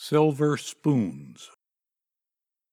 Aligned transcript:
Silver 0.00 0.56
Spoons. 0.56 1.50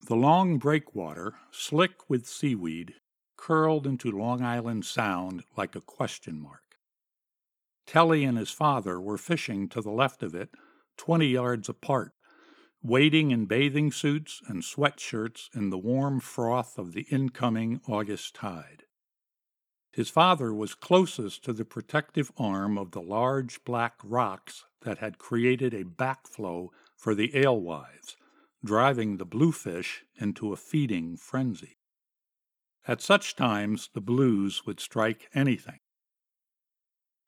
The 0.05 0.15
long 0.15 0.59
breakwater, 0.59 1.33
slick 1.49 2.07
with 2.07 2.27
seaweed, 2.27 2.93
curled 3.35 3.87
into 3.87 4.11
Long 4.11 4.43
Island 4.43 4.85
Sound 4.85 5.43
like 5.57 5.75
a 5.75 5.81
question 5.81 6.39
mark. 6.39 6.77
Telly 7.87 8.23
and 8.23 8.37
his 8.37 8.51
father 8.51 9.01
were 9.01 9.17
fishing 9.17 9.67
to 9.69 9.81
the 9.81 9.89
left 9.89 10.21
of 10.21 10.35
it, 10.35 10.49
twenty 10.97 11.25
yards 11.25 11.67
apart, 11.67 12.11
wading 12.83 13.31
in 13.31 13.47
bathing 13.47 13.91
suits 13.91 14.39
and 14.47 14.61
sweatshirts 14.61 15.49
in 15.55 15.71
the 15.71 15.79
warm 15.79 16.19
froth 16.19 16.77
of 16.77 16.93
the 16.93 17.07
incoming 17.09 17.81
August 17.87 18.35
tide. 18.35 18.83
His 19.91 20.11
father 20.11 20.53
was 20.53 20.75
closest 20.75 21.43
to 21.45 21.53
the 21.53 21.65
protective 21.65 22.31
arm 22.37 22.77
of 22.77 22.91
the 22.91 23.01
large 23.01 23.63
black 23.63 23.95
rocks 24.03 24.63
that 24.83 24.99
had 24.99 25.17
created 25.17 25.73
a 25.73 25.83
backflow 25.83 26.69
for 27.05 27.13
the 27.13 27.39
alewives, 27.39 28.17
driving 28.63 29.17
the 29.17 29.25
bluefish 29.25 30.03
into 30.19 30.51
a 30.51 30.55
feeding 30.55 31.15
frenzy. 31.15 31.77
At 32.87 32.99
such 32.99 33.35
times, 33.35 33.91
the 33.93 34.01
blues 34.01 34.63
would 34.65 34.79
strike 34.79 35.29
anything. 35.35 35.77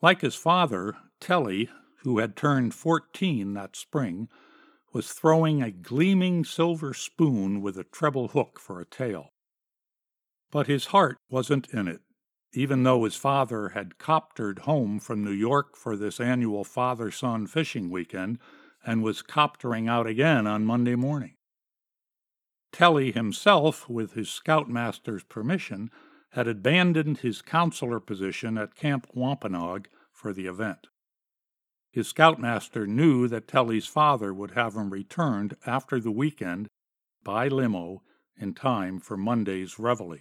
Like 0.02 0.22
his 0.22 0.34
father, 0.34 0.96
Telly, 1.20 1.70
who 2.02 2.18
had 2.18 2.36
turned 2.36 2.74
fourteen 2.74 3.54
that 3.54 3.76
spring, 3.76 4.30
was 4.94 5.14
throwing 5.14 5.62
a 5.62 5.70
gleaming 5.70 6.44
silver 6.44 6.96
spoon 6.96 7.62
with 7.62 7.78
a 7.78 7.84
treble 7.84 8.30
hook 8.30 8.60
for 8.60 8.82
a 8.82 8.86
tail. 8.86 9.28
But 10.50 10.66
his 10.66 10.88
heart 10.88 11.20
wasn't 11.30 11.72
in 11.72 11.88
it, 11.88 12.02
even 12.52 12.82
though 12.82 13.04
his 13.04 13.16
father 13.16 13.70
had 13.70 14.00
coptered 14.00 14.60
home 14.60 15.00
from 15.00 15.24
New 15.24 15.30
York 15.30 15.76
for 15.76 15.96
this 15.96 16.20
annual 16.20 16.64
father 16.64 17.12
son 17.12 17.46
fishing 17.46 17.92
weekend 17.92 18.40
and 18.88 19.04
was 19.04 19.22
coptering 19.22 19.90
out 19.90 20.08
again 20.08 20.48
on 20.48 20.66
Monday 20.66 20.96
morning. 20.96 21.34
Telly 22.72 23.12
himself, 23.12 23.90
with 23.90 24.14
his 24.14 24.30
scoutmaster's 24.30 25.26
permission, 25.26 25.92
had 26.32 26.48
abandoned 26.48 27.20
his 27.20 27.42
counselor 27.42 28.00
position 28.00 28.58
at 28.58 28.76
Camp 28.76 29.08
Wampanoag 29.14 29.90
for 30.14 30.32
the 30.32 30.48
event. 30.48 30.88
His 31.92 32.08
scoutmaster 32.08 32.88
knew 32.88 33.28
that 33.28 33.48
Telly's 33.48 33.88
father 33.88 34.34
would 34.34 34.52
have 34.52 34.76
him 34.76 34.92
returned 34.92 35.58
after 35.66 36.00
the 36.00 36.12
weekend 36.12 36.68
by 37.24 37.50
limo 37.50 38.04
in 38.38 38.54
time 38.54 39.00
for 39.00 39.18
Monday's 39.18 39.78
reveille. 39.78 40.20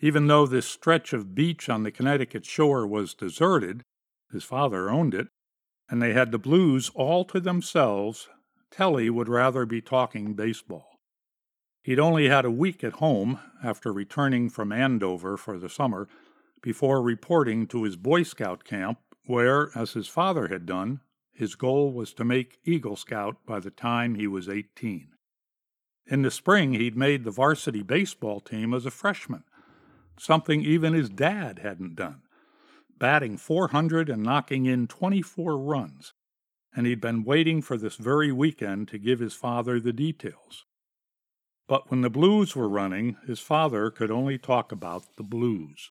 Even 0.00 0.26
though 0.26 0.46
this 0.46 0.66
stretch 0.66 1.12
of 1.12 1.34
beach 1.34 1.68
on 1.68 1.82
the 1.82 1.90
Connecticut 1.90 2.46
shore 2.46 2.86
was 2.86 3.14
deserted, 3.14 3.82
his 4.32 4.44
father 4.44 4.88
owned 4.88 5.14
it, 5.14 5.28
and 5.90 6.00
they 6.00 6.12
had 6.12 6.32
the 6.32 6.38
Blues 6.38 6.90
all 6.94 7.24
to 7.26 7.40
themselves, 7.40 8.28
Telly 8.70 9.10
would 9.10 9.28
rather 9.28 9.66
be 9.66 9.80
talking 9.80 10.34
baseball. 10.34 10.98
He'd 11.82 11.98
only 11.98 12.28
had 12.28 12.44
a 12.44 12.50
week 12.50 12.82
at 12.82 12.94
home 12.94 13.38
after 13.62 13.92
returning 13.92 14.48
from 14.48 14.72
Andover 14.72 15.36
for 15.36 15.58
the 15.58 15.68
summer 15.68 16.08
before 16.62 17.02
reporting 17.02 17.66
to 17.66 17.84
his 17.84 17.96
Boy 17.96 18.22
Scout 18.22 18.64
camp, 18.64 18.98
where, 19.26 19.70
as 19.76 19.92
his 19.92 20.08
father 20.08 20.48
had 20.48 20.64
done, 20.64 21.00
his 21.32 21.54
goal 21.54 21.92
was 21.92 22.14
to 22.14 22.24
make 22.24 22.58
Eagle 22.64 22.96
Scout 22.96 23.36
by 23.46 23.60
the 23.60 23.70
time 23.70 24.14
he 24.14 24.26
was 24.26 24.48
18. 24.48 25.08
In 26.06 26.22
the 26.22 26.30
spring, 26.30 26.72
he'd 26.72 26.96
made 26.96 27.24
the 27.24 27.30
varsity 27.30 27.82
baseball 27.82 28.40
team 28.40 28.72
as 28.72 28.86
a 28.86 28.90
freshman, 28.90 29.44
something 30.18 30.62
even 30.62 30.94
his 30.94 31.10
dad 31.10 31.58
hadn't 31.58 31.96
done 31.96 32.23
batting 32.98 33.36
400 33.36 34.08
and 34.08 34.22
knocking 34.22 34.66
in 34.66 34.86
24 34.86 35.58
runs, 35.58 36.12
and 36.74 36.86
he'd 36.86 37.00
been 37.00 37.24
waiting 37.24 37.62
for 37.62 37.76
this 37.76 37.96
very 37.96 38.32
weekend 38.32 38.88
to 38.88 38.98
give 38.98 39.20
his 39.20 39.34
father 39.34 39.80
the 39.80 39.92
details. 39.92 40.64
But 41.66 41.90
when 41.90 42.02
the 42.02 42.10
Blues 42.10 42.54
were 42.54 42.68
running, 42.68 43.16
his 43.26 43.40
father 43.40 43.90
could 43.90 44.10
only 44.10 44.38
talk 44.38 44.70
about 44.70 45.16
the 45.16 45.22
Blues. 45.22 45.90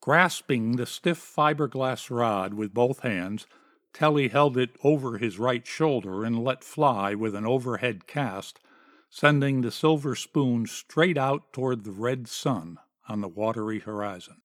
Grasping 0.00 0.76
the 0.76 0.86
stiff 0.86 1.18
fiberglass 1.18 2.10
rod 2.10 2.54
with 2.54 2.74
both 2.74 3.00
hands, 3.00 3.46
Telly 3.92 4.28
held 4.28 4.58
it 4.58 4.76
over 4.84 5.18
his 5.18 5.38
right 5.38 5.66
shoulder 5.66 6.24
and 6.24 6.44
let 6.44 6.62
fly 6.62 7.14
with 7.14 7.34
an 7.34 7.46
overhead 7.46 8.06
cast, 8.06 8.60
sending 9.08 9.62
the 9.62 9.70
silver 9.70 10.14
spoon 10.14 10.66
straight 10.66 11.16
out 11.16 11.52
toward 11.52 11.84
the 11.84 11.92
red 11.92 12.28
sun 12.28 12.78
on 13.08 13.20
the 13.20 13.28
watery 13.28 13.80
horizon. 13.80 14.42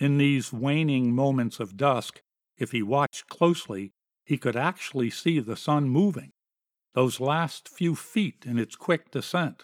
In 0.00 0.16
these 0.16 0.50
waning 0.50 1.14
moments 1.14 1.60
of 1.60 1.76
dusk, 1.76 2.22
if 2.56 2.70
he 2.70 2.82
watched 2.82 3.28
closely, 3.28 3.92
he 4.24 4.38
could 4.38 4.56
actually 4.56 5.10
see 5.10 5.40
the 5.40 5.56
sun 5.56 5.90
moving, 5.90 6.32
those 6.94 7.20
last 7.20 7.68
few 7.68 7.94
feet 7.94 8.44
in 8.46 8.58
its 8.58 8.76
quick 8.76 9.10
descent, 9.10 9.62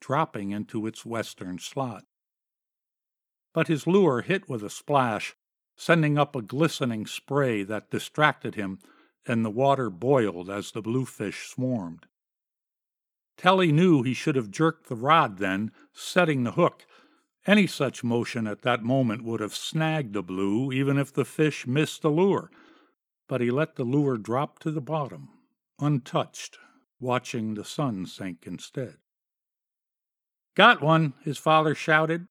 dropping 0.00 0.50
into 0.50 0.86
its 0.86 1.04
western 1.04 1.58
slot. 1.58 2.04
But 3.52 3.68
his 3.68 3.86
lure 3.86 4.22
hit 4.22 4.48
with 4.48 4.62
a 4.62 4.70
splash, 4.70 5.36
sending 5.76 6.16
up 6.16 6.34
a 6.34 6.40
glistening 6.40 7.06
spray 7.06 7.62
that 7.64 7.90
distracted 7.90 8.54
him, 8.54 8.78
and 9.26 9.44
the 9.44 9.50
water 9.50 9.90
boiled 9.90 10.48
as 10.48 10.72
the 10.72 10.80
bluefish 10.80 11.48
swarmed. 11.50 12.06
Telly 13.36 13.72
knew 13.72 14.02
he 14.02 14.14
should 14.14 14.36
have 14.36 14.50
jerked 14.50 14.88
the 14.88 14.96
rod 14.96 15.36
then, 15.36 15.70
setting 15.92 16.44
the 16.44 16.52
hook, 16.52 16.86
any 17.46 17.66
such 17.66 18.02
motion 18.02 18.46
at 18.46 18.62
that 18.62 18.82
moment 18.82 19.22
would 19.22 19.40
have 19.40 19.54
snagged 19.54 20.12
the 20.12 20.22
blue, 20.22 20.72
even 20.72 20.98
if 20.98 21.12
the 21.12 21.24
fish 21.24 21.66
missed 21.66 22.02
the 22.02 22.10
lure. 22.10 22.50
But 23.28 23.40
he 23.40 23.50
let 23.50 23.76
the 23.76 23.84
lure 23.84 24.18
drop 24.18 24.58
to 24.60 24.70
the 24.70 24.80
bottom, 24.80 25.28
untouched, 25.80 26.58
watching 27.00 27.54
the 27.54 27.64
sun 27.64 28.06
sink 28.06 28.46
instead. 28.46 28.96
Got 30.56 30.82
one, 30.82 31.14
his 31.22 31.38
father 31.38 31.74
shouted. 31.74 32.26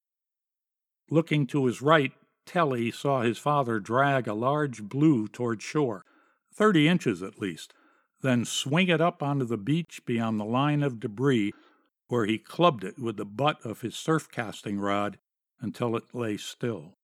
Looking 1.10 1.46
to 1.48 1.66
his 1.66 1.82
right, 1.82 2.12
Telly 2.46 2.92
saw 2.92 3.22
his 3.22 3.38
father 3.38 3.80
drag 3.80 4.28
a 4.28 4.34
large 4.34 4.84
blue 4.84 5.28
toward 5.28 5.62
shore, 5.62 6.04
thirty 6.54 6.88
inches 6.88 7.22
at 7.22 7.40
least, 7.40 7.74
then 8.22 8.46
swing 8.46 8.88
it 8.88 9.02
up 9.02 9.22
onto 9.22 9.46
the 9.46 9.58
beach 9.58 10.02
beyond 10.06 10.40
the 10.40 10.46
line 10.46 10.82
of 10.82 11.00
debris 11.00 11.54
where 12.08 12.26
he 12.26 12.38
clubbed 12.38 12.84
it 12.84 13.00
with 13.00 13.18
the 13.18 13.26
butt 13.26 13.64
of 13.66 13.82
his 13.82 13.96
surf 13.96 14.30
casting 14.32 14.80
rod 14.80 15.18
until 15.60 15.96
it 15.96 16.04
lay 16.14 16.38
still. 16.38 16.98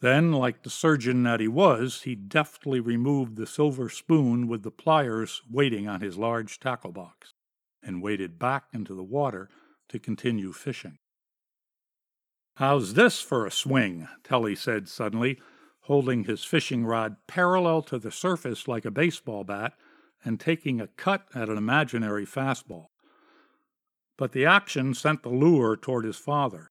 Then, 0.00 0.32
like 0.32 0.62
the 0.62 0.70
surgeon 0.70 1.22
that 1.24 1.40
he 1.40 1.48
was, 1.48 2.02
he 2.02 2.14
deftly 2.14 2.80
removed 2.80 3.36
the 3.36 3.46
silver 3.46 3.88
spoon 3.88 4.48
with 4.48 4.62
the 4.62 4.70
pliers 4.70 5.42
waiting 5.50 5.86
on 5.86 6.00
his 6.00 6.16
large 6.16 6.58
tackle 6.58 6.92
box, 6.92 7.34
and 7.82 8.02
waded 8.02 8.38
back 8.38 8.64
into 8.72 8.94
the 8.94 9.04
water 9.04 9.50
to 9.90 9.98
continue 9.98 10.52
fishing. 10.52 10.98
How's 12.56 12.94
this 12.94 13.20
for 13.20 13.46
a 13.46 13.50
swing? 13.50 14.08
Telly 14.24 14.54
said 14.54 14.88
suddenly, 14.88 15.38
holding 15.82 16.24
his 16.24 16.44
fishing 16.44 16.84
rod 16.84 17.16
parallel 17.26 17.82
to 17.82 17.98
the 17.98 18.10
surface 18.10 18.66
like 18.66 18.84
a 18.84 18.90
baseball 18.90 19.44
bat 19.44 19.74
and 20.24 20.38
taking 20.38 20.80
a 20.80 20.86
cut 20.86 21.26
at 21.34 21.48
an 21.48 21.58
imaginary 21.58 22.26
fastball 22.26 22.89
but 24.20 24.32
the 24.32 24.44
action 24.44 24.92
sent 24.92 25.22
the 25.22 25.30
lure 25.30 25.74
toward 25.74 26.04
his 26.04 26.18
father. 26.18 26.68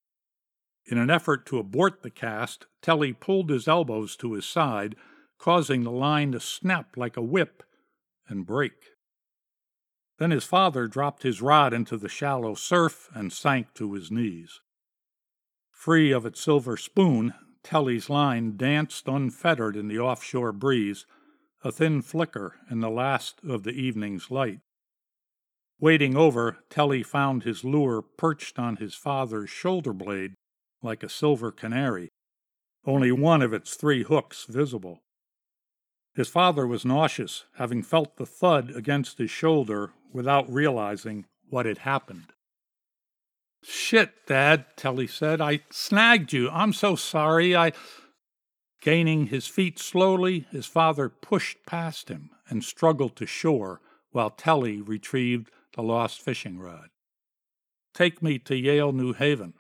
In 0.85 0.99
an 0.99 1.09
effort 1.09 1.47
to 1.47 1.57
abort 1.57 2.03
the 2.03 2.11
cast, 2.11 2.67
Telly 2.79 3.11
pulled 3.11 3.49
his 3.49 3.67
elbows 3.67 4.15
to 4.17 4.33
his 4.33 4.45
side, 4.45 4.95
causing 5.39 5.83
the 5.83 5.89
line 5.89 6.31
to 6.33 6.39
snap 6.39 6.95
like 6.95 7.17
a 7.17 7.23
whip 7.23 7.63
and 8.27 8.45
break. 8.45 8.91
Then 10.19 10.29
his 10.29 10.43
father 10.43 10.87
dropped 10.87 11.23
his 11.23 11.41
rod 11.41 11.73
into 11.73 11.97
the 11.97 12.07
shallow 12.07 12.53
surf 12.53 13.09
and 13.15 13.33
sank 13.33 13.73
to 13.73 13.93
his 13.93 14.11
knees. 14.11 14.59
Free 15.71 16.11
of 16.11 16.27
its 16.27 16.39
silver 16.39 16.77
spoon, 16.77 17.33
Telly's 17.63 18.11
line 18.11 18.57
danced 18.57 19.07
unfettered 19.07 19.75
in 19.75 19.87
the 19.87 19.97
offshore 19.97 20.51
breeze, 20.51 21.07
a 21.63 21.71
thin 21.71 22.03
flicker 22.03 22.57
in 22.69 22.81
the 22.81 22.91
last 22.91 23.39
of 23.43 23.63
the 23.63 23.71
evening's 23.71 24.29
light. 24.29 24.59
Wading 25.81 26.17
over, 26.17 26.57
Telly 26.69 27.03
found 27.03 27.43
his 27.43 27.63
lure 27.63 28.01
perched 28.01 28.59
on 28.59 28.77
his 28.77 28.95
father's 28.95 29.49
shoulder 29.49 29.93
blade 29.93 30.33
like 30.81 31.03
a 31.03 31.09
silver 31.09 31.51
canary, 31.51 32.09
only 32.85 33.11
one 33.11 33.41
of 33.41 33.53
its 33.53 33.75
three 33.75 34.03
hooks 34.03 34.45
visible. 34.47 34.99
His 36.15 36.27
father 36.27 36.67
was 36.67 36.83
nauseous, 36.83 37.45
having 37.55 37.81
felt 37.81 38.17
the 38.17 38.25
thud 38.25 38.71
against 38.75 39.19
his 39.19 39.31
shoulder 39.31 39.91
without 40.11 40.51
realizing 40.51 41.25
what 41.49 41.65
had 41.65 41.79
happened. 41.79 42.33
Shit, 43.63 44.25
Dad, 44.25 44.65
Telly 44.75 45.07
said. 45.07 45.39
I 45.39 45.61
snagged 45.69 46.33
you. 46.33 46.49
I'm 46.49 46.73
so 46.73 46.95
sorry. 46.95 47.55
I. 47.55 47.71
Gaining 48.81 49.27
his 49.27 49.47
feet 49.47 49.77
slowly, 49.77 50.45
his 50.51 50.65
father 50.65 51.09
pushed 51.09 51.65
past 51.65 52.09
him 52.09 52.29
and 52.49 52.63
struggled 52.63 53.15
to 53.17 53.25
shore 53.25 53.81
while 54.11 54.29
Telly 54.29 54.81
retrieved 54.81 55.51
the 55.79 55.83
lost 55.83 56.21
fishing 56.21 56.59
rod. 56.59 56.89
Take 57.93 58.21
me 58.21 58.37
to 58.39 58.55
Yale, 58.57 58.91
New 58.91 59.13
Haven. 59.13 59.53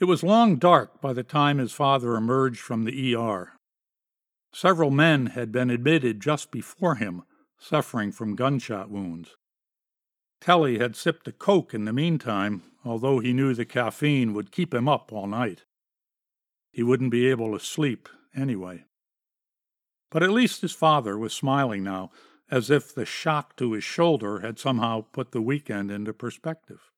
It 0.00 0.06
was 0.06 0.24
long 0.24 0.56
dark 0.56 1.00
by 1.00 1.12
the 1.12 1.22
time 1.22 1.58
his 1.58 1.70
father 1.70 2.16
emerged 2.16 2.58
from 2.58 2.84
the 2.84 3.14
ER. 3.14 3.52
Several 4.52 4.90
men 4.90 5.26
had 5.26 5.52
been 5.52 5.70
admitted 5.70 6.18
just 6.18 6.50
before 6.50 6.96
him, 6.96 7.22
suffering 7.56 8.10
from 8.10 8.34
gunshot 8.34 8.90
wounds. 8.90 9.36
Telly 10.40 10.78
had 10.78 10.96
sipped 10.96 11.28
a 11.28 11.32
Coke 11.32 11.72
in 11.72 11.84
the 11.84 11.92
meantime, 11.92 12.62
although 12.84 13.20
he 13.20 13.32
knew 13.32 13.54
the 13.54 13.64
caffeine 13.64 14.34
would 14.34 14.50
keep 14.50 14.74
him 14.74 14.88
up 14.88 15.12
all 15.12 15.28
night. 15.28 15.62
He 16.72 16.82
wouldn't 16.82 17.12
be 17.12 17.28
able 17.28 17.56
to 17.56 17.64
sleep 17.64 18.08
anyway. 18.34 18.86
But 20.10 20.24
at 20.24 20.32
least 20.32 20.62
his 20.62 20.72
father 20.72 21.16
was 21.16 21.32
smiling 21.32 21.84
now, 21.84 22.10
as 22.50 22.70
if 22.70 22.94
the 22.94 23.04
shock 23.04 23.56
to 23.56 23.72
his 23.72 23.84
shoulder 23.84 24.40
had 24.40 24.58
somehow 24.58 25.04
put 25.12 25.32
the 25.32 25.42
weekend 25.42 25.90
into 25.90 26.12
perspective. 26.12 26.90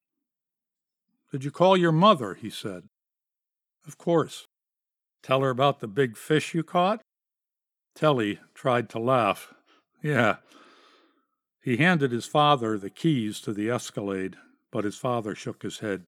Did 1.32 1.44
you 1.44 1.50
call 1.50 1.76
your 1.76 1.92
mother? 1.92 2.34
he 2.34 2.50
said. 2.50 2.84
Of 3.86 3.98
course. 3.98 4.46
Tell 5.22 5.40
her 5.40 5.50
about 5.50 5.80
the 5.80 5.88
big 5.88 6.16
fish 6.16 6.54
you 6.54 6.62
caught? 6.62 7.00
Telly 7.94 8.38
tried 8.54 8.88
to 8.90 8.98
laugh. 8.98 9.52
Yeah. 10.02 10.36
He 11.62 11.78
handed 11.78 12.12
his 12.12 12.26
father 12.26 12.78
the 12.78 12.90
keys 12.90 13.40
to 13.40 13.52
the 13.52 13.70
Escalade, 13.70 14.36
but 14.70 14.84
his 14.84 14.96
father 14.96 15.34
shook 15.34 15.62
his 15.62 15.80
head. 15.80 16.04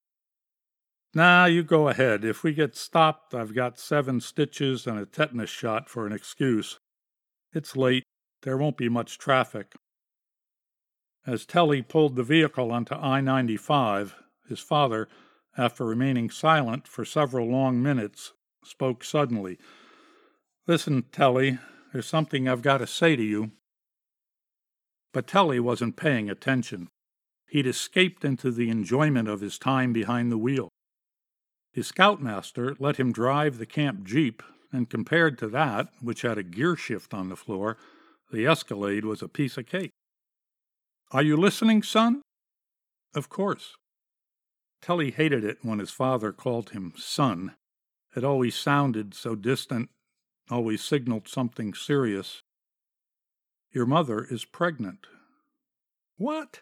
Nah, 1.13 1.45
you 1.45 1.61
go 1.61 1.89
ahead. 1.89 2.23
If 2.23 2.43
we 2.43 2.53
get 2.53 2.75
stopped, 2.75 3.33
I've 3.33 3.53
got 3.53 3.77
seven 3.77 4.21
stitches 4.21 4.87
and 4.87 4.97
a 4.97 5.05
tetanus 5.05 5.49
shot 5.49 5.89
for 5.89 6.07
an 6.07 6.13
excuse. 6.13 6.79
It's 7.53 7.75
late. 7.75 8.05
There 8.43 8.57
won't 8.57 8.77
be 8.77 8.89
much 8.89 9.17
traffic. 9.17 9.73
As 11.25 11.45
Telly 11.45 11.81
pulled 11.81 12.15
the 12.15 12.23
vehicle 12.23 12.71
onto 12.71 12.95
I 12.95 13.21
95, 13.21 14.15
his 14.49 14.59
father, 14.59 15.07
after 15.57 15.85
remaining 15.85 16.29
silent 16.29 16.87
for 16.87 17.05
several 17.05 17.47
long 17.47 17.81
minutes, 17.81 18.33
spoke 18.63 19.03
suddenly. 19.03 19.59
Listen, 20.65 21.03
Telly, 21.11 21.59
there's 21.93 22.07
something 22.07 22.47
I've 22.47 22.61
got 22.61 22.79
to 22.79 22.87
say 22.87 23.15
to 23.15 23.23
you. 23.23 23.51
But 25.13 25.27
Telly 25.27 25.59
wasn't 25.59 25.97
paying 25.97 26.29
attention. 26.29 26.87
He'd 27.49 27.67
escaped 27.67 28.23
into 28.23 28.49
the 28.49 28.69
enjoyment 28.69 29.27
of 29.27 29.41
his 29.41 29.59
time 29.59 29.91
behind 29.91 30.31
the 30.31 30.37
wheel. 30.37 30.69
His 31.73 31.87
scoutmaster 31.87 32.75
let 32.79 32.97
him 32.97 33.11
drive 33.11 33.57
the 33.57 33.65
camp 33.65 34.05
jeep, 34.05 34.41
and 34.71 34.89
compared 34.89 35.37
to 35.39 35.47
that, 35.49 35.89
which 36.01 36.21
had 36.21 36.37
a 36.37 36.43
gear 36.43 36.75
shift 36.75 37.13
on 37.13 37.29
the 37.29 37.35
floor, 37.35 37.77
the 38.31 38.47
Escalade 38.47 39.05
was 39.05 39.21
a 39.21 39.27
piece 39.27 39.57
of 39.57 39.65
cake. 39.65 39.91
Are 41.11 41.21
you 41.21 41.35
listening, 41.35 41.83
son? 41.83 42.21
Of 43.13 43.29
course. 43.29 43.75
Telly 44.81 45.11
hated 45.11 45.43
it 45.43 45.57
when 45.61 45.79
his 45.79 45.91
father 45.91 46.31
called 46.31 46.71
him 46.71 46.93
son. 46.97 47.55
It 48.15 48.23
always 48.23 48.55
sounded 48.55 49.13
so 49.13 49.35
distant, 49.35 49.89
always 50.49 50.81
signaled 50.81 51.27
something 51.27 51.73
serious. 51.73 52.41
Your 53.71 53.85
mother 53.85 54.25
is 54.29 54.43
pregnant. 54.43 55.07
What? 56.17 56.61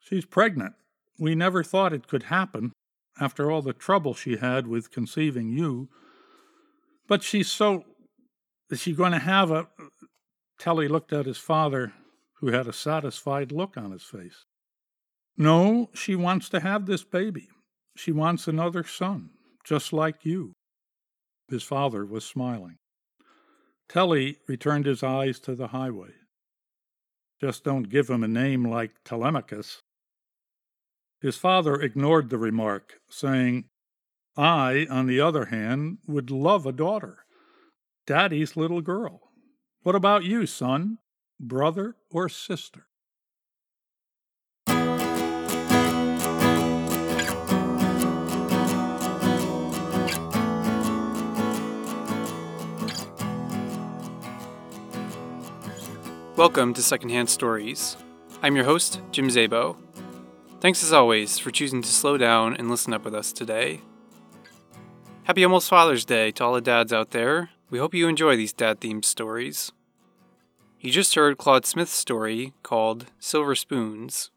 She's 0.00 0.24
pregnant. 0.24 0.74
We 1.18 1.34
never 1.34 1.62
thought 1.62 1.92
it 1.92 2.06
could 2.06 2.24
happen, 2.24 2.72
after 3.20 3.50
all 3.50 3.62
the 3.62 3.72
trouble 3.72 4.14
she 4.14 4.36
had 4.36 4.66
with 4.66 4.92
conceiving 4.92 5.50
you. 5.50 5.88
But 7.08 7.22
she's 7.22 7.50
so. 7.50 7.84
Is 8.70 8.80
she 8.80 8.92
going 8.92 9.12
to 9.12 9.18
have 9.18 9.50
a. 9.50 9.68
Telly 10.58 10.88
looked 10.88 11.12
at 11.12 11.26
his 11.26 11.38
father, 11.38 11.92
who 12.40 12.48
had 12.48 12.66
a 12.66 12.72
satisfied 12.72 13.52
look 13.52 13.76
on 13.76 13.92
his 13.92 14.02
face. 14.02 14.44
No, 15.36 15.90
she 15.94 16.16
wants 16.16 16.48
to 16.48 16.60
have 16.60 16.86
this 16.86 17.04
baby. 17.04 17.48
She 17.96 18.12
wants 18.12 18.48
another 18.48 18.84
son, 18.84 19.30
just 19.64 19.92
like 19.92 20.24
you. 20.24 20.52
His 21.48 21.62
father 21.62 22.04
was 22.04 22.24
smiling. 22.24 22.76
Telly 23.88 24.38
returned 24.46 24.86
his 24.86 25.02
eyes 25.02 25.38
to 25.40 25.54
the 25.54 25.68
highway. 25.68 26.10
Just 27.40 27.64
don't 27.64 27.88
give 27.88 28.10
him 28.10 28.24
a 28.24 28.28
name 28.28 28.64
like 28.64 28.90
Telemachus. 29.04 29.80
His 31.20 31.36
father 31.36 31.74
ignored 31.80 32.30
the 32.30 32.38
remark, 32.38 32.94
saying, 33.08 33.64
I, 34.36 34.86
on 34.90 35.06
the 35.06 35.20
other 35.20 35.46
hand, 35.46 35.98
would 36.06 36.30
love 36.30 36.66
a 36.66 36.72
daughter. 36.72 37.24
Daddy's 38.06 38.56
little 38.56 38.80
girl. 38.80 39.27
What 39.88 39.94
about 39.94 40.22
you, 40.22 40.44
son? 40.44 40.98
Brother 41.40 41.96
or 42.10 42.28
sister? 42.28 42.88
Welcome 56.36 56.74
to 56.74 56.82
Secondhand 56.82 57.30
Stories. 57.30 57.96
I'm 58.42 58.56
your 58.56 58.66
host, 58.66 59.00
Jim 59.10 59.28
Zabo. 59.28 59.78
Thanks 60.60 60.84
as 60.84 60.92
always 60.92 61.38
for 61.38 61.50
choosing 61.50 61.80
to 61.80 61.88
slow 61.88 62.18
down 62.18 62.54
and 62.54 62.68
listen 62.68 62.92
up 62.92 63.06
with 63.06 63.14
us 63.14 63.32
today. 63.32 63.80
Happy 65.22 65.42
almost 65.44 65.70
Father's 65.70 66.04
Day 66.04 66.30
to 66.32 66.44
all 66.44 66.52
the 66.52 66.60
dads 66.60 66.92
out 66.92 67.12
there. 67.12 67.48
We 67.70 67.78
hope 67.78 67.94
you 67.94 68.06
enjoy 68.06 68.36
these 68.36 68.52
dad 68.52 68.80
themed 68.80 69.06
stories. 69.06 69.72
You 70.80 70.92
just 70.92 71.16
heard 71.16 71.38
Claude 71.38 71.66
Smith's 71.66 71.90
story 71.90 72.52
called 72.62 73.06
Silver 73.18 73.56
Spoons. 73.56 74.30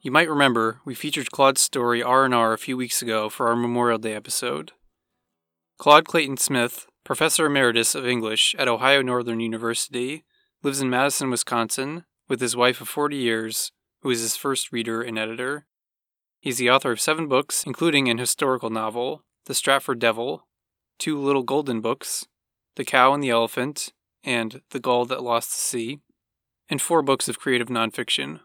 You 0.00 0.10
might 0.10 0.30
remember 0.30 0.80
we 0.86 0.94
featured 0.94 1.30
Claude's 1.30 1.60
story 1.60 2.02
R&R 2.02 2.54
a 2.54 2.58
few 2.58 2.74
weeks 2.74 3.02
ago 3.02 3.28
for 3.28 3.48
our 3.48 3.56
Memorial 3.56 3.98
Day 3.98 4.14
episode. 4.14 4.72
Claude 5.76 6.06
Clayton 6.06 6.38
Smith, 6.38 6.86
professor 7.04 7.44
emeritus 7.44 7.94
of 7.94 8.06
English 8.06 8.54
at 8.58 8.66
Ohio 8.66 9.02
Northern 9.02 9.40
University, 9.40 10.24
lives 10.62 10.80
in 10.80 10.88
Madison, 10.88 11.28
Wisconsin, 11.28 12.04
with 12.30 12.40
his 12.40 12.56
wife 12.56 12.80
of 12.80 12.88
40 12.88 13.16
years, 13.16 13.70
who 14.00 14.08
is 14.08 14.22
his 14.22 14.36
first 14.38 14.72
reader 14.72 15.02
and 15.02 15.18
editor. 15.18 15.66
He's 16.40 16.56
the 16.56 16.70
author 16.70 16.92
of 16.92 17.00
seven 17.00 17.28
books, 17.28 17.64
including 17.66 18.08
an 18.08 18.16
historical 18.16 18.70
novel, 18.70 19.22
The 19.44 19.54
Stratford 19.54 19.98
Devil, 19.98 20.46
two 20.98 21.20
Little 21.20 21.42
Golden 21.42 21.82
books, 21.82 22.26
The 22.76 22.86
Cow 22.86 23.12
and 23.12 23.22
the 23.22 23.30
Elephant, 23.30 23.92
and 24.24 24.62
The 24.70 24.80
Gull 24.80 25.04
That 25.06 25.22
Lost 25.22 25.50
the 25.50 25.56
Sea, 25.56 26.00
and 26.68 26.82
four 26.82 27.02
books 27.02 27.28
of 27.28 27.38
creative 27.38 27.68
nonfiction 27.68 28.40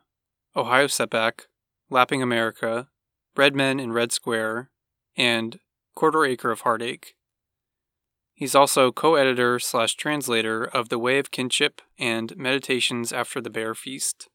Ohio 0.56 0.88
Setback, 0.88 1.48
Lapping 1.90 2.22
America, 2.22 2.90
Red 3.36 3.56
Men 3.56 3.80
in 3.80 3.92
Red 3.92 4.12
Square, 4.12 4.70
and 5.16 5.60
Quarter 5.96 6.26
Acre 6.26 6.52
of 6.52 6.62
Heartache. 6.62 7.16
He's 8.34 8.56
also 8.56 8.92
co 8.92 9.16
editor 9.16 9.60
slash 9.60 9.96
translator 9.96 10.64
of 10.64 10.90
The 10.90 11.00
Way 11.00 11.20
of 11.20 11.32
Kinship 11.32 11.82
and 11.98 12.36
Meditations 12.36 13.14
After 13.14 13.40
the 13.40 13.50
Bear 13.50 13.76
Feast. 13.76 14.28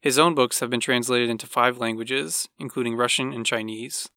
His 0.00 0.18
own 0.18 0.34
books 0.34 0.60
have 0.60 0.70
been 0.70 0.80
translated 0.80 1.28
into 1.28 1.46
five 1.46 1.78
languages, 1.78 2.48
including 2.58 2.96
Russian 2.96 3.32
and 3.32 3.44
Chinese. 3.44 4.08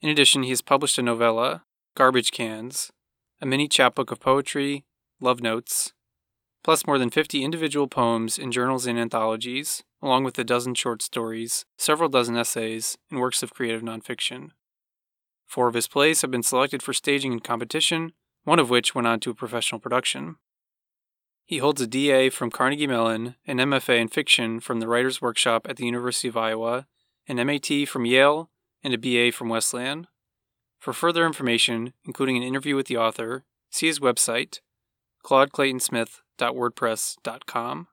In 0.00 0.08
addition, 0.08 0.44
he 0.44 0.50
has 0.50 0.62
published 0.62 0.98
a 0.98 1.02
novella, 1.02 1.64
Garbage 1.96 2.30
Cans, 2.30 2.90
a 3.40 3.46
mini 3.46 3.68
chapbook 3.68 4.10
of 4.10 4.20
poetry, 4.20 4.84
love 5.20 5.40
notes, 5.40 5.92
plus 6.62 6.86
more 6.86 6.98
than 6.98 7.10
50 7.10 7.42
individual 7.42 7.88
poems 7.88 8.38
in 8.38 8.52
journals 8.52 8.86
and 8.86 8.98
anthologies, 8.98 9.82
along 10.02 10.24
with 10.24 10.38
a 10.38 10.44
dozen 10.44 10.74
short 10.74 11.02
stories, 11.02 11.64
several 11.78 12.08
dozen 12.08 12.36
essays, 12.36 12.98
and 13.10 13.20
works 13.20 13.42
of 13.42 13.54
creative 13.54 13.82
nonfiction. 13.82 14.50
Four 15.46 15.68
of 15.68 15.74
his 15.74 15.88
plays 15.88 16.20
have 16.20 16.30
been 16.30 16.42
selected 16.42 16.82
for 16.82 16.92
staging 16.92 17.32
in 17.32 17.40
competition, 17.40 18.12
one 18.44 18.58
of 18.58 18.70
which 18.70 18.94
went 18.94 19.06
on 19.06 19.20
to 19.20 19.30
a 19.30 19.34
professional 19.34 19.80
production. 19.80 20.36
He 21.44 21.58
holds 21.58 21.80
a 21.80 21.86
DA 21.86 22.30
from 22.30 22.50
Carnegie 22.50 22.86
Mellon, 22.86 23.34
an 23.46 23.58
MFA 23.58 23.98
in 24.00 24.08
fiction 24.08 24.60
from 24.60 24.80
the 24.80 24.86
Writers' 24.86 25.20
Workshop 25.20 25.66
at 25.68 25.76
the 25.76 25.84
University 25.84 26.28
of 26.28 26.36
Iowa, 26.36 26.86
an 27.26 27.44
MAT 27.44 27.88
from 27.88 28.06
Yale, 28.06 28.50
and 28.84 28.94
a 28.94 28.98
BA 28.98 29.32
from 29.32 29.48
Wesleyan. 29.48 30.06
For 30.80 30.92
further 30.92 31.24
information, 31.26 31.92
including 32.04 32.36
an 32.38 32.42
interview 32.42 32.74
with 32.74 32.86
the 32.86 32.96
author, 32.96 33.44
see 33.70 33.86
his 33.86 34.00
website, 34.00 34.58
claudeclaytonsmith.wordpress.com. 35.24 37.86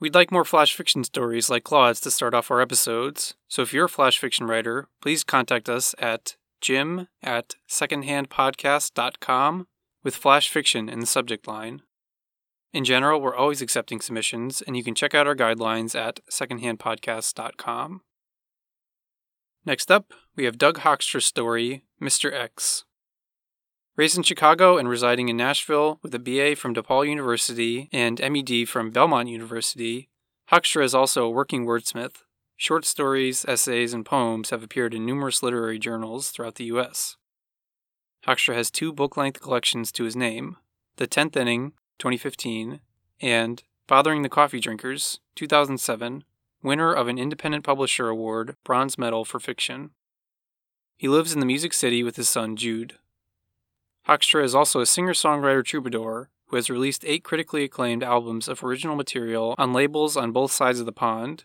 We'd 0.00 0.14
like 0.14 0.30
more 0.30 0.44
flash 0.44 0.74
fiction 0.74 1.02
stories 1.04 1.50
like 1.50 1.64
Claude's 1.64 2.00
to 2.00 2.10
start 2.10 2.34
off 2.34 2.50
our 2.50 2.60
episodes, 2.60 3.34
so 3.48 3.62
if 3.62 3.72
you're 3.72 3.86
a 3.86 3.88
flash 3.88 4.18
fiction 4.18 4.46
writer, 4.46 4.88
please 5.00 5.24
contact 5.24 5.68
us 5.68 5.94
at 5.98 6.36
jim 6.60 7.08
at 7.22 7.54
secondhandpodcast.com 7.68 9.66
with 10.04 10.16
flash 10.16 10.48
fiction 10.48 10.88
in 10.88 11.00
the 11.00 11.06
subject 11.06 11.46
line. 11.46 11.82
In 12.72 12.84
general, 12.84 13.20
we're 13.20 13.34
always 13.34 13.62
accepting 13.62 14.00
submissions, 14.00 14.62
and 14.62 14.76
you 14.76 14.84
can 14.84 14.94
check 14.94 15.14
out 15.14 15.26
our 15.26 15.34
guidelines 15.34 15.98
at 15.98 16.20
secondhandpodcast.com. 16.30 18.02
Next 19.64 19.90
up, 19.90 20.12
we 20.38 20.44
have 20.44 20.56
Doug 20.56 20.78
Hoekstra's 20.78 21.24
story, 21.24 21.82
Mr. 22.00 22.32
X. 22.32 22.84
Raised 23.96 24.16
in 24.16 24.22
Chicago 24.22 24.78
and 24.78 24.88
residing 24.88 25.28
in 25.28 25.36
Nashville 25.36 25.98
with 26.00 26.14
a 26.14 26.20
BA 26.20 26.54
from 26.54 26.76
DePaul 26.76 27.08
University 27.08 27.88
and 27.92 28.20
MED 28.20 28.68
from 28.68 28.92
Belmont 28.92 29.28
University, 29.28 30.08
Hoekstra 30.52 30.84
is 30.84 30.94
also 30.94 31.24
a 31.24 31.30
working 31.30 31.66
wordsmith. 31.66 32.22
Short 32.56 32.84
stories, 32.84 33.44
essays, 33.48 33.92
and 33.92 34.06
poems 34.06 34.50
have 34.50 34.62
appeared 34.62 34.94
in 34.94 35.04
numerous 35.04 35.42
literary 35.42 35.80
journals 35.80 36.30
throughout 36.30 36.54
the 36.54 36.66
U.S. 36.66 37.16
Hoekstra 38.24 38.54
has 38.54 38.70
two 38.70 38.92
book 38.92 39.16
length 39.16 39.40
collections 39.40 39.90
to 39.90 40.04
his 40.04 40.14
name 40.14 40.56
The 40.98 41.08
Tenth 41.08 41.36
Inning, 41.36 41.72
2015, 41.98 42.78
and 43.20 43.64
Bothering 43.88 44.22
the 44.22 44.28
Coffee 44.28 44.60
Drinkers, 44.60 45.18
2007, 45.34 46.22
winner 46.62 46.92
of 46.92 47.08
an 47.08 47.18
Independent 47.18 47.64
Publisher 47.64 48.08
Award 48.08 48.54
bronze 48.62 48.96
medal 48.96 49.24
for 49.24 49.40
fiction. 49.40 49.90
He 50.98 51.06
lives 51.06 51.32
in 51.32 51.38
the 51.38 51.46
Music 51.46 51.72
City 51.72 52.02
with 52.02 52.16
his 52.16 52.28
son 52.28 52.56
Jude. 52.56 52.96
Hoekstra 54.08 54.42
is 54.42 54.52
also 54.52 54.80
a 54.80 54.86
singer 54.86 55.12
songwriter 55.12 55.64
troubadour 55.64 56.28
who 56.46 56.56
has 56.56 56.68
released 56.68 57.04
eight 57.06 57.22
critically 57.22 57.62
acclaimed 57.62 58.02
albums 58.02 58.48
of 58.48 58.64
original 58.64 58.96
material 58.96 59.54
on 59.58 59.72
labels 59.72 60.16
on 60.16 60.32
both 60.32 60.50
sides 60.50 60.80
of 60.80 60.86
the 60.86 60.92
pond, 60.92 61.44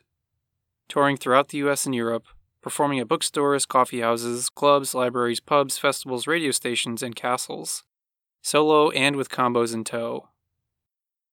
touring 0.89 1.17
throughout 1.17 1.49
the 1.49 1.59
US 1.59 1.85
and 1.85 1.93
Europe, 1.93 2.25
performing 2.63 2.99
at 2.99 3.07
bookstores, 3.07 3.67
coffeehouses, 3.67 4.51
clubs, 4.51 4.95
libraries, 4.95 5.39
pubs, 5.39 5.77
festivals, 5.77 6.25
radio 6.25 6.49
stations, 6.49 7.03
and 7.03 7.15
castles, 7.15 7.83
solo 8.41 8.89
and 8.89 9.15
with 9.17 9.29
combos 9.29 9.71
in 9.71 9.83
tow. 9.83 10.29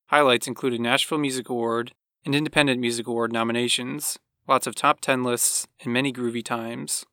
Highlights 0.09 0.47
include 0.47 0.75
a 0.75 0.79
Nashville 0.79 1.17
Music 1.17 1.49
Award 1.49 1.93
and 2.27 2.35
Independent 2.35 2.81
Music 2.81 3.07
Award 3.07 3.33
nominations, 3.33 4.19
lots 4.47 4.67
of 4.67 4.75
top 4.75 5.01
10 5.01 5.25
lists, 5.25 5.67
and 5.83 5.91
many 5.91 6.13
groovy 6.13 6.45
times. 6.45 7.07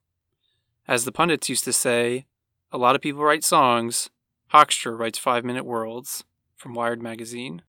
As 0.87 1.03
the 1.03 1.11
pundits 1.11 1.49
used 1.49 1.65
to 1.65 1.73
say, 1.73 2.25
a 2.71 2.77
lot 2.77 2.95
of 2.95 3.01
people 3.01 3.23
write 3.23 3.43
songs, 3.43 4.09
Hoekstra 4.53 4.97
writes 4.97 5.19
five 5.19 5.43
minute 5.43 5.65
worlds 5.65 6.23
from 6.55 6.73
Wired 6.73 7.01
Magazine. 7.01 7.63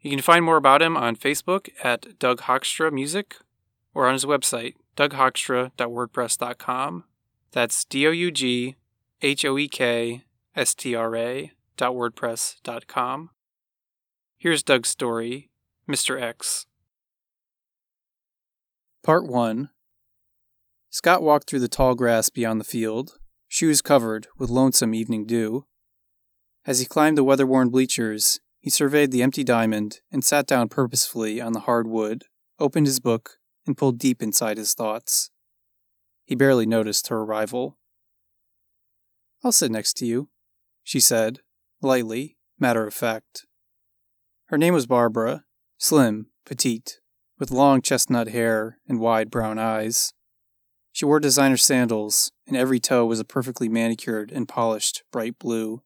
You 0.00 0.10
can 0.10 0.20
find 0.20 0.44
more 0.44 0.58
about 0.58 0.82
him 0.82 0.94
on 0.96 1.16
Facebook 1.16 1.70
at 1.82 2.18
Doug 2.18 2.42
Hoekstra 2.42 2.92
Music 2.92 3.36
or 3.94 4.06
on 4.06 4.12
his 4.12 4.26
website, 4.26 4.74
doughoekstra.wordpress.com. 4.96 7.04
That's 7.52 7.84
D 7.86 8.06
O 8.06 8.10
U 8.10 8.30
G 8.30 8.76
H 9.22 9.46
O 9.46 9.56
E 9.56 9.66
K 9.66 10.24
S 10.54 10.74
T 10.74 10.94
R 10.94 11.16
A 11.16 11.52
dot 11.78 11.94
wordpress.com. 11.94 13.30
Here's 14.36 14.62
Doug's 14.62 14.90
story, 14.90 15.48
Mr. 15.88 16.20
X. 16.20 16.66
Part 19.02 19.26
1 19.26 19.70
Scott 20.96 21.22
walked 21.22 21.46
through 21.46 21.60
the 21.60 21.68
tall 21.68 21.94
grass 21.94 22.30
beyond 22.30 22.58
the 22.58 22.64
field, 22.64 23.18
shoes 23.48 23.82
covered 23.82 24.28
with 24.38 24.48
lonesome 24.48 24.94
evening 24.94 25.26
dew. 25.26 25.66
As 26.64 26.78
he 26.78 26.86
climbed 26.86 27.18
the 27.18 27.22
weather 27.22 27.46
worn 27.46 27.68
bleachers, 27.68 28.40
he 28.60 28.70
surveyed 28.70 29.10
the 29.10 29.22
empty 29.22 29.44
diamond 29.44 30.00
and 30.10 30.24
sat 30.24 30.46
down 30.46 30.70
purposefully 30.70 31.38
on 31.38 31.52
the 31.52 31.60
hard 31.60 31.86
wood, 31.86 32.24
opened 32.58 32.86
his 32.86 32.98
book, 32.98 33.32
and 33.66 33.76
pulled 33.76 33.98
deep 33.98 34.22
inside 34.22 34.56
his 34.56 34.72
thoughts. 34.72 35.28
He 36.24 36.34
barely 36.34 36.64
noticed 36.64 37.08
her 37.08 37.18
arrival. 37.18 37.76
I'll 39.44 39.52
sit 39.52 39.70
next 39.70 39.98
to 39.98 40.06
you, 40.06 40.30
she 40.82 40.98
said, 40.98 41.40
lightly, 41.82 42.38
matter 42.58 42.86
of 42.86 42.94
fact. 42.94 43.44
Her 44.46 44.56
name 44.56 44.72
was 44.72 44.86
Barbara, 44.86 45.44
slim, 45.76 46.28
petite, 46.46 47.00
with 47.38 47.50
long 47.50 47.82
chestnut 47.82 48.28
hair 48.28 48.78
and 48.88 48.98
wide 48.98 49.30
brown 49.30 49.58
eyes. 49.58 50.14
She 50.96 51.04
wore 51.04 51.20
designer 51.20 51.58
sandals, 51.58 52.32
and 52.46 52.56
every 52.56 52.80
toe 52.80 53.04
was 53.04 53.20
a 53.20 53.24
perfectly 53.26 53.68
manicured 53.68 54.32
and 54.32 54.48
polished 54.48 55.02
bright 55.12 55.38
blue. 55.38 55.82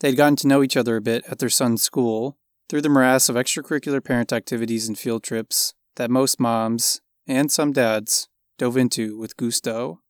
They 0.00 0.08
had 0.08 0.16
gotten 0.16 0.36
to 0.36 0.46
know 0.46 0.62
each 0.62 0.74
other 0.74 0.96
a 0.96 1.02
bit 1.02 1.22
at 1.28 1.38
their 1.38 1.50
son's 1.50 1.82
school 1.82 2.38
through 2.70 2.80
the 2.80 2.88
morass 2.88 3.28
of 3.28 3.36
extracurricular 3.36 4.02
parent 4.02 4.32
activities 4.32 4.88
and 4.88 4.98
field 4.98 5.22
trips 5.22 5.74
that 5.96 6.10
most 6.10 6.40
moms, 6.40 7.02
and 7.26 7.52
some 7.52 7.72
dads, 7.72 8.30
dove 8.56 8.78
into 8.78 9.18
with 9.18 9.36
gusto. 9.36 10.00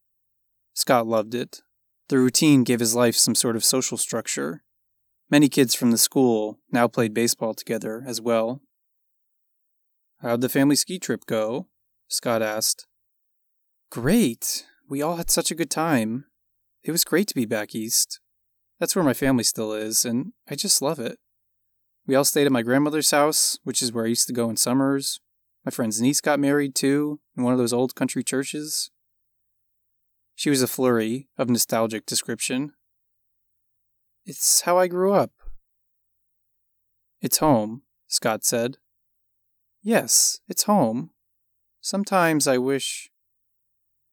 Scott 0.74 1.08
loved 1.08 1.34
it. 1.34 1.60
The 2.10 2.20
routine 2.20 2.62
gave 2.62 2.78
his 2.78 2.94
life 2.94 3.16
some 3.16 3.34
sort 3.34 3.56
of 3.56 3.64
social 3.64 3.98
structure. 3.98 4.62
Many 5.32 5.48
kids 5.48 5.74
from 5.74 5.90
the 5.90 5.98
school 5.98 6.60
now 6.70 6.86
played 6.86 7.12
baseball 7.12 7.54
together 7.54 8.04
as 8.06 8.20
well. 8.20 8.60
How'd 10.20 10.42
the 10.42 10.48
family 10.48 10.76
ski 10.76 11.00
trip 11.00 11.26
go? 11.26 11.66
Scott 12.06 12.40
asked. 12.40 12.86
Great. 13.94 14.66
We 14.88 15.02
all 15.02 15.18
had 15.18 15.30
such 15.30 15.52
a 15.52 15.54
good 15.54 15.70
time. 15.70 16.24
It 16.82 16.90
was 16.90 17.04
great 17.04 17.28
to 17.28 17.34
be 17.36 17.46
back 17.46 17.76
east. 17.76 18.18
That's 18.80 18.96
where 18.96 19.04
my 19.04 19.14
family 19.14 19.44
still 19.44 19.72
is, 19.72 20.04
and 20.04 20.32
I 20.50 20.56
just 20.56 20.82
love 20.82 20.98
it. 20.98 21.20
We 22.04 22.16
all 22.16 22.24
stayed 22.24 22.46
at 22.46 22.50
my 22.50 22.62
grandmother's 22.62 23.12
house, 23.12 23.56
which 23.62 23.80
is 23.80 23.92
where 23.92 24.04
I 24.04 24.08
used 24.08 24.26
to 24.26 24.32
go 24.32 24.50
in 24.50 24.56
summers. 24.56 25.20
My 25.64 25.70
friend's 25.70 26.00
niece 26.00 26.20
got 26.20 26.40
married, 26.40 26.74
too, 26.74 27.20
in 27.36 27.44
one 27.44 27.52
of 27.52 27.58
those 27.60 27.72
old 27.72 27.94
country 27.94 28.24
churches. 28.24 28.90
She 30.34 30.50
was 30.50 30.60
a 30.60 30.66
flurry 30.66 31.28
of 31.38 31.48
nostalgic 31.48 32.04
description. 32.04 32.72
It's 34.26 34.62
how 34.62 34.76
I 34.76 34.88
grew 34.88 35.12
up. 35.12 35.30
It's 37.22 37.38
home, 37.38 37.82
Scott 38.08 38.42
said. 38.44 38.78
Yes, 39.84 40.40
it's 40.48 40.64
home. 40.64 41.10
Sometimes 41.80 42.48
I 42.48 42.58
wish. 42.58 43.12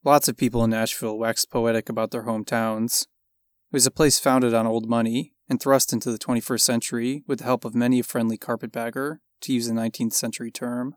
Lots 0.04 0.28
of 0.28 0.36
people 0.36 0.64
in 0.64 0.72
Nashville 0.72 1.18
waxed 1.18 1.52
poetic 1.52 1.88
about 1.88 2.10
their 2.10 2.24
hometowns. 2.24 3.04
It 3.04 3.74
was 3.74 3.86
a 3.86 3.92
place 3.92 4.18
founded 4.18 4.52
on 4.52 4.66
old 4.66 4.90
money 4.90 5.34
and 5.48 5.60
thrust 5.60 5.94
into 5.94 6.12
the 6.12 6.18
21st 6.18 6.62
century 6.62 7.24
with 7.28 7.40
the 7.40 7.46
help 7.46 7.66
of 7.66 7.76
many 7.76 8.00
a 8.00 8.04
friendly 8.04 8.38
carpetbagger, 8.38 9.22
to 9.42 9.54
use 9.54 9.68
a 9.68 9.74
19th 9.74 10.14
century 10.14 10.50
term. 10.50 10.96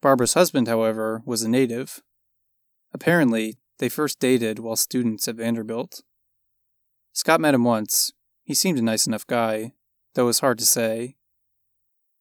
Barbara's 0.00 0.34
husband, 0.34 0.68
however, 0.68 1.22
was 1.24 1.42
a 1.42 1.48
native. 1.48 2.00
Apparently, 2.92 3.58
they 3.78 3.88
first 3.88 4.20
dated 4.20 4.60
while 4.60 4.76
students 4.76 5.26
at 5.26 5.36
Vanderbilt. 5.36 6.02
Scott 7.12 7.40
met 7.40 7.54
him 7.54 7.64
once. 7.64 8.12
He 8.44 8.54
seemed 8.54 8.78
a 8.78 8.82
nice 8.82 9.06
enough 9.06 9.26
guy, 9.26 9.72
though 10.14 10.24
it 10.24 10.26
was 10.26 10.40
hard 10.40 10.58
to 10.58 10.66
say. 10.66 11.16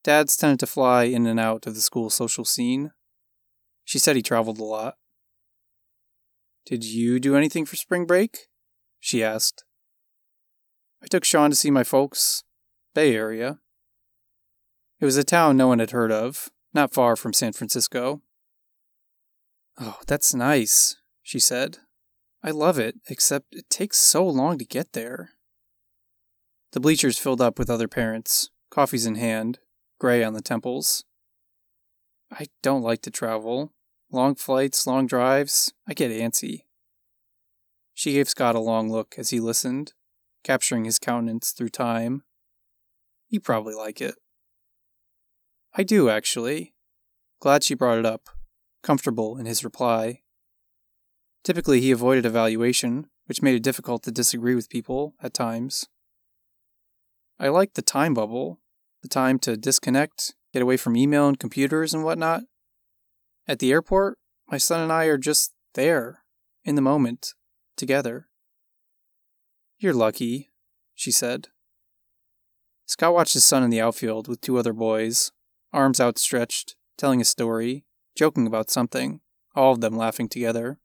Dads 0.04 0.36
tended 0.36 0.60
to 0.62 0.68
fly 0.68 1.04
in 1.04 1.28
and 1.28 1.40
out 1.40 1.68
of 1.68 1.76
the 1.76 1.82
school 1.82 2.10
social 2.10 2.46
scene. 2.46 2.92
She 3.84 4.00
said 4.00 4.16
he 4.16 4.24
traveled 4.24 4.60
a 4.60 4.64
lot. 4.64 4.96
Did 6.66 6.86
you 6.86 7.20
do 7.20 7.36
anything 7.36 7.66
for 7.66 7.76
spring 7.76 8.06
break? 8.06 8.48
She 9.00 9.24
asked. 9.24 9.64
I 11.02 11.08
took 11.08 11.26
Sean 11.26 11.50
to 11.50 11.56
see 11.56 11.72
my 11.72 11.84
folks. 11.84 12.44
Bay 12.94 13.16
Area. 13.16 13.60
It 15.00 15.06
was 15.06 15.18
a 15.18 15.24
town 15.24 15.58
no 15.58 15.68
one 15.68 15.80
had 15.80 15.92
heard 15.92 16.12
of, 16.12 16.50
not 16.74 16.94
far 16.94 17.16
from 17.16 17.34
San 17.34 17.52
Francisco. 17.52 18.22
Oh, 19.80 19.98
that's 20.08 20.34
nice, 20.34 20.96
she 21.22 21.40
said. 21.40 21.80
I 22.42 22.52
love 22.52 22.80
it, 22.80 22.96
except 23.10 23.56
it 23.56 23.70
takes 23.70 23.98
so 23.98 24.26
long 24.26 24.58
to 24.58 24.66
get 24.66 24.94
there. 24.94 25.32
The 26.72 26.80
bleachers 26.80 27.18
filled 27.18 27.42
up 27.42 27.60
with 27.60 27.70
other 27.70 27.88
parents, 27.88 28.50
coffees 28.70 29.06
in 29.06 29.16
hand, 29.16 29.60
gray 30.00 30.24
on 30.24 30.34
the 30.34 30.42
temples. 30.42 31.04
I 32.32 32.48
don't 32.62 32.82
like 32.82 33.02
to 33.04 33.12
travel. 33.12 33.74
Long 34.14 34.36
flights, 34.36 34.86
long 34.86 35.08
drives, 35.08 35.74
I 35.88 35.96
get 35.96 36.12
antsy. 36.12 36.66
She 37.96 38.14
gave 38.14 38.30
Scott 38.30 38.54
a 38.54 38.60
long 38.60 38.92
look 38.92 39.16
as 39.18 39.32
he 39.32 39.40
listened, 39.40 39.94
capturing 40.44 40.86
his 40.86 41.00
countenance 41.00 41.50
through 41.50 41.70
time. 41.70 42.22
You 43.30 43.40
probably 43.40 43.74
like 43.74 44.00
it. 44.02 44.14
I 45.74 45.82
do, 45.82 46.12
actually. 46.12 46.76
Glad 47.40 47.64
she 47.64 47.74
brought 47.74 47.98
it 47.98 48.06
up, 48.06 48.30
comfortable 48.84 49.36
in 49.40 49.48
his 49.48 49.64
reply. 49.64 50.22
Typically, 51.44 51.82
he 51.82 51.90
avoided 51.90 52.24
evaluation, 52.24 53.08
which 53.26 53.42
made 53.42 53.56
it 53.56 53.64
difficult 53.64 54.04
to 54.04 54.12
disagree 54.12 54.54
with 54.54 54.70
people 54.70 55.16
at 55.24 55.34
times. 55.34 55.88
I 57.40 57.48
like 57.48 57.74
the 57.74 57.82
time 57.82 58.14
bubble, 58.14 58.62
the 59.02 59.10
time 59.10 59.40
to 59.40 59.58
disconnect, 59.58 60.36
get 60.54 60.62
away 60.62 60.78
from 60.78 60.96
email 60.96 61.28
and 61.28 61.40
computers 61.40 61.96
and 61.96 62.04
whatnot. 62.04 62.44
At 63.48 63.60
the 63.60 63.72
airport, 63.72 64.18
my 64.50 64.58
son 64.58 64.80
and 64.80 64.92
I 64.92 65.06
are 65.06 65.18
just 65.18 65.54
there, 65.74 66.24
in 66.64 66.76
the 66.76 66.82
moment, 66.82 67.34
together. 67.76 68.28
You're 69.78 69.94
lucky, 69.94 70.52
she 70.94 71.12
said. 71.12 71.48
Scott 72.86 73.14
watched 73.14 73.34
his 73.34 73.44
son 73.44 73.64
in 73.64 73.70
the 73.70 73.82
outfield 73.82 74.28
with 74.28 74.42
two 74.42 74.58
other 74.58 74.74
boys, 74.74 75.32
arms 75.72 76.00
outstretched, 76.00 76.76
telling 76.98 77.20
a 77.20 77.26
story, 77.26 77.86
joking 78.16 78.48
about 78.48 78.70
something, 78.70 79.22
all 79.56 79.74
of 79.74 79.82
them 79.82 79.98
laughing 79.98 80.30
together. 80.30 80.80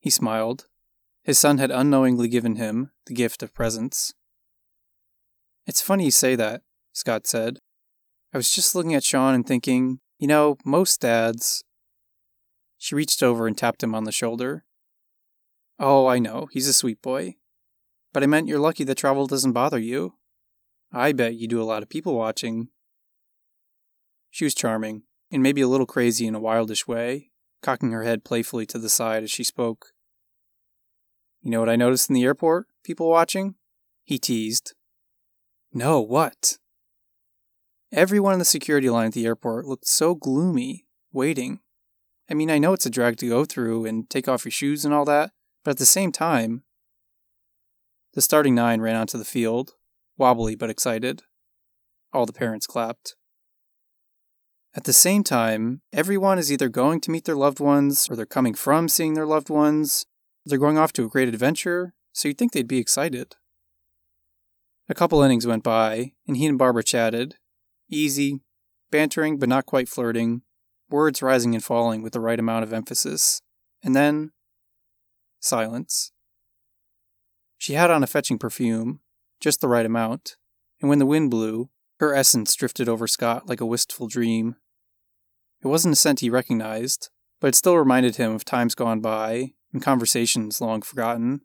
He 0.00 0.10
smiled. 0.10 0.66
His 1.22 1.38
son 1.38 1.58
had 1.58 1.70
unknowingly 1.70 2.28
given 2.28 2.56
him 2.56 2.90
the 3.06 3.14
gift 3.14 3.42
of 3.42 3.54
presence. 3.54 4.12
It's 5.66 5.80
funny 5.80 6.06
you 6.06 6.10
say 6.10 6.34
that, 6.34 6.62
Scott 6.92 7.26
said. 7.26 7.58
I 8.34 8.36
was 8.36 8.50
just 8.50 8.74
looking 8.74 8.94
at 8.94 9.04
Sean 9.04 9.34
and 9.34 9.46
thinking, 9.46 10.00
you 10.22 10.28
know, 10.28 10.56
most 10.64 11.00
dads. 11.00 11.64
She 12.78 12.94
reached 12.94 13.24
over 13.24 13.48
and 13.48 13.58
tapped 13.58 13.82
him 13.82 13.92
on 13.92 14.04
the 14.04 14.12
shoulder. 14.12 14.64
Oh, 15.80 16.06
I 16.06 16.20
know, 16.20 16.46
he's 16.52 16.68
a 16.68 16.72
sweet 16.72 17.02
boy. 17.02 17.34
But 18.12 18.22
I 18.22 18.26
meant 18.26 18.46
you're 18.46 18.60
lucky 18.60 18.84
that 18.84 18.94
travel 18.94 19.26
doesn't 19.26 19.50
bother 19.50 19.80
you. 19.80 20.14
I 20.92 21.10
bet 21.10 21.34
you 21.34 21.48
do 21.48 21.60
a 21.60 21.64
lot 21.64 21.82
of 21.82 21.88
people 21.88 22.14
watching. 22.14 22.68
She 24.30 24.44
was 24.44 24.54
charming, 24.54 25.02
and 25.32 25.42
maybe 25.42 25.60
a 25.60 25.66
little 25.66 25.86
crazy 25.86 26.28
in 26.28 26.36
a 26.36 26.40
wildish 26.40 26.86
way, 26.86 27.32
cocking 27.60 27.90
her 27.90 28.04
head 28.04 28.22
playfully 28.22 28.64
to 28.66 28.78
the 28.78 28.88
side 28.88 29.24
as 29.24 29.30
she 29.32 29.42
spoke. 29.42 29.86
You 31.40 31.50
know 31.50 31.58
what 31.58 31.68
I 31.68 31.74
noticed 31.74 32.08
in 32.08 32.14
the 32.14 32.22
airport? 32.22 32.68
People 32.84 33.08
watching? 33.08 33.56
He 34.04 34.20
teased. 34.20 34.74
No, 35.72 36.00
what? 36.00 36.58
Everyone 37.92 38.32
in 38.32 38.38
the 38.38 38.46
security 38.46 38.88
line 38.88 39.08
at 39.08 39.12
the 39.12 39.26
airport 39.26 39.66
looked 39.66 39.86
so 39.86 40.14
gloomy, 40.14 40.86
waiting. 41.12 41.60
I 42.30 42.32
mean, 42.32 42.50
I 42.50 42.58
know 42.58 42.72
it's 42.72 42.86
a 42.86 42.90
drag 42.90 43.18
to 43.18 43.28
go 43.28 43.44
through 43.44 43.84
and 43.84 44.08
take 44.08 44.26
off 44.28 44.46
your 44.46 44.52
shoes 44.52 44.86
and 44.86 44.94
all 44.94 45.04
that, 45.04 45.32
but 45.62 45.72
at 45.72 45.78
the 45.78 45.84
same 45.84 46.10
time, 46.10 46.62
the 48.14 48.22
starting 48.22 48.54
nine 48.54 48.80
ran 48.80 48.96
onto 48.96 49.18
the 49.18 49.26
field, 49.26 49.72
wobbly 50.16 50.54
but 50.56 50.70
excited. 50.70 51.22
All 52.14 52.24
the 52.24 52.32
parents 52.32 52.66
clapped. 52.66 53.14
At 54.74 54.84
the 54.84 54.94
same 54.94 55.22
time, 55.22 55.82
everyone 55.92 56.38
is 56.38 56.50
either 56.50 56.70
going 56.70 57.00
to 57.02 57.10
meet 57.10 57.26
their 57.26 57.36
loved 57.36 57.60
ones, 57.60 58.08
or 58.08 58.16
they're 58.16 58.24
coming 58.24 58.54
from 58.54 58.88
seeing 58.88 59.12
their 59.12 59.26
loved 59.26 59.50
ones, 59.50 60.06
they're 60.46 60.58
going 60.58 60.78
off 60.78 60.94
to 60.94 61.04
a 61.04 61.08
great 61.08 61.28
adventure, 61.28 61.92
so 62.12 62.28
you'd 62.28 62.38
think 62.38 62.52
they'd 62.52 62.66
be 62.66 62.78
excited. 62.78 63.36
A 64.88 64.94
couple 64.94 65.22
innings 65.22 65.46
went 65.46 65.62
by, 65.62 66.12
and 66.26 66.38
he 66.38 66.46
and 66.46 66.58
Barbara 66.58 66.82
chatted. 66.82 67.36
Easy, 67.92 68.40
bantering 68.90 69.38
but 69.38 69.50
not 69.50 69.66
quite 69.66 69.88
flirting, 69.88 70.42
words 70.88 71.20
rising 71.20 71.54
and 71.54 71.62
falling 71.62 72.02
with 72.02 72.14
the 72.14 72.20
right 72.20 72.38
amount 72.38 72.64
of 72.64 72.72
emphasis. 72.72 73.42
And 73.84 73.94
then, 73.94 74.30
silence. 75.40 76.10
She 77.58 77.74
had 77.74 77.90
on 77.90 78.02
a 78.02 78.06
fetching 78.06 78.38
perfume, 78.38 79.00
just 79.40 79.60
the 79.60 79.68
right 79.68 79.84
amount, 79.84 80.36
and 80.80 80.88
when 80.88 80.98
the 80.98 81.06
wind 81.06 81.30
blew, 81.30 81.68
her 82.00 82.14
essence 82.14 82.54
drifted 82.54 82.88
over 82.88 83.06
Scott 83.06 83.46
like 83.46 83.60
a 83.60 83.66
wistful 83.66 84.08
dream. 84.08 84.56
It 85.62 85.68
wasn't 85.68 85.92
a 85.92 85.96
scent 85.96 86.20
he 86.20 86.30
recognized, 86.30 87.10
but 87.40 87.48
it 87.48 87.54
still 87.54 87.76
reminded 87.76 88.16
him 88.16 88.32
of 88.32 88.44
times 88.44 88.74
gone 88.74 89.00
by 89.00 89.52
and 89.72 89.82
conversations 89.82 90.60
long 90.60 90.80
forgotten. 90.80 91.42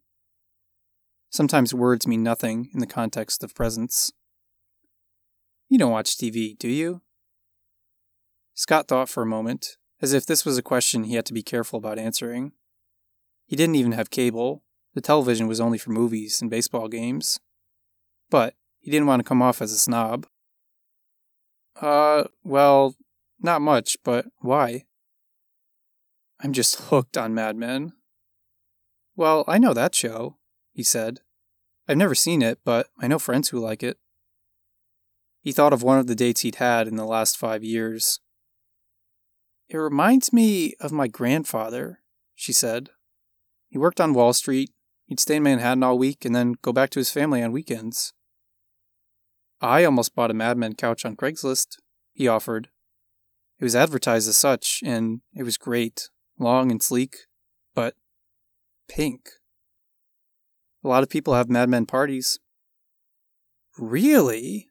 Sometimes 1.30 1.74
words 1.74 2.08
mean 2.08 2.24
nothing 2.24 2.70
in 2.74 2.80
the 2.80 2.88
context 2.88 3.44
of 3.44 3.54
presence. 3.54 4.12
You 5.70 5.78
don't 5.78 5.92
watch 5.92 6.18
TV, 6.18 6.58
do 6.58 6.70
you? 6.70 7.02
Scott 8.54 8.88
thought 8.88 9.10
for 9.10 9.22
a 9.22 9.28
moment, 9.28 9.78
as 10.02 10.14
if 10.14 10.26
this 10.26 10.46
was 10.46 10.58
a 10.58 10.64
question 10.64 11.04
he 11.04 11.16
had 11.16 11.26
to 11.26 11.34
be 11.34 11.44
careful 11.44 11.78
about 11.78 12.00
answering. 12.00 12.54
He 13.46 13.56
didn't 13.56 13.76
even 13.76 13.92
have 13.92 14.10
cable. 14.10 14.64
The 14.94 15.02
television 15.02 15.48
was 15.48 15.60
only 15.60 15.78
for 15.78 15.92
movies 15.92 16.42
and 16.42 16.50
baseball 16.50 16.88
games. 16.88 17.40
But 18.30 18.56
he 18.80 18.92
didn't 18.92 19.08
want 19.08 19.20
to 19.20 19.28
come 19.28 19.42
off 19.42 19.62
as 19.62 19.72
a 19.72 19.78
snob. 19.78 20.26
Uh, 21.80 22.26
well, 22.44 22.96
not 23.40 23.62
much, 23.62 23.98
but 24.04 24.26
why? 24.40 24.86
I'm 26.40 26.54
just 26.54 26.80
hooked 26.84 27.18
on 27.18 27.34
Mad 27.34 27.56
Men. 27.56 27.94
Well, 29.16 29.44
I 29.48 29.58
know 29.58 29.74
that 29.74 29.96
show, 29.96 30.38
he 30.72 30.84
said. 30.84 31.20
I've 31.88 31.98
never 31.98 32.16
seen 32.16 32.42
it, 32.42 32.60
but 32.64 32.88
I 33.00 33.08
know 33.08 33.20
friends 33.20 33.50
who 33.50 33.60
like 33.60 33.84
it. 33.84 33.98
He 35.42 35.52
thought 35.52 35.74
of 35.74 35.84
one 35.84 36.00
of 36.00 36.08
the 36.08 36.16
dates 36.16 36.42
he'd 36.42 36.56
had 36.56 36.88
in 36.88 36.96
the 36.96 37.06
last 37.06 37.38
five 37.38 37.64
years. 37.64 38.20
It 39.70 39.78
reminds 39.78 40.32
me 40.32 40.74
of 40.80 40.92
my 40.92 41.08
grandfather, 41.08 42.00
she 42.36 42.54
said. 42.54 42.90
He 43.70 43.78
worked 43.78 44.00
on 44.00 44.14
Wall 44.14 44.34
Street. 44.34 44.72
He'd 45.06 45.20
stay 45.20 45.38
in 45.38 45.44
Manhattan 45.44 45.84
all 45.84 45.98
week 45.98 46.26
and 46.26 46.36
then 46.36 46.56
go 46.62 46.74
back 46.74 46.90
to 46.92 47.00
his 47.00 47.12
family 47.12 47.42
on 47.42 47.52
weekends. 47.52 48.14
I 49.62 49.84
almost 49.84 50.16
bought 50.16 50.32
a 50.32 50.36
Mad 50.36 50.58
Men 50.58 50.76
couch 50.76 51.06
on 51.06 51.16
Craigslist, 51.16 51.78
he 52.14 52.28
offered. 52.28 52.70
It 53.60 53.64
was 53.64 53.76
advertised 53.76 54.30
as 54.30 54.38
such, 54.38 54.82
and 54.86 55.22
it 55.34 55.44
was 55.44 55.58
great, 55.58 56.10
long 56.38 56.70
and 56.70 56.82
sleek, 56.82 57.16
but 57.74 57.96
pink. 58.88 59.30
A 60.84 60.88
lot 60.88 61.02
of 61.02 61.10
people 61.10 61.34
have 61.34 61.50
Mad 61.50 61.70
Men 61.70 61.86
parties. 61.86 62.40
Really? 63.80 64.70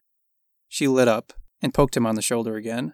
She 0.77 0.89
lit 0.89 1.09
up 1.09 1.33
and 1.63 1.73
poked 1.73 1.97
him 1.97 2.05
on 2.05 2.17
the 2.17 2.21
shoulder 2.21 2.57
again. 2.57 2.93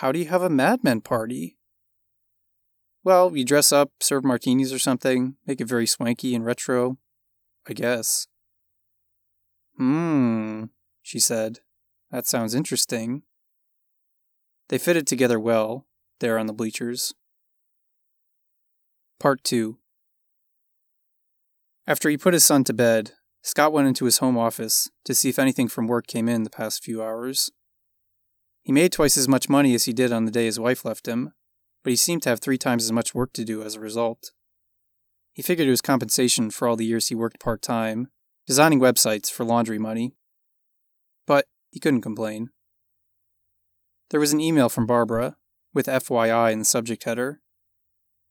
How 0.00 0.10
do 0.10 0.18
you 0.18 0.24
have 0.24 0.42
a 0.42 0.50
madman 0.50 1.00
party? 1.00 1.56
Well, 3.04 3.36
you 3.36 3.44
dress 3.44 3.70
up, 3.70 3.92
serve 4.00 4.24
martinis 4.24 4.72
or 4.72 4.80
something, 4.80 5.36
make 5.46 5.60
it 5.60 5.68
very 5.68 5.86
swanky 5.86 6.34
and 6.34 6.44
retro, 6.44 6.98
I 7.68 7.74
guess. 7.74 8.26
Hmm, 9.76 10.64
she 11.00 11.20
said. 11.20 11.60
That 12.10 12.26
sounds 12.26 12.56
interesting. 12.56 13.22
They 14.68 14.78
fitted 14.78 15.06
together 15.06 15.38
well, 15.38 15.86
there 16.18 16.40
on 16.40 16.46
the 16.46 16.52
bleachers. 16.52 17.14
Part 19.20 19.44
2 19.44 19.78
After 21.86 22.10
he 22.10 22.16
put 22.16 22.34
his 22.34 22.42
son 22.42 22.64
to 22.64 22.72
bed, 22.72 23.12
Scott 23.42 23.72
went 23.72 23.88
into 23.88 24.04
his 24.04 24.18
home 24.18 24.38
office 24.38 24.88
to 25.04 25.14
see 25.14 25.28
if 25.28 25.38
anything 25.38 25.68
from 25.68 25.88
work 25.88 26.06
came 26.06 26.28
in 26.28 26.44
the 26.44 26.50
past 26.50 26.84
few 26.84 27.02
hours. 27.02 27.50
He 28.62 28.72
made 28.72 28.92
twice 28.92 29.18
as 29.18 29.28
much 29.28 29.48
money 29.48 29.74
as 29.74 29.84
he 29.84 29.92
did 29.92 30.12
on 30.12 30.24
the 30.24 30.30
day 30.30 30.44
his 30.44 30.60
wife 30.60 30.84
left 30.84 31.06
him, 31.06 31.32
but 31.82 31.90
he 31.90 31.96
seemed 31.96 32.22
to 32.22 32.28
have 32.28 32.40
three 32.40 32.58
times 32.58 32.84
as 32.84 32.92
much 32.92 33.14
work 33.14 33.32
to 33.32 33.44
do 33.44 33.62
as 33.62 33.74
a 33.74 33.80
result. 33.80 34.30
He 35.32 35.42
figured 35.42 35.66
it 35.66 35.72
was 35.72 35.80
compensation 35.80 36.50
for 36.50 36.68
all 36.68 36.76
the 36.76 36.86
years 36.86 37.08
he 37.08 37.14
worked 37.14 37.40
part 37.40 37.62
time 37.62 38.08
designing 38.46 38.80
websites 38.80 39.30
for 39.30 39.44
laundry 39.44 39.78
money. 39.78 40.14
But 41.26 41.46
he 41.70 41.80
couldn't 41.80 42.02
complain. 42.02 42.50
There 44.10 44.20
was 44.20 44.32
an 44.32 44.40
email 44.40 44.68
from 44.68 44.86
Barbara, 44.86 45.36
with 45.72 45.86
FYI 45.86 46.52
in 46.52 46.58
the 46.58 46.64
subject 46.64 47.04
header. 47.04 47.40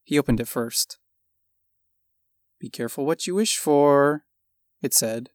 He 0.04 0.20
opened 0.20 0.40
it 0.40 0.48
first. 0.48 1.00
Be 2.60 2.70
careful 2.70 3.06
what 3.06 3.26
you 3.26 3.34
wish 3.34 3.58
for, 3.58 4.26
it 4.82 4.94
said. 4.94 5.30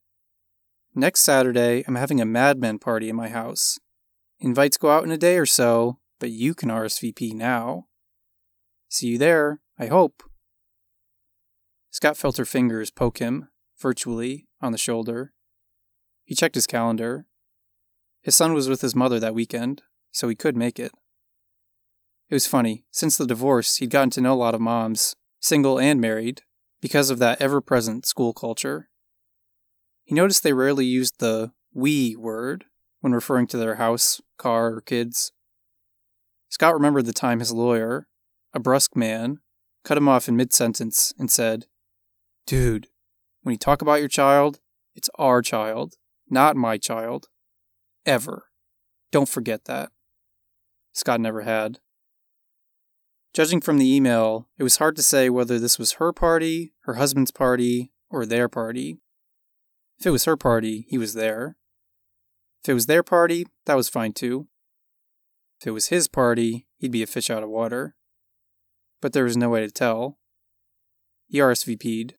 Next 0.95 1.21
Saturday, 1.21 1.85
I'm 1.87 1.95
having 1.95 2.21
a 2.21 2.27
madman 2.27 2.79
party 2.79 3.09
in 3.09 3.17
my 3.17 3.29
house. 3.29 3.79
Invites 4.41 4.77
go 4.77 4.91
out 4.91 5.05
in 5.05 5.11
a 5.11 5.19
day 5.19 5.37
or 5.37 5.47
so, 5.47 5.99
but 6.19 6.31
you 6.31 6.55
can 6.55 6.71
RSVP 6.71 7.35
now. 7.35 7.87
See 8.89 9.09
you 9.09 9.19
there, 9.19 9.61
I 9.79 9.87
hope. 9.87 10.23
Scott 11.91 12.17
felt 12.17 12.37
her 12.37 12.45
fingers 12.45 12.91
poke 12.91 13.19
him, 13.19 13.49
virtually, 13.81 14.47
on 14.61 14.73
the 14.73 14.79
shoulder. 14.79 15.33
He 16.25 16.35
checked 16.35 16.55
his 16.55 16.67
calendar. 16.67 17.27
His 18.23 18.35
son 18.35 18.53
was 18.53 18.69
with 18.69 18.81
his 18.81 18.95
mother 18.95 19.21
that 19.21 19.35
weekend, 19.35 19.83
so 20.13 20.29
he 20.29 20.35
could 20.35 20.57
make 20.57 20.79
it. 20.79 20.93
It 22.29 22.35
was 22.35 22.47
funny. 22.47 22.85
Since 22.91 23.17
the 23.17 23.27
divorce, 23.27 23.77
he'd 23.77 23.91
gotten 23.91 24.11
to 24.11 24.21
know 24.21 24.35
a 24.35 24.35
lot 24.35 24.55
of 24.55 24.61
moms, 24.61 25.15
single 25.41 25.79
and 25.79 26.01
married, 26.01 26.43
because 26.81 27.09
of 27.11 27.19
that 27.21 27.41
ever 27.41 27.61
present 27.61 28.07
school 28.07 28.33
culture. 28.33 28.89
He 30.07 30.15
noticed 30.15 30.45
they 30.45 30.53
rarely 30.53 30.87
used 30.87 31.19
the 31.19 31.51
we 31.75 32.15
word 32.15 32.65
when 33.01 33.13
referring 33.13 33.49
to 33.49 33.59
their 33.59 33.75
house, 33.75 34.21
car, 34.39 34.73
or 34.75 34.81
kids. 34.81 35.33
Scott 36.49 36.75
remembered 36.75 37.07
the 37.07 37.13
time 37.13 37.41
his 37.41 37.53
lawyer, 37.53 38.07
a 38.55 38.61
brusque 38.61 38.95
man, 38.95 39.41
cut 39.85 39.99
him 39.99 40.09
off 40.09 40.29
in 40.29 40.37
mid 40.37 40.53
sentence 40.53 41.13
and 41.19 41.29
said, 41.29 41.67
Dude, 42.47 42.87
when 43.43 43.53
you 43.53 43.59
talk 43.59 43.83
about 43.83 43.99
your 43.99 44.09
child, 44.09 44.61
it's 44.95 45.11
our 45.17 45.43
child, 45.43 45.95
not 46.31 46.55
my 46.55 46.79
child. 46.79 47.27
Ever. 48.07 48.45
Don't 49.11 49.29
forget 49.29 49.65
that. 49.65 49.91
Scott 50.93 51.21
never 51.21 51.43
had. 51.43 51.81
Judging 53.35 53.61
from 53.61 53.79
the 53.79 53.93
email, 53.93 54.49
it 54.57 54.63
was 54.63 54.77
hard 54.77 54.95
to 54.97 55.03
say 55.03 55.29
whether 55.29 55.59
this 55.59 55.81
was 55.81 55.95
her 55.95 56.13
party, 56.13 56.75
her 56.83 56.95
husband's 56.95 57.33
party, 57.33 57.91
or 58.09 58.25
their 58.25 58.49
party. 58.49 59.01
If 59.99 60.07
it 60.07 60.11
was 60.11 60.25
her 60.25 60.37
party, 60.37 60.87
he 60.89 60.99
was 60.99 61.15
there. 61.15 61.57
If 62.63 62.71
it 62.71 62.75
was 62.75 62.87
their 62.87 63.03
party, 63.03 63.47
that 63.65 63.77
was 63.77 63.89
fine 63.89 64.13
too. 64.13 64.49
If 65.61 65.67
it 65.67 65.71
was 65.71 65.89
his 65.89 66.09
party, 66.09 66.67
he'd 66.77 66.93
be 66.93 67.03
a 67.03 67.07
fish 67.07 67.31
out 67.31 67.43
of 67.43 67.49
water. 67.49 67.95
But 69.01 69.13
there 69.13 69.25
was 69.25 69.37
no 69.37 69.49
way 69.49 69.61
to 69.61 69.71
tell. 69.71 70.19
He 71.29 71.39
RSVP'd. 71.39 72.15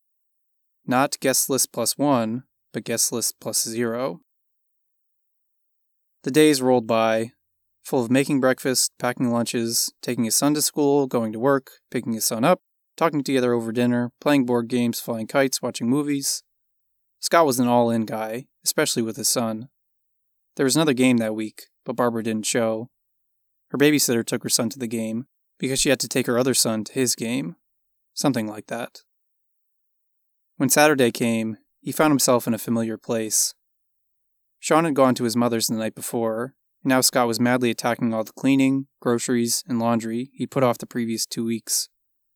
Not 0.86 1.20
guest 1.20 1.50
list 1.50 1.72
plus 1.72 1.96
one, 1.96 2.44
but 2.72 2.84
guest 2.84 3.12
list 3.12 3.36
plus 3.40 3.62
zero. 3.62 4.20
The 6.24 6.30
days 6.30 6.60
rolled 6.60 6.86
by, 6.86 7.32
full 7.84 8.02
of 8.02 8.10
making 8.10 8.40
breakfast, 8.40 8.92
packing 8.98 9.30
lunches, 9.30 9.92
taking 10.02 10.24
his 10.24 10.34
son 10.34 10.54
to 10.54 10.62
school, 10.62 11.06
going 11.06 11.32
to 11.32 11.38
work, 11.38 11.70
picking 11.90 12.12
his 12.12 12.24
son 12.24 12.44
up, 12.44 12.60
talking 12.96 13.22
together 13.22 13.52
over 13.52 13.70
dinner, 13.70 14.10
playing 14.20 14.46
board 14.46 14.68
games, 14.68 15.00
flying 15.00 15.26
kites, 15.26 15.62
watching 15.62 15.88
movies. 15.88 16.42
Scott 17.20 17.46
was 17.46 17.58
an 17.58 17.68
all 17.68 17.90
in 17.90 18.04
guy, 18.04 18.46
especially 18.64 19.02
with 19.02 19.16
his 19.16 19.28
son. 19.28 19.68
There 20.56 20.64
was 20.64 20.76
another 20.76 20.92
game 20.92 21.18
that 21.18 21.34
week, 21.34 21.64
but 21.84 21.96
Barbara 21.96 22.22
didn't 22.22 22.46
show. 22.46 22.90
Her 23.70 23.78
babysitter 23.78 24.24
took 24.24 24.42
her 24.42 24.48
son 24.48 24.70
to 24.70 24.78
the 24.78 24.86
game 24.86 25.26
because 25.58 25.80
she 25.80 25.88
had 25.88 26.00
to 26.00 26.08
take 26.08 26.26
her 26.26 26.38
other 26.38 26.54
son 26.54 26.84
to 26.84 26.92
his 26.92 27.14
game. 27.14 27.56
Something 28.14 28.46
like 28.46 28.66
that. 28.68 29.02
When 30.56 30.68
Saturday 30.68 31.10
came, 31.10 31.58
he 31.80 31.92
found 31.92 32.10
himself 32.10 32.46
in 32.46 32.54
a 32.54 32.58
familiar 32.58 32.96
place. 32.96 33.54
Sean 34.58 34.84
had 34.84 34.94
gone 34.94 35.14
to 35.14 35.24
his 35.24 35.36
mother's 35.36 35.68
the 35.68 35.76
night 35.76 35.94
before, 35.94 36.54
and 36.82 36.90
now 36.90 37.00
Scott 37.00 37.28
was 37.28 37.38
madly 37.38 37.70
attacking 37.70 38.12
all 38.12 38.24
the 38.24 38.32
cleaning, 38.32 38.86
groceries, 39.00 39.62
and 39.68 39.78
laundry 39.78 40.30
he'd 40.34 40.50
put 40.50 40.64
off 40.64 40.78
the 40.78 40.86
previous 40.86 41.26
two 41.26 41.44
weeks. 41.44 41.88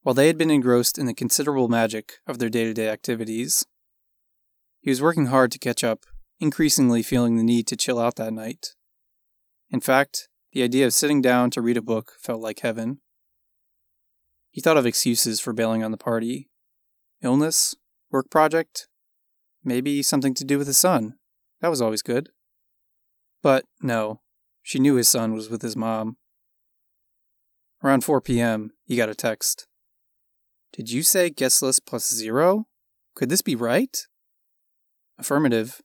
while 0.03 0.15
they 0.15 0.27
had 0.27 0.37
been 0.39 0.51
engrossed 0.51 0.99
in 0.99 1.07
the 1.07 1.15
considerable 1.15 1.69
magic 1.69 2.15
of 2.27 2.39
their 2.39 2.49
day 2.49 2.65
to 2.65 2.75
day 2.75 2.89
activities. 2.89 3.65
He 4.83 4.91
was 4.91 5.01
working 5.01 5.27
hard 5.27 5.53
to 5.53 5.61
catch 5.61 5.85
up, 5.85 6.01
increasingly 6.41 7.05
feeling 7.05 7.37
the 7.37 7.45
need 7.45 7.69
to 7.69 7.77
chill 7.77 8.01
out 8.01 8.17
that 8.17 8.33
night. 8.33 8.75
In 9.71 9.81
fact, 9.81 10.29
the 10.51 10.65
idea 10.65 10.85
of 10.85 10.93
sitting 10.93 11.23
down 11.23 11.51
to 11.53 11.63
read 11.63 11.77
a 11.77 11.83
book 11.83 12.15
felt 12.21 12.43
like 12.43 12.61
heaven. 12.61 12.99
He 14.51 14.61
thought 14.61 14.77
of 14.77 14.85
excuses 14.85 15.41
for 15.41 15.53
bailing 15.53 15.85
on 15.85 15.93
the 15.93 15.97
party 15.97 16.51
illness, 17.23 17.77
work 18.11 18.29
project, 18.29 18.89
maybe 19.63 20.03
something 20.03 20.35
to 20.35 20.45
do 20.45 20.59
with 20.59 20.67
his 20.67 20.79
son. 20.79 21.15
That 21.61 21.69
was 21.69 21.81
always 21.81 22.03
good. 22.03 22.31
But 23.41 23.65
no, 23.81 24.21
she 24.63 24.81
knew 24.81 24.97
his 24.97 25.09
son 25.09 25.33
was 25.33 25.49
with 25.49 25.63
his 25.63 25.77
mom. 25.77 26.17
Around 27.85 28.03
4 28.03 28.21
p.m., 28.21 28.73
he 28.85 28.97
got 28.97 29.09
a 29.09 29.15
text. 29.15 29.69
Did 30.73 30.91
you 30.91 31.05
say 31.05 31.31
guest 31.31 31.63
list 31.63 31.87
plus 31.87 32.13
zero? 32.13 32.67
Could 33.15 33.29
this 33.29 33.43
be 33.43 33.55
right? 33.55 33.97
Affirmative, 35.19 35.81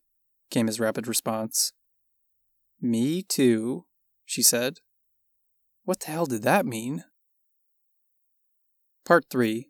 came 0.49 0.67
his 0.67 0.79
rapid 0.79 1.07
response. 1.07 1.73
Me 2.81 3.21
too, 3.23 3.85
she 4.25 4.41
said. 4.41 4.79
What 5.83 6.01
the 6.01 6.11
hell 6.11 6.25
did 6.25 6.43
that 6.43 6.65
mean? 6.65 7.03
Part 9.05 9.25
3 9.29 9.69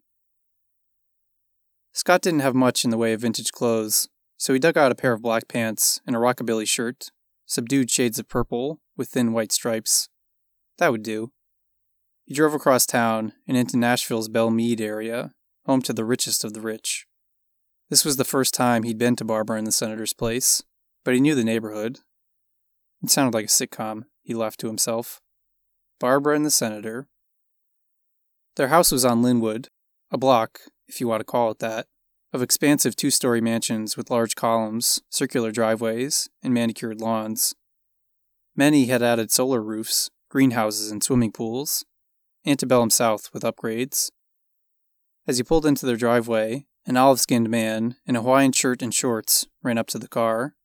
Scott 1.93 2.21
didn't 2.21 2.41
have 2.41 2.55
much 2.55 2.83
in 2.83 2.91
the 2.91 2.97
way 2.97 3.13
of 3.13 3.21
vintage 3.21 3.51
clothes, 3.51 4.07
so 4.37 4.53
he 4.53 4.59
dug 4.59 4.77
out 4.77 4.91
a 4.91 4.95
pair 4.95 5.13
of 5.13 5.21
black 5.21 5.47
pants 5.47 5.99
and 6.05 6.15
a 6.15 6.19
rockabilly 6.19 6.67
shirt, 6.67 7.09
subdued 7.45 7.89
shades 7.89 8.19
of 8.19 8.27
purple 8.27 8.79
with 8.95 9.09
thin 9.09 9.33
white 9.33 9.51
stripes. 9.51 10.09
That 10.77 10.91
would 10.91 11.03
do. 11.03 11.31
He 12.25 12.33
drove 12.33 12.53
across 12.53 12.85
town 12.85 13.33
and 13.47 13.55
into 13.55 13.77
Nashville's 13.77 14.29
Belle 14.29 14.51
Meade 14.51 14.81
area, 14.81 15.31
home 15.65 15.81
to 15.83 15.93
the 15.93 16.05
richest 16.05 16.43
of 16.43 16.53
the 16.53 16.61
rich. 16.61 17.07
This 17.89 18.03
was 18.03 18.17
the 18.17 18.25
first 18.25 18.53
time 18.53 18.83
he'd 18.83 18.97
been 18.97 19.15
to 19.15 19.25
Barbara 19.25 19.57
and 19.57 19.65
the 19.65 19.71
senator's 19.71 20.13
place, 20.13 20.61
but 21.05 21.13
he 21.13 21.21
knew 21.21 21.35
the 21.35 21.43
neighborhood. 21.43 21.99
It 23.01 23.09
sounded 23.09 23.33
like 23.33 23.45
a 23.45 23.47
sitcom, 23.47 24.05
he 24.23 24.33
laughed 24.33 24.59
to 24.61 24.67
himself. 24.67 25.21
Barbara 25.99 26.35
and 26.35 26.45
the 26.45 26.51
senator. 26.51 27.07
Their 28.55 28.67
house 28.67 28.91
was 28.91 29.05
on 29.05 29.21
Linwood, 29.21 29.69
a 30.11 30.17
block, 30.17 30.59
if 30.87 30.99
you 30.99 31.07
want 31.07 31.21
to 31.21 31.25
call 31.25 31.51
it 31.51 31.59
that, 31.59 31.87
of 32.33 32.41
expansive 32.41 32.95
two 32.95 33.09
story 33.09 33.39
mansions 33.39 33.95
with 33.95 34.11
large 34.11 34.35
columns, 34.35 35.01
circular 35.09 35.51
driveways, 35.51 36.27
and 36.43 36.53
manicured 36.53 36.99
lawns. 36.99 37.55
Many 38.55 38.87
had 38.87 39.01
added 39.01 39.31
solar 39.31 39.61
roofs, 39.61 40.09
greenhouses, 40.29 40.91
and 40.91 41.03
swimming 41.03 41.31
pools. 41.31 41.85
Antebellum 42.45 42.89
South 42.89 43.29
with 43.33 43.43
upgrades. 43.43 44.09
As 45.27 45.37
he 45.37 45.43
pulled 45.43 45.65
into 45.65 45.85
their 45.85 45.97
driveway, 45.97 46.65
an 46.87 46.95
olive 46.95 47.19
skinned 47.19 47.49
man 47.49 47.97
in 48.05 48.15
a 48.15 48.21
Hawaiian 48.21 48.53
shirt 48.53 48.81
and 48.81 48.93
shorts 48.93 49.45
ran 49.61 49.77
up 49.77 49.87
to 49.87 49.99
the 49.99 50.07
car. 50.07 50.55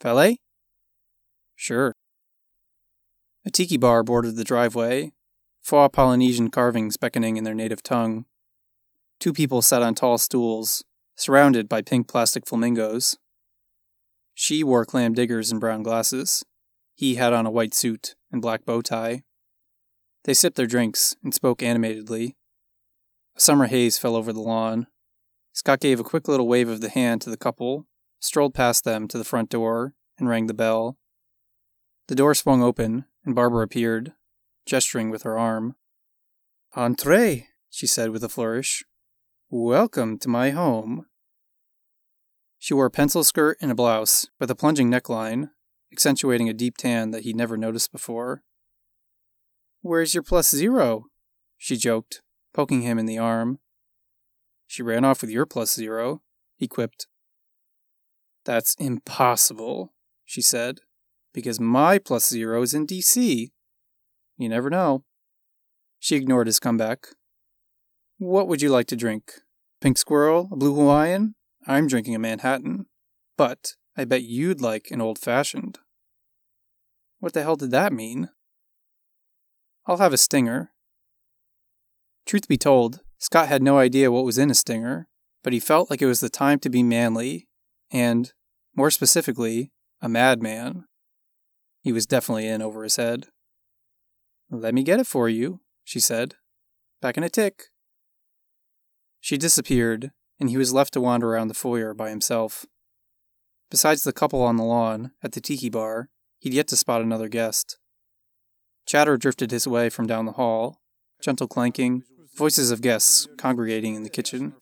Valet? 0.00 0.38
Sure. 1.56 1.92
A 3.44 3.50
tiki 3.50 3.76
bar 3.76 4.04
bordered 4.04 4.36
the 4.36 4.44
driveway, 4.44 5.12
faux 5.60 5.92
Polynesian 5.92 6.48
carvings 6.48 6.96
beckoning 6.96 7.36
in 7.36 7.42
their 7.42 7.54
native 7.54 7.82
tongue. 7.82 8.24
Two 9.18 9.32
people 9.32 9.62
sat 9.62 9.82
on 9.82 9.96
tall 9.96 10.16
stools, 10.16 10.84
surrounded 11.16 11.68
by 11.68 11.82
pink 11.82 12.06
plastic 12.06 12.46
flamingos. 12.46 13.18
She 14.32 14.62
wore 14.62 14.84
clam 14.84 15.12
diggers 15.12 15.50
and 15.50 15.60
brown 15.60 15.82
glasses. 15.82 16.44
He 16.94 17.16
had 17.16 17.32
on 17.32 17.46
a 17.46 17.50
white 17.50 17.74
suit 17.74 18.14
and 18.30 18.40
black 18.40 18.64
bow 18.64 18.80
tie. 18.80 19.24
They 20.24 20.34
sipped 20.34 20.56
their 20.56 20.66
drinks 20.66 21.16
and 21.24 21.34
spoke 21.34 21.62
animatedly. 21.62 22.36
A 23.36 23.40
summer 23.40 23.66
haze 23.66 23.98
fell 23.98 24.14
over 24.14 24.32
the 24.32 24.40
lawn, 24.40 24.86
Scott 25.56 25.80
gave 25.80 25.98
a 25.98 26.04
quick 26.04 26.28
little 26.28 26.46
wave 26.46 26.68
of 26.68 26.82
the 26.82 26.90
hand 26.90 27.22
to 27.22 27.30
the 27.30 27.36
couple, 27.38 27.86
strolled 28.20 28.52
past 28.52 28.84
them 28.84 29.08
to 29.08 29.16
the 29.16 29.24
front 29.24 29.48
door, 29.48 29.94
and 30.18 30.28
rang 30.28 30.48
the 30.48 30.52
bell. 30.52 30.98
The 32.08 32.14
door 32.14 32.34
swung 32.34 32.62
open, 32.62 33.06
and 33.24 33.34
Barbara 33.34 33.64
appeared, 33.64 34.12
gesturing 34.66 35.08
with 35.08 35.22
her 35.22 35.38
arm. 35.38 35.76
Entrez, 36.74 37.44
she 37.70 37.86
said 37.86 38.10
with 38.10 38.22
a 38.22 38.28
flourish. 38.28 38.84
Welcome 39.48 40.18
to 40.18 40.28
my 40.28 40.50
home. 40.50 41.06
She 42.58 42.74
wore 42.74 42.84
a 42.84 42.90
pencil 42.90 43.24
skirt 43.24 43.56
and 43.58 43.70
a 43.70 43.74
blouse 43.74 44.28
with 44.38 44.50
a 44.50 44.54
plunging 44.54 44.90
neckline, 44.90 45.52
accentuating 45.90 46.50
a 46.50 46.54
deep 46.54 46.76
tan 46.76 47.12
that 47.12 47.22
he'd 47.22 47.34
never 47.34 47.56
noticed 47.56 47.92
before. 47.92 48.42
Where's 49.80 50.12
your 50.12 50.22
plus 50.22 50.50
zero? 50.50 51.06
she 51.56 51.78
joked, 51.78 52.20
poking 52.52 52.82
him 52.82 52.98
in 52.98 53.06
the 53.06 53.16
arm. 53.16 53.58
She 54.66 54.82
ran 54.82 55.04
off 55.04 55.20
with 55.20 55.30
your 55.30 55.46
plus 55.46 55.74
zero, 55.74 56.22
he 56.56 56.66
quipped. 56.66 57.06
That's 58.44 58.74
impossible, 58.78 59.92
she 60.24 60.42
said, 60.42 60.78
because 61.32 61.60
my 61.60 61.98
plus 61.98 62.28
zero 62.28 62.62
is 62.62 62.74
in 62.74 62.86
DC. 62.86 63.50
You 64.38 64.48
never 64.48 64.70
know. 64.70 65.04
She 65.98 66.16
ignored 66.16 66.46
his 66.46 66.60
comeback. 66.60 67.08
What 68.18 68.48
would 68.48 68.62
you 68.62 68.70
like 68.70 68.86
to 68.88 68.96
drink? 68.96 69.32
Pink 69.80 69.98
Squirrel? 69.98 70.48
A 70.52 70.56
Blue 70.56 70.74
Hawaiian? 70.74 71.34
I'm 71.66 71.86
drinking 71.86 72.14
a 72.14 72.18
Manhattan. 72.18 72.86
But 73.36 73.74
I 73.96 74.04
bet 74.04 74.22
you'd 74.22 74.60
like 74.60 74.88
an 74.90 75.00
old 75.00 75.18
fashioned. 75.18 75.78
What 77.18 77.32
the 77.32 77.42
hell 77.42 77.56
did 77.56 77.70
that 77.72 77.92
mean? 77.92 78.30
I'll 79.86 79.98
have 79.98 80.12
a 80.12 80.18
stinger. 80.18 80.72
Truth 82.26 82.48
be 82.48 82.56
told, 82.56 83.00
Scott 83.26 83.48
had 83.48 83.60
no 83.60 83.76
idea 83.80 84.12
what 84.12 84.24
was 84.24 84.38
in 84.38 84.52
a 84.52 84.54
stinger, 84.54 85.08
but 85.42 85.52
he 85.52 85.58
felt 85.58 85.90
like 85.90 86.00
it 86.00 86.06
was 86.06 86.20
the 86.20 86.28
time 86.28 86.60
to 86.60 86.70
be 86.70 86.84
manly 86.84 87.48
and, 87.90 88.32
more 88.76 88.88
specifically, 88.88 89.72
a 90.00 90.08
madman. 90.08 90.84
He 91.80 91.90
was 91.90 92.06
definitely 92.06 92.46
in 92.46 92.62
over 92.62 92.84
his 92.84 92.94
head. 92.94 93.26
Let 94.48 94.74
me 94.74 94.84
get 94.84 95.00
it 95.00 95.08
for 95.08 95.28
you, 95.28 95.58
she 95.82 95.98
said. 95.98 96.36
Back 97.02 97.16
in 97.16 97.24
a 97.24 97.28
tick. 97.28 97.64
She 99.20 99.36
disappeared, 99.36 100.12
and 100.38 100.48
he 100.48 100.56
was 100.56 100.72
left 100.72 100.92
to 100.92 101.00
wander 101.00 101.28
around 101.28 101.48
the 101.48 101.54
foyer 101.54 101.94
by 101.94 102.10
himself. 102.10 102.64
Besides 103.72 104.04
the 104.04 104.12
couple 104.12 104.44
on 104.44 104.56
the 104.56 104.62
lawn 104.62 105.10
at 105.20 105.32
the 105.32 105.40
tiki 105.40 105.68
bar, 105.68 106.10
he'd 106.38 106.54
yet 106.54 106.68
to 106.68 106.76
spot 106.76 107.02
another 107.02 107.28
guest. 107.28 107.76
Chatter 108.86 109.16
drifted 109.16 109.50
his 109.50 109.66
way 109.66 109.90
from 109.90 110.06
down 110.06 110.26
the 110.26 110.38
hall, 110.38 110.80
gentle 111.20 111.48
clanking, 111.48 112.04
voices 112.36 112.70
of 112.70 112.82
guests 112.82 113.26
congregating 113.36 113.94
in 113.94 114.02
the 114.02 114.10
kitchen. 114.10 114.54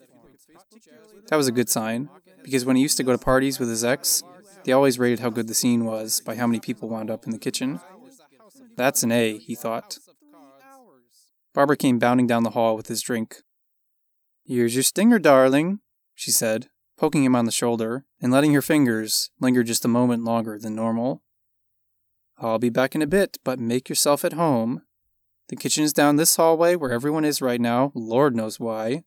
That 1.28 1.36
was 1.36 1.48
a 1.48 1.52
good 1.52 1.68
sign, 1.68 2.08
because 2.42 2.64
when 2.64 2.76
he 2.76 2.82
used 2.82 2.96
to 2.98 3.02
go 3.02 3.12
to 3.12 3.18
parties 3.18 3.58
with 3.58 3.68
his 3.68 3.84
ex, 3.84 4.22
they 4.64 4.72
always 4.72 4.98
rated 4.98 5.20
how 5.20 5.30
good 5.30 5.48
the 5.48 5.54
scene 5.54 5.84
was 5.84 6.20
by 6.20 6.36
how 6.36 6.46
many 6.46 6.60
people 6.60 6.88
wound 6.88 7.10
up 7.10 7.24
in 7.24 7.32
the 7.32 7.38
kitchen. 7.38 7.80
That's 8.76 9.02
an 9.02 9.12
A, 9.12 9.38
he 9.38 9.54
thought. 9.54 9.98
Barbara 11.54 11.76
came 11.76 11.98
bounding 11.98 12.26
down 12.26 12.42
the 12.42 12.50
hall 12.50 12.76
with 12.76 12.88
his 12.88 13.02
drink. 13.02 13.42
Here's 14.44 14.74
your 14.74 14.82
stinger, 14.82 15.18
darling, 15.18 15.80
she 16.14 16.30
said, 16.30 16.68
poking 16.98 17.24
him 17.24 17.36
on 17.36 17.44
the 17.44 17.52
shoulder 17.52 18.04
and 18.20 18.32
letting 18.32 18.52
her 18.54 18.62
fingers 18.62 19.30
linger 19.40 19.62
just 19.62 19.84
a 19.84 19.88
moment 19.88 20.24
longer 20.24 20.58
than 20.58 20.74
normal. 20.74 21.22
I'll 22.38 22.58
be 22.58 22.70
back 22.70 22.94
in 22.94 23.02
a 23.02 23.06
bit, 23.06 23.38
but 23.44 23.58
make 23.58 23.88
yourself 23.88 24.24
at 24.24 24.32
home. 24.32 24.82
The 25.48 25.56
kitchen 25.56 25.84
is 25.84 25.92
down 25.92 26.16
this 26.16 26.36
hallway 26.36 26.74
where 26.74 26.92
everyone 26.92 27.24
is 27.24 27.42
right 27.42 27.60
now, 27.60 27.92
Lord 27.94 28.34
knows 28.34 28.58
why. 28.58 29.04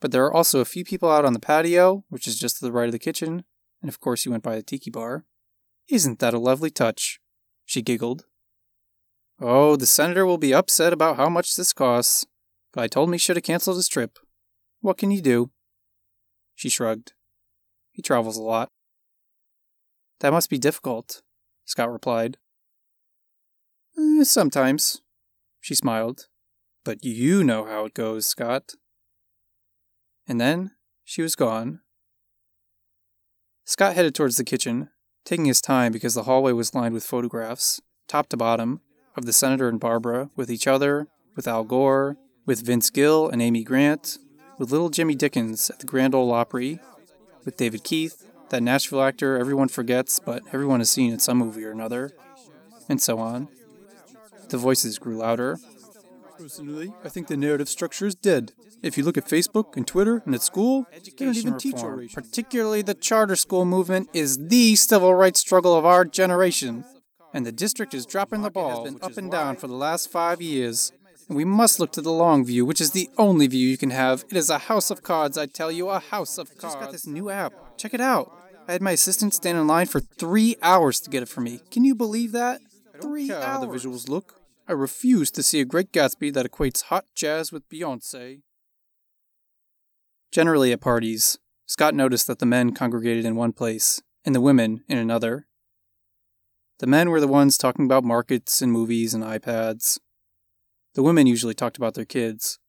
But 0.00 0.12
there 0.12 0.24
are 0.24 0.32
also 0.32 0.60
a 0.60 0.64
few 0.64 0.84
people 0.84 1.10
out 1.10 1.24
on 1.24 1.32
the 1.32 1.40
patio, 1.40 2.04
which 2.08 2.26
is 2.26 2.38
just 2.38 2.58
to 2.58 2.64
the 2.64 2.72
right 2.72 2.86
of 2.86 2.92
the 2.92 2.98
kitchen, 2.98 3.44
and 3.82 3.88
of 3.88 4.00
course 4.00 4.24
you 4.24 4.30
went 4.30 4.42
by 4.42 4.56
the 4.56 4.62
tiki 4.62 4.90
bar. 4.90 5.24
Isn't 5.88 6.20
that 6.20 6.34
a 6.34 6.38
lovely 6.38 6.70
touch? 6.70 7.20
She 7.66 7.82
giggled. 7.82 8.24
Oh, 9.40 9.76
the 9.76 9.86
senator 9.86 10.24
will 10.24 10.38
be 10.38 10.54
upset 10.54 10.92
about 10.92 11.16
how 11.16 11.28
much 11.28 11.56
this 11.56 11.72
costs, 11.72 12.26
but 12.72 12.82
I 12.82 12.88
told 12.88 13.08
him 13.08 13.14
he 13.14 13.18
should 13.18 13.36
have 13.36 13.42
canceled 13.42 13.76
his 13.76 13.88
trip. 13.88 14.18
What 14.80 14.98
can 14.98 15.10
you 15.10 15.20
do? 15.20 15.50
She 16.54 16.68
shrugged. 16.68 17.12
He 17.90 18.02
travels 18.02 18.36
a 18.36 18.42
lot. 18.42 18.70
That 20.20 20.32
must 20.32 20.50
be 20.50 20.58
difficult, 20.58 21.22
Scott 21.64 21.90
replied. 21.90 22.36
Eh, 23.98 24.24
sometimes, 24.24 25.00
she 25.60 25.74
smiled. 25.74 26.26
But 26.84 27.04
you 27.04 27.44
know 27.44 27.64
how 27.64 27.84
it 27.84 27.94
goes, 27.94 28.26
Scott. 28.26 28.72
And 30.26 30.40
then 30.40 30.72
she 31.04 31.22
was 31.22 31.36
gone. 31.36 31.80
Scott 33.64 33.94
headed 33.94 34.14
towards 34.14 34.36
the 34.36 34.44
kitchen, 34.44 34.88
taking 35.24 35.44
his 35.44 35.60
time 35.60 35.92
because 35.92 36.14
the 36.14 36.24
hallway 36.24 36.52
was 36.52 36.74
lined 36.74 36.94
with 36.94 37.04
photographs, 37.04 37.80
top 38.08 38.28
to 38.30 38.36
bottom, 38.36 38.80
of 39.16 39.26
the 39.26 39.32
senator 39.32 39.68
and 39.68 39.78
Barbara 39.78 40.30
with 40.36 40.50
each 40.50 40.66
other, 40.66 41.08
with 41.36 41.46
Al 41.46 41.64
Gore, 41.64 42.16
with 42.46 42.64
Vince 42.64 42.90
Gill 42.90 43.28
and 43.28 43.42
Amy 43.42 43.62
Grant, 43.62 44.18
with 44.58 44.70
little 44.70 44.88
Jimmy 44.88 45.14
Dickens 45.14 45.70
at 45.70 45.78
the 45.78 45.86
Grand 45.86 46.14
Ole 46.14 46.32
Opry, 46.32 46.80
with 47.44 47.56
David 47.56 47.84
Keith, 47.84 48.26
that 48.48 48.62
Nashville 48.62 49.02
actor 49.02 49.38
everyone 49.38 49.68
forgets 49.68 50.18
but 50.18 50.42
everyone 50.52 50.80
has 50.80 50.90
seen 50.90 51.12
in 51.12 51.18
some 51.18 51.38
movie 51.38 51.64
or 51.64 51.70
another, 51.70 52.12
and 52.88 53.00
so 53.00 53.18
on. 53.18 53.48
The 54.50 54.58
voices 54.58 54.98
grew 54.98 55.16
louder. 55.16 55.58
Personally, 56.38 56.92
I 57.04 57.08
think 57.08 57.28
the 57.28 57.36
narrative 57.36 57.68
structure 57.68 58.06
is 58.06 58.14
dead. 58.14 58.52
If 58.82 58.96
you 58.96 59.04
look 59.04 59.18
at 59.18 59.28
Facebook 59.28 59.76
and 59.76 59.86
Twitter 59.86 60.22
and 60.24 60.34
at 60.34 60.42
school, 60.42 60.86
they 60.92 61.24
don't 61.24 61.36
even 61.36 61.58
teach 61.58 61.74
reform, 61.74 62.08
particularly 62.12 62.82
the 62.82 62.94
charter 62.94 63.36
school 63.36 63.64
movement, 63.64 64.08
is 64.14 64.48
the 64.48 64.74
civil 64.74 65.14
rights 65.14 65.40
struggle 65.40 65.76
of 65.76 65.84
our 65.84 66.04
generation. 66.04 66.84
And 67.32 67.44
the 67.46 67.52
district 67.52 67.94
is 67.94 68.06
dropping 68.06 68.42
the 68.42 68.50
ball 68.50 68.84
has 68.84 68.94
been 68.94 69.02
up 69.02 69.16
and 69.16 69.30
down 69.30 69.56
for 69.56 69.66
the 69.66 69.74
last 69.74 70.10
five 70.10 70.40
years. 70.40 70.92
And 71.28 71.36
we 71.36 71.44
must 71.44 71.78
look 71.78 71.92
to 71.92 72.00
the 72.00 72.10
long 72.10 72.44
view, 72.44 72.66
which 72.66 72.80
is 72.80 72.90
the 72.90 73.08
only 73.18 73.46
view 73.46 73.68
you 73.68 73.76
can 73.76 73.90
have. 73.90 74.24
It 74.30 74.36
is 74.36 74.50
a 74.50 74.58
house 74.58 74.90
of 74.90 75.02
cards, 75.04 75.38
I 75.38 75.46
tell 75.46 75.70
you, 75.70 75.90
a 75.90 76.00
house 76.00 76.38
of 76.38 76.48
cards. 76.56 76.64
I 76.64 76.68
just 76.68 76.80
got 76.80 76.92
this 76.92 77.06
new 77.06 77.30
app. 77.30 77.52
Check 77.76 77.94
it 77.94 78.00
out. 78.00 78.32
I 78.66 78.72
had 78.72 78.82
my 78.82 78.92
assistant 78.92 79.34
stand 79.34 79.58
in 79.58 79.66
line 79.66 79.86
for 79.86 80.00
three 80.00 80.56
hours 80.62 80.98
to 81.00 81.10
get 81.10 81.22
it 81.22 81.28
for 81.28 81.40
me. 81.40 81.60
Can 81.70 81.84
you 81.84 81.94
believe 81.94 82.32
that? 82.32 82.60
Three 83.00 83.30
hours. 83.30 83.44
how 83.44 83.60
the 83.60 83.66
visuals 83.66 84.08
look. 84.08 84.39
I 84.70 84.72
refuse 84.72 85.32
to 85.32 85.42
see 85.42 85.60
a 85.60 85.64
Great 85.64 85.90
Gatsby 85.90 86.32
that 86.32 86.48
equates 86.48 86.84
hot 86.84 87.04
jazz 87.16 87.50
with 87.50 87.68
Beyonce. 87.68 88.42
Generally, 90.30 90.70
at 90.70 90.80
parties, 90.80 91.40
Scott 91.66 91.92
noticed 91.92 92.28
that 92.28 92.38
the 92.38 92.46
men 92.46 92.72
congregated 92.72 93.24
in 93.24 93.34
one 93.34 93.52
place 93.52 94.00
and 94.24 94.32
the 94.32 94.40
women 94.40 94.84
in 94.88 94.96
another. 94.96 95.48
The 96.78 96.86
men 96.86 97.10
were 97.10 97.18
the 97.18 97.26
ones 97.26 97.58
talking 97.58 97.84
about 97.84 98.04
markets 98.04 98.62
and 98.62 98.70
movies 98.70 99.12
and 99.12 99.24
iPads. 99.24 99.98
The 100.94 101.02
women 101.02 101.26
usually 101.26 101.54
talked 101.54 101.76
about 101.76 101.94
their 101.94 102.04
kids. 102.04 102.60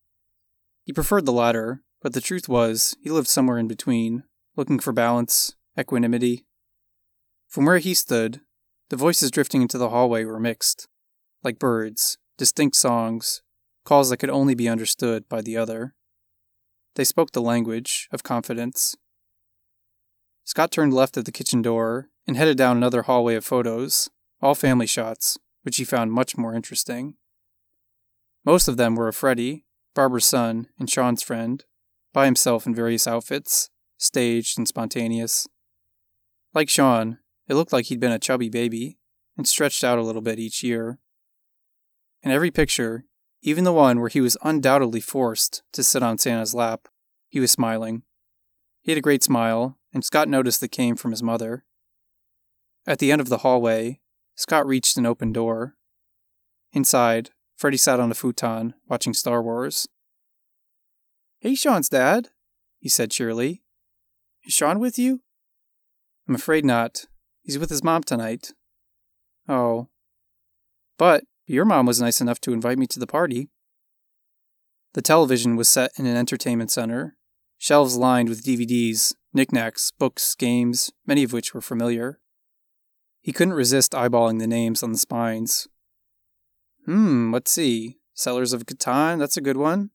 He 0.83 0.93
preferred 0.93 1.27
the 1.27 1.31
latter, 1.31 1.83
but 2.01 2.13
the 2.13 2.21
truth 2.21 2.49
was, 2.49 2.95
he 3.03 3.11
lived 3.11 3.27
somewhere 3.27 3.59
in 3.59 3.67
between, 3.67 4.23
looking 4.55 4.79
for 4.79 4.91
balance, 4.91 5.53
equanimity. 5.79 6.47
From 7.47 7.65
where 7.65 7.77
he 7.77 7.93
stood, 7.93 8.41
the 8.89 8.97
voices 8.97 9.29
drifting 9.29 9.61
into 9.61 9.77
the 9.77 9.89
hallway 9.89 10.25
were 10.25 10.39
mixed, 10.39 10.87
like 11.43 11.59
birds, 11.59 12.17
distinct 12.37 12.75
songs, 12.75 13.41
calls 13.83 14.09
that 14.09 14.17
could 14.17 14.29
only 14.29 14.55
be 14.55 14.69
understood 14.69 15.27
by 15.27 15.41
the 15.41 15.57
other. 15.57 15.95
They 16.95 17.03
spoke 17.03 17.31
the 17.31 17.41
language 17.41 18.07
of 18.11 18.23
confidence. 18.23 18.95
Scott 20.43 20.71
turned 20.71 20.93
left 20.93 21.17
at 21.17 21.25
the 21.25 21.31
kitchen 21.31 21.61
door 21.61 22.09
and 22.27 22.35
headed 22.35 22.57
down 22.57 22.77
another 22.77 23.03
hallway 23.03 23.35
of 23.35 23.45
photos, 23.45 24.09
all 24.41 24.55
family 24.55 24.87
shots, 24.87 25.37
which 25.63 25.77
he 25.77 25.83
found 25.83 26.11
much 26.11 26.37
more 26.37 26.53
interesting. 26.53 27.15
Most 28.43 28.67
of 28.67 28.77
them 28.77 28.95
were 28.95 29.07
of 29.07 29.15
Freddie, 29.15 29.65
Barbara's 29.93 30.25
son, 30.25 30.67
and 30.79 30.89
Sean's 30.89 31.21
friend, 31.21 31.63
by 32.13 32.25
himself 32.25 32.65
in 32.65 32.75
various 32.75 33.07
outfits, 33.07 33.69
staged 33.97 34.57
and 34.57 34.67
spontaneous. 34.67 35.47
Like 36.53 36.69
Sean, 36.69 37.19
it 37.47 37.53
looked 37.53 37.71
like 37.71 37.85
he'd 37.85 37.99
been 37.99 38.11
a 38.11 38.19
chubby 38.19 38.49
baby 38.49 38.97
and 39.37 39.47
stretched 39.47 39.83
out 39.83 39.99
a 39.99 40.03
little 40.03 40.21
bit 40.21 40.39
each 40.39 40.63
year. 40.63 40.99
In 42.23 42.31
every 42.31 42.51
picture, 42.51 43.05
even 43.41 43.63
the 43.63 43.73
one 43.73 43.99
where 43.99 44.09
he 44.09 44.21
was 44.21 44.37
undoubtedly 44.43 45.01
forced 45.01 45.63
to 45.73 45.83
sit 45.83 46.03
on 46.03 46.17
Santa's 46.17 46.53
lap, 46.53 46.87
he 47.29 47.39
was 47.39 47.51
smiling. 47.51 48.03
He 48.81 48.91
had 48.91 48.97
a 48.97 49.01
great 49.01 49.23
smile, 49.23 49.77
and 49.93 50.05
Scott 50.05 50.27
noticed 50.27 50.59
that 50.61 50.71
came 50.71 50.95
from 50.95 51.11
his 51.11 51.23
mother. 51.23 51.63
At 52.85 52.99
the 52.99 53.11
end 53.11 53.21
of 53.21 53.29
the 53.29 53.39
hallway, 53.39 53.99
Scott 54.35 54.65
reached 54.65 54.97
an 54.97 55.05
open 55.05 55.31
door. 55.31 55.75
Inside, 56.73 57.31
Freddie 57.57 57.77
sat 57.77 57.99
on 57.99 58.11
a 58.11 58.15
futon, 58.15 58.75
watching 58.87 59.13
Star 59.13 59.41
Wars. 59.41 59.87
Hey, 61.39 61.55
Sean's 61.55 61.89
dad, 61.89 62.29
he 62.79 62.89
said 62.89 63.11
cheerily. 63.11 63.63
Is 64.43 64.53
Sean 64.53 64.79
with 64.79 64.97
you? 64.97 65.21
I'm 66.27 66.35
afraid 66.35 66.65
not. 66.65 67.05
He's 67.43 67.59
with 67.59 67.69
his 67.69 67.83
mom 67.83 68.03
tonight. 68.03 68.53
Oh. 69.47 69.89
But 70.97 71.23
your 71.51 71.65
mom 71.65 71.85
was 71.85 72.01
nice 72.01 72.21
enough 72.21 72.39
to 72.41 72.53
invite 72.53 72.77
me 72.77 72.87
to 72.87 72.99
the 72.99 73.07
party. 73.07 73.49
The 74.93 75.01
television 75.01 75.55
was 75.55 75.69
set 75.69 75.91
in 75.97 76.05
an 76.05 76.15
entertainment 76.15 76.71
center, 76.71 77.17
shelves 77.57 77.97
lined 77.97 78.29
with 78.29 78.43
DVDs, 78.43 79.13
knickknacks, 79.33 79.91
books, 79.91 80.33
games, 80.35 80.91
many 81.05 81.23
of 81.23 81.33
which 81.33 81.53
were 81.53 81.61
familiar. 81.61 82.19
He 83.21 83.33
couldn't 83.33 83.53
resist 83.53 83.91
eyeballing 83.91 84.39
the 84.39 84.47
names 84.47 84.81
on 84.81 84.93
the 84.93 84.97
spines. 84.97 85.67
Hmm, 86.85 87.33
let's 87.33 87.51
see. 87.51 87.97
Settlers 88.13 88.53
of 88.53 88.65
Catan, 88.65 89.19
that's 89.19 89.37
a 89.37 89.41
good 89.41 89.57
one. 89.57 89.91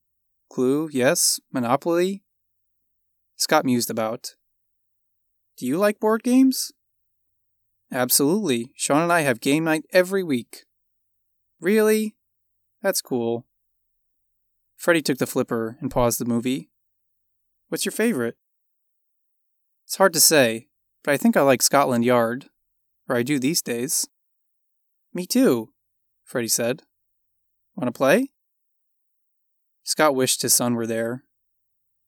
Clue, 0.48 0.88
yes. 0.92 1.40
Monopoly. 1.52 2.22
Scott 3.36 3.64
mused 3.64 3.90
about. 3.90 4.36
Do 5.56 5.66
you 5.66 5.78
like 5.78 6.00
board 6.00 6.22
games? 6.22 6.72
Absolutely. 7.90 8.72
Sean 8.76 9.02
and 9.02 9.12
I 9.12 9.22
have 9.22 9.40
game 9.40 9.64
night 9.64 9.84
every 9.92 10.22
week. 10.22 10.65
Really? 11.60 12.16
That's 12.82 13.00
cool. 13.00 13.46
Freddie 14.76 15.02
took 15.02 15.18
the 15.18 15.26
flipper 15.26 15.76
and 15.80 15.90
paused 15.90 16.20
the 16.20 16.24
movie. 16.24 16.70
What's 17.68 17.84
your 17.84 17.92
favorite? 17.92 18.36
It's 19.84 19.96
hard 19.96 20.12
to 20.12 20.20
say, 20.20 20.68
but 21.02 21.14
I 21.14 21.16
think 21.16 21.36
I 21.36 21.42
like 21.42 21.62
Scotland 21.62 22.04
Yard. 22.04 22.46
Or 23.08 23.16
I 23.16 23.22
do 23.22 23.38
these 23.38 23.62
days. 23.62 24.08
Me 25.14 25.26
too, 25.26 25.72
Freddie 26.24 26.48
said. 26.48 26.82
Want 27.76 27.86
to 27.86 27.96
play? 27.96 28.32
Scott 29.84 30.16
wished 30.16 30.42
his 30.42 30.52
son 30.52 30.74
were 30.74 30.86
there. 30.86 31.22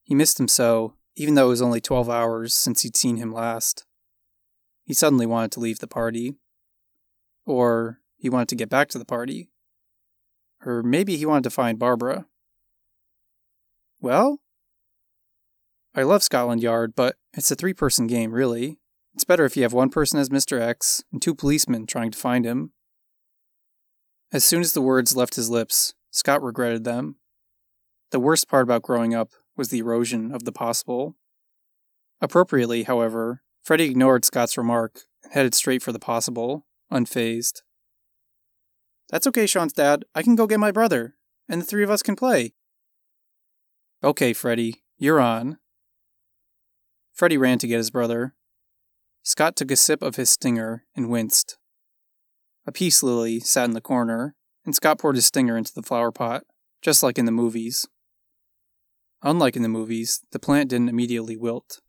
He 0.03 0.15
missed 0.15 0.41
him 0.41 0.49
so, 0.49 0.95
even 1.15 1.35
though 1.35 1.47
it 1.47 1.51
was 1.51 1.63
only 1.63 1.81
12 1.81 2.11
hours 2.11 2.53
since 2.53 2.83
he'd 2.83 2.97
seen 2.97 3.17
him 3.17 3.33
last. 3.33 3.85
He 4.83 4.93
suddenly 4.95 5.27
wanted 5.27 5.53
to 5.53 5.61
leave 5.61 5.79
the 5.79 5.87
party. 5.87 6.35
Or 7.47 8.01
he 8.19 8.29
wanted 8.29 8.49
to 8.49 8.57
get 8.57 8.69
back 8.69 8.89
to 8.89 8.99
the 8.99 9.05
party. 9.05 9.51
Or 10.65 10.83
maybe 10.83 11.17
he 11.17 11.25
wanted 11.25 11.45
to 11.45 11.51
find 11.51 11.79
Barbara. 11.79 12.27
Well, 14.01 14.41
I 15.95 16.03
love 16.03 16.23
Scotland 16.23 16.63
Yard, 16.63 16.95
but 16.95 17.17
it's 17.33 17.51
a 17.51 17.57
three 17.57 17.75
person 17.75 18.07
game, 18.07 18.33
really. 18.33 18.79
It's 19.15 19.25
better 19.25 19.45
if 19.45 19.57
you 19.57 19.63
have 19.63 19.73
one 19.73 19.91
person 19.91 20.19
as 20.19 20.29
Mr. 20.29 20.61
X 20.61 21.03
and 21.13 21.21
two 21.21 21.35
policemen 21.35 21.87
trying 21.87 22.11
to 22.11 22.19
find 22.19 22.45
him. 22.45 22.73
As 24.33 24.45
soon 24.45 24.61
as 24.61 24.73
the 24.73 24.83
words 24.83 25.17
left 25.17 25.37
his 25.37 25.49
lips, 25.49 25.95
Scott 26.11 26.43
regretted 26.43 26.85
them. 26.85 27.17
The 28.11 28.21
worst 28.21 28.49
part 28.49 28.63
about 28.63 28.83
growing 28.83 29.15
up 29.15 29.31
was 29.57 29.71
the 29.71 29.79
erosion 29.79 30.33
of 30.33 30.45
the 30.45 30.53
possible. 30.53 31.17
Appropriately, 32.21 32.85
however, 32.85 33.43
Freddie 33.63 33.91
ignored 33.91 34.25
Scott's 34.25 34.57
remark 34.57 35.01
and 35.25 35.33
headed 35.33 35.55
straight 35.55 35.83
for 35.83 35.93
the 35.93 35.99
possible, 35.99 36.67
unfazed. 36.93 37.63
That's 39.11 39.27
okay, 39.27 39.47
Sean's 39.47 39.73
dad. 39.73 40.05
I 40.15 40.23
can 40.23 40.37
go 40.37 40.47
get 40.47 40.61
my 40.61 40.71
brother, 40.71 41.15
and 41.49 41.61
the 41.61 41.65
three 41.65 41.83
of 41.83 41.91
us 41.91 42.03
can 42.03 42.17
play. 42.17 42.53
Okay, 44.05 44.33
Freddie, 44.33 44.83
you're 44.99 45.21
on. 45.21 45.59
Freddie 47.13 47.39
ran 47.39 47.59
to 47.59 47.67
get 47.67 47.79
his 47.79 47.91
brother. 47.91 48.35
Scott 49.23 49.57
took 49.57 49.71
a 49.71 49.77
sip 49.77 50.03
of 50.03 50.17
his 50.17 50.31
stinger 50.31 50.85
and 50.95 51.11
winced. 51.11 51.59
A 52.67 52.73
peace 52.73 53.03
lily 53.03 53.41
sat 53.41 53.65
in 53.65 53.73
the 53.73 53.81
corner, 53.81 54.37
and 54.65 54.75
Scott 54.75 54.99
poured 54.99 55.17
his 55.17 55.27
stinger 55.27 55.57
into 55.57 55.73
the 55.75 55.83
flower 55.83 56.13
pot, 56.13 56.45
just 56.83 57.03
like 57.03 57.19
in 57.19 57.25
the 57.25 57.33
movies. 57.33 57.87
Unlike 59.23 59.57
in 59.57 59.63
the 59.63 59.69
movies, 59.69 60.21
the 60.31 60.39
plant 60.39 60.71
didn't 60.71 60.91
immediately 60.91 61.37
wilt. 61.37 61.81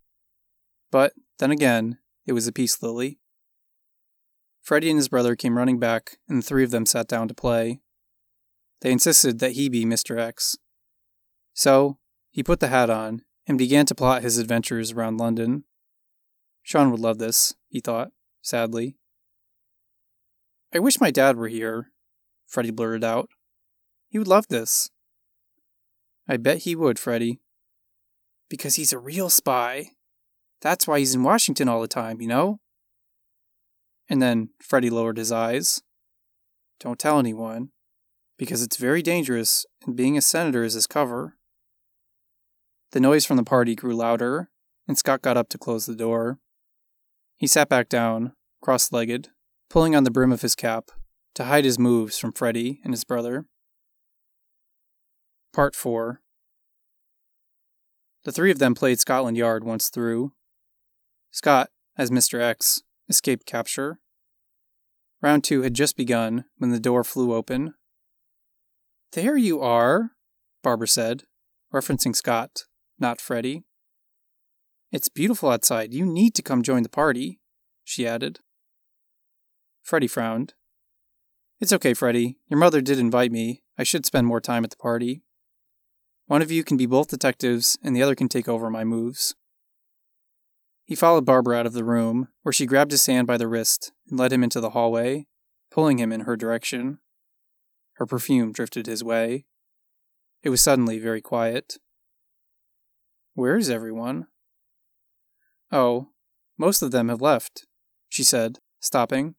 But, 0.90 1.14
then 1.38 1.52
again, 1.52 2.00
it 2.26 2.34
was 2.34 2.48
a 2.48 2.52
peace 2.52 2.82
lily. 2.82 3.20
Freddie 4.62 4.90
and 4.90 5.00
his 5.00 5.08
brother 5.08 5.36
came 5.36 5.58
running 5.58 5.80
back, 5.80 6.18
and 6.28 6.40
the 6.40 6.46
three 6.46 6.64
of 6.64 6.72
them 6.72 6.86
sat 6.86 7.08
down 7.08 7.28
to 7.28 7.34
play. 7.34 7.80
They 8.82 8.92
insisted 8.92 9.40
that 9.40 9.54
he 9.54 9.70
be 9.70 9.86
Mr. 9.86 10.20
X. 10.20 10.58
So, 11.54 11.98
he 12.32 12.44
put 12.44 12.60
the 12.60 12.68
hat 12.68 12.90
on 12.90 13.24
and 13.48 13.58
began 13.58 13.86
to 13.88 13.96
plot 13.96 14.22
his 14.22 14.38
adventures 14.38 14.92
around 14.92 15.18
London. 15.18 15.64
Sean 16.62 16.92
would 16.92 17.00
love 17.00 17.18
this, 17.18 17.56
he 17.68 17.80
thought, 17.80 18.12
sadly. 18.42 18.96
I 20.74 20.80
wish 20.80 21.02
my 21.02 21.10
dad 21.10 21.36
were 21.36 21.48
here, 21.48 21.92
Freddie 22.46 22.72
blurted 22.72 23.04
out. 23.04 23.30
He 24.08 24.20
would 24.20 24.28
love 24.28 24.48
this. 24.50 24.90
I 26.28 26.38
bet 26.38 26.60
he 26.60 26.76
would, 26.76 27.00
Freddie. 27.00 27.40
Because 28.50 28.76
he's 28.76 28.94
a 28.94 29.00
real 29.00 29.30
spy. 29.30 29.92
That's 30.62 30.88
why 30.88 31.00
he's 31.00 31.16
in 31.16 31.24
Washington 31.24 31.68
all 31.68 31.82
the 31.82 31.88
time, 31.88 32.22
you 32.22 32.28
know? 32.28 32.60
And 34.10 34.22
then 34.22 34.50
Freddie 34.62 34.90
lowered 34.90 35.18
his 35.18 35.32
eyes. 35.32 35.82
Don't 36.80 36.98
tell 36.98 37.20
anyone, 37.20 37.70
because 38.38 38.64
it's 38.64 38.78
very 38.78 39.02
dangerous, 39.02 39.66
and 39.86 39.96
being 39.96 40.18
a 40.18 40.22
senator 40.22 40.64
is 40.64 40.74
his 40.74 40.88
cover. 40.88 41.38
The 42.92 43.00
noise 43.00 43.26
from 43.26 43.38
the 43.38 43.44
party 43.44 43.76
grew 43.76 43.96
louder, 43.96 44.50
and 44.88 44.98
Scott 44.98 45.22
got 45.22 45.38
up 45.38 45.50
to 45.50 45.58
close 45.60 45.86
the 45.86 45.96
door. 45.96 46.40
He 47.38 47.46
sat 47.46 47.70
back 47.70 47.88
down, 47.88 48.34
cross 48.62 48.92
legged, 48.92 49.30
pulling 49.70 49.96
on 49.96 50.04
the 50.04 50.12
brim 50.12 50.32
of 50.32 50.42
his 50.42 50.56
cap 50.56 50.90
to 51.36 51.44
hide 51.44 51.66
his 51.66 51.78
moves 51.78 52.18
from 52.18 52.32
Freddie 52.32 52.82
and 52.84 52.94
his 52.94 53.04
brother. 53.04 53.46
Part 55.54 55.76
4 55.76 56.22
The 58.24 58.32
three 58.32 58.52
of 58.52 58.60
them 58.60 58.74
played 58.74 59.00
Scotland 59.00 59.38
Yard 59.38 59.64
once 59.64 59.90
through. 59.90 60.34
Scott, 61.32 61.70
as 61.98 62.10
Mr. 62.10 62.42
X, 62.42 62.82
escaped 63.10 63.46
capture. 63.46 64.00
Round 65.22 65.44
two 65.44 65.64
had 65.64 65.74
just 65.74 65.98
begun 65.98 66.46
when 66.58 66.72
the 66.72 66.80
door 66.80 67.04
flew 67.04 67.34
open. 67.34 67.74
There 69.14 69.36
you 69.36 69.60
are, 69.60 70.12
Barbara 70.64 70.88
said, 70.88 71.24
referencing 71.74 72.16
Scott, 72.16 72.66
not 73.00 73.20
Freddie. 73.20 73.64
It's 74.92 75.10
beautiful 75.10 75.50
outside. 75.50 75.94
You 75.94 76.06
need 76.06 76.36
to 76.36 76.42
come 76.42 76.64
join 76.64 76.84
the 76.84 76.90
party, 76.90 77.40
she 77.84 78.08
added. 78.08 78.40
Freddie 79.82 80.08
frowned. 80.08 80.54
It's 81.60 81.74
okay, 81.74 81.94
Freddie. 81.94 82.38
Your 82.48 82.60
mother 82.60 82.80
did 82.80 83.00
invite 83.00 83.32
me. 83.32 83.64
I 83.78 83.84
should 83.84 84.06
spend 84.06 84.28
more 84.28 84.40
time 84.40 84.64
at 84.64 84.70
the 84.70 84.78
party. 84.78 85.24
One 86.28 86.42
of 86.42 86.52
you 86.52 86.64
can 86.64 86.78
be 86.78 86.86
both 86.86 87.08
detectives, 87.08 87.78
and 87.84 87.96
the 87.96 88.04
other 88.04 88.16
can 88.16 88.30
take 88.30 88.48
over 88.48 88.70
my 88.70 88.84
moves. 88.84 89.36
He 90.90 90.96
followed 90.96 91.24
Barbara 91.24 91.56
out 91.56 91.68
of 91.68 91.74
the 91.74 91.84
room, 91.84 92.30
where 92.42 92.52
she 92.52 92.66
grabbed 92.66 92.90
his 92.90 93.06
hand 93.06 93.28
by 93.28 93.38
the 93.38 93.48
wrist 93.48 93.92
and 94.10 94.18
led 94.18 94.34
him 94.34 94.44
into 94.44 94.60
the 94.60 94.72
hallway, 94.72 95.28
pulling 95.70 96.00
him 96.00 96.12
in 96.12 96.22
her 96.22 96.36
direction. 96.36 96.98
Her 97.98 98.08
perfume 98.08 98.52
drifted 98.52 98.88
his 98.88 99.04
way. 99.04 99.46
It 100.42 100.50
was 100.50 100.62
suddenly 100.62 100.98
very 100.98 101.22
quiet. 101.22 101.78
Where 103.36 103.56
is 103.56 103.70
everyone? 103.70 104.30
Oh, 105.72 106.08
most 106.58 106.82
of 106.82 106.90
them 106.90 107.10
have 107.10 107.22
left, 107.22 107.68
she 108.10 108.24
said, 108.24 108.58
stopping. 108.80 109.36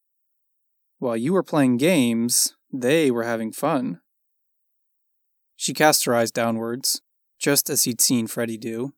While 1.01 1.17
you 1.17 1.33
were 1.33 1.43
playing 1.43 1.79
games, 1.79 2.55
they 2.73 3.11
were 3.11 3.25
having 3.25 3.51
fun. 3.51 4.01
She 5.57 5.75
cast 5.75 6.05
her 6.05 6.15
eyes 6.15 6.31
downwards, 6.31 7.03
just 7.41 7.69
as 7.69 7.83
he'd 7.83 8.01
seen 8.01 8.29
Freddy 8.29 8.57
do. 8.57 8.93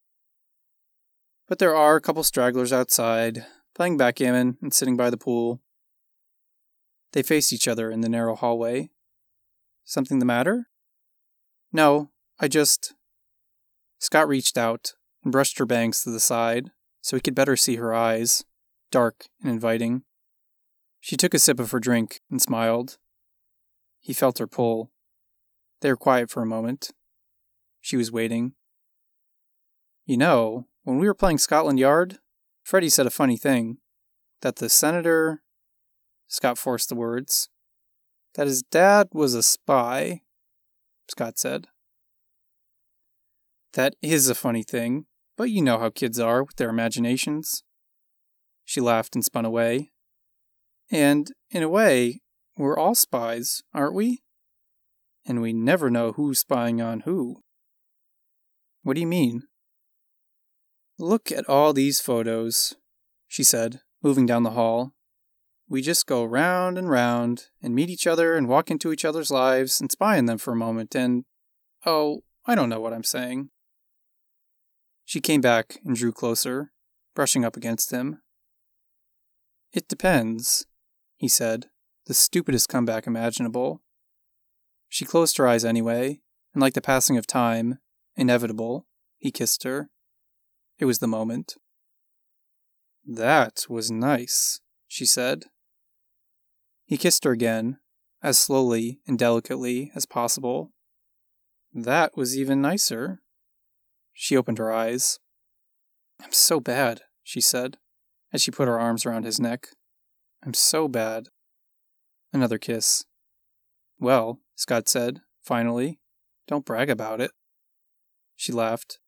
But 1.48 1.58
there 1.58 1.74
are 1.74 1.96
a 1.96 2.00
couple 2.00 2.22
stragglers 2.22 2.72
outside, 2.72 3.44
playing 3.74 3.96
backgammon 3.96 4.58
and 4.62 4.72
sitting 4.72 4.96
by 4.96 5.10
the 5.10 5.16
pool. 5.16 5.60
They 7.12 7.22
faced 7.22 7.52
each 7.52 7.68
other 7.68 7.90
in 7.90 8.00
the 8.00 8.08
narrow 8.08 8.34
hallway. 8.34 8.90
Something 9.84 10.18
the 10.18 10.24
matter? 10.24 10.68
No, 11.72 12.10
I 12.38 12.48
just. 12.48 12.94
Scott 13.98 14.28
reached 14.28 14.56
out 14.56 14.94
and 15.22 15.32
brushed 15.32 15.58
her 15.58 15.66
bangs 15.66 16.02
to 16.02 16.10
the 16.10 16.20
side 16.20 16.70
so 17.00 17.16
he 17.16 17.20
could 17.20 17.34
better 17.34 17.56
see 17.56 17.76
her 17.76 17.92
eyes, 17.92 18.44
dark 18.90 19.26
and 19.42 19.50
inviting. 19.50 20.02
She 21.00 21.16
took 21.16 21.34
a 21.34 21.38
sip 21.38 21.58
of 21.58 21.72
her 21.72 21.80
drink 21.80 22.20
and 22.30 22.40
smiled. 22.40 22.96
He 24.00 24.12
felt 24.12 24.38
her 24.38 24.46
pull. 24.46 24.92
They 25.80 25.90
were 25.90 25.96
quiet 25.96 26.30
for 26.30 26.42
a 26.42 26.46
moment. 26.46 26.92
She 27.80 27.96
was 27.96 28.12
waiting. 28.12 28.52
You 30.06 30.16
know, 30.16 30.66
when 30.84 30.98
we 30.98 31.06
were 31.06 31.14
playing 31.14 31.38
Scotland 31.38 31.78
Yard, 31.78 32.18
Freddie 32.62 32.88
said 32.88 33.06
a 33.06 33.10
funny 33.10 33.36
thing. 33.36 33.78
That 34.40 34.56
the 34.56 34.68
senator. 34.68 35.42
Scott 36.26 36.58
forced 36.58 36.88
the 36.88 36.94
words. 36.94 37.48
That 38.34 38.46
his 38.46 38.62
dad 38.62 39.08
was 39.12 39.34
a 39.34 39.42
spy, 39.42 40.22
Scott 41.08 41.38
said. 41.38 41.66
That 43.74 43.94
is 44.02 44.28
a 44.28 44.34
funny 44.34 44.62
thing, 44.62 45.06
but 45.36 45.50
you 45.50 45.62
know 45.62 45.78
how 45.78 45.90
kids 45.90 46.18
are 46.18 46.42
with 46.42 46.56
their 46.56 46.70
imaginations. 46.70 47.62
She 48.64 48.80
laughed 48.80 49.14
and 49.14 49.24
spun 49.24 49.44
away. 49.44 49.92
And, 50.90 51.30
in 51.50 51.62
a 51.62 51.68
way, 51.68 52.20
we're 52.56 52.78
all 52.78 52.94
spies, 52.94 53.62
aren't 53.74 53.94
we? 53.94 54.22
And 55.26 55.40
we 55.40 55.52
never 55.52 55.90
know 55.90 56.12
who's 56.12 56.40
spying 56.40 56.80
on 56.80 57.00
who. 57.00 57.42
What 58.82 58.94
do 58.94 59.00
you 59.00 59.06
mean? 59.06 59.42
Look 61.02 61.32
at 61.32 61.48
all 61.48 61.72
these 61.72 61.98
photos, 61.98 62.76
she 63.26 63.42
said, 63.42 63.80
moving 64.04 64.24
down 64.24 64.44
the 64.44 64.50
hall. 64.50 64.94
We 65.68 65.82
just 65.82 66.06
go 66.06 66.22
round 66.22 66.78
and 66.78 66.88
round 66.88 67.46
and 67.60 67.74
meet 67.74 67.90
each 67.90 68.06
other 68.06 68.36
and 68.36 68.46
walk 68.46 68.70
into 68.70 68.92
each 68.92 69.04
other's 69.04 69.28
lives 69.28 69.80
and 69.80 69.90
spy 69.90 70.16
on 70.16 70.26
them 70.26 70.38
for 70.38 70.52
a 70.52 70.56
moment 70.56 70.94
and. 70.94 71.24
Oh, 71.84 72.20
I 72.46 72.54
don't 72.54 72.68
know 72.68 72.78
what 72.78 72.92
I'm 72.92 73.02
saying. 73.02 73.50
She 75.04 75.20
came 75.20 75.40
back 75.40 75.80
and 75.84 75.96
drew 75.96 76.12
closer, 76.12 76.70
brushing 77.16 77.44
up 77.44 77.56
against 77.56 77.90
him. 77.90 78.22
It 79.72 79.88
depends 79.88 80.66
he 81.16 81.26
said, 81.26 81.66
the 82.06 82.14
stupidest 82.14 82.68
comeback 82.68 83.08
imaginable. 83.08 83.82
She 84.88 85.04
closed 85.04 85.36
her 85.38 85.48
eyes 85.48 85.64
anyway, 85.64 86.20
and 86.54 86.60
like 86.60 86.74
the 86.74 86.80
passing 86.80 87.18
of 87.18 87.26
time, 87.26 87.80
inevitable, 88.14 88.86
he 89.18 89.32
kissed 89.32 89.64
her. 89.64 89.90
It 90.82 90.86
was 90.86 90.98
the 90.98 91.06
moment. 91.06 91.54
That 93.06 93.66
was 93.68 93.92
nice, 93.92 94.58
she 94.88 95.06
said. 95.06 95.44
He 96.86 96.96
kissed 96.96 97.22
her 97.22 97.30
again, 97.30 97.78
as 98.20 98.36
slowly 98.36 98.98
and 99.06 99.16
delicately 99.16 99.92
as 99.94 100.06
possible. 100.06 100.72
That 101.72 102.16
was 102.16 102.36
even 102.36 102.60
nicer. 102.60 103.22
She 104.12 104.36
opened 104.36 104.58
her 104.58 104.72
eyes. 104.72 105.20
I'm 106.20 106.32
so 106.32 106.58
bad, 106.58 107.02
she 107.22 107.40
said, 107.40 107.76
as 108.32 108.42
she 108.42 108.50
put 108.50 108.66
her 108.66 108.80
arms 108.80 109.06
around 109.06 109.24
his 109.24 109.38
neck. 109.38 109.68
I'm 110.44 110.52
so 110.52 110.88
bad. 110.88 111.28
Another 112.32 112.58
kiss. 112.58 113.04
Well, 114.00 114.40
Scott 114.56 114.88
said, 114.88 115.20
finally, 115.44 116.00
don't 116.48 116.66
brag 116.66 116.90
about 116.90 117.20
it. 117.20 117.30
She 118.34 118.50
laughed. 118.50 118.98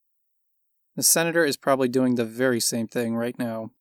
The 0.95 1.03
senator 1.03 1.43
is 1.43 1.57
probably 1.57 1.89
doing 1.89 2.15
the 2.15 2.25
very 2.25 2.59
same 2.59 2.87
thing 2.87 3.15
right 3.15 3.37
now. 3.37 3.71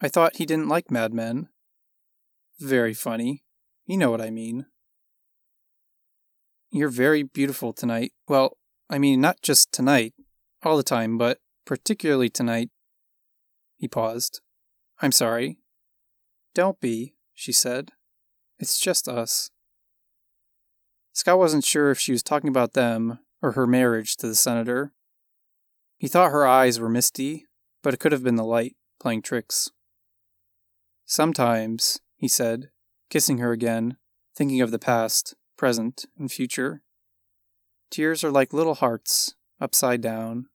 I 0.00 0.08
thought 0.08 0.36
he 0.36 0.46
didn't 0.46 0.68
like 0.68 0.90
Mad 0.90 1.12
Men. 1.12 1.48
Very 2.58 2.94
funny. 2.94 3.44
You 3.86 3.96
know 3.98 4.10
what 4.10 4.20
I 4.20 4.30
mean. 4.30 4.66
You're 6.70 6.88
very 6.88 7.22
beautiful 7.22 7.72
tonight. 7.72 8.12
Well, 8.26 8.56
I 8.90 8.98
mean, 8.98 9.20
not 9.20 9.42
just 9.42 9.72
tonight, 9.72 10.14
all 10.62 10.76
the 10.76 10.82
time, 10.82 11.18
but 11.18 11.38
particularly 11.64 12.30
tonight. 12.30 12.70
He 13.76 13.88
paused. 13.88 14.40
I'm 15.00 15.12
sorry. 15.12 15.58
Don't 16.54 16.80
be, 16.80 17.14
she 17.34 17.52
said. 17.52 17.92
It's 18.58 18.80
just 18.80 19.08
us. 19.08 19.50
Scott 21.12 21.38
wasn't 21.38 21.64
sure 21.64 21.90
if 21.90 21.98
she 21.98 22.12
was 22.12 22.22
talking 22.22 22.48
about 22.48 22.72
them 22.72 23.18
or 23.42 23.52
her 23.52 23.66
marriage 23.66 24.16
to 24.16 24.28
the 24.28 24.34
senator. 24.34 24.92
He 25.98 26.06
thought 26.06 26.30
her 26.30 26.46
eyes 26.46 26.78
were 26.78 26.88
misty, 26.88 27.46
but 27.82 27.92
it 27.92 27.98
could 27.98 28.12
have 28.12 28.22
been 28.22 28.36
the 28.36 28.44
light 28.44 28.76
playing 29.00 29.22
tricks. 29.22 29.70
Sometimes, 31.04 31.98
he 32.16 32.28
said, 32.28 32.70
kissing 33.10 33.38
her 33.38 33.50
again, 33.50 33.96
thinking 34.36 34.60
of 34.60 34.70
the 34.70 34.78
past, 34.78 35.34
present, 35.56 36.06
and 36.16 36.30
future. 36.30 36.82
Tears 37.90 38.22
are 38.22 38.30
like 38.30 38.52
little 38.52 38.76
hearts, 38.76 39.34
upside 39.60 40.00
down. 40.00 40.46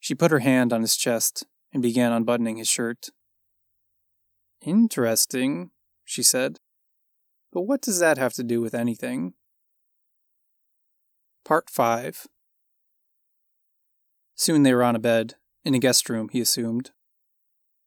She 0.00 0.14
put 0.14 0.30
her 0.30 0.38
hand 0.38 0.72
on 0.72 0.80
his 0.80 0.96
chest 0.96 1.44
and 1.72 1.82
began 1.82 2.12
unbuttoning 2.12 2.56
his 2.56 2.68
shirt. 2.68 3.10
Interesting, 4.64 5.72
she 6.04 6.22
said. 6.22 6.58
But 7.52 7.62
what 7.62 7.82
does 7.82 7.98
that 7.98 8.16
have 8.16 8.32
to 8.34 8.42
do 8.42 8.62
with 8.62 8.74
anything? 8.74 9.34
Part 11.44 11.68
5 11.68 12.26
Soon 14.34 14.62
they 14.62 14.74
were 14.74 14.82
on 14.82 14.96
a 14.96 15.00
bed, 15.00 15.34
in 15.64 15.74
a 15.74 15.78
guest 15.78 16.08
room, 16.08 16.28
he 16.30 16.40
assumed. 16.40 16.90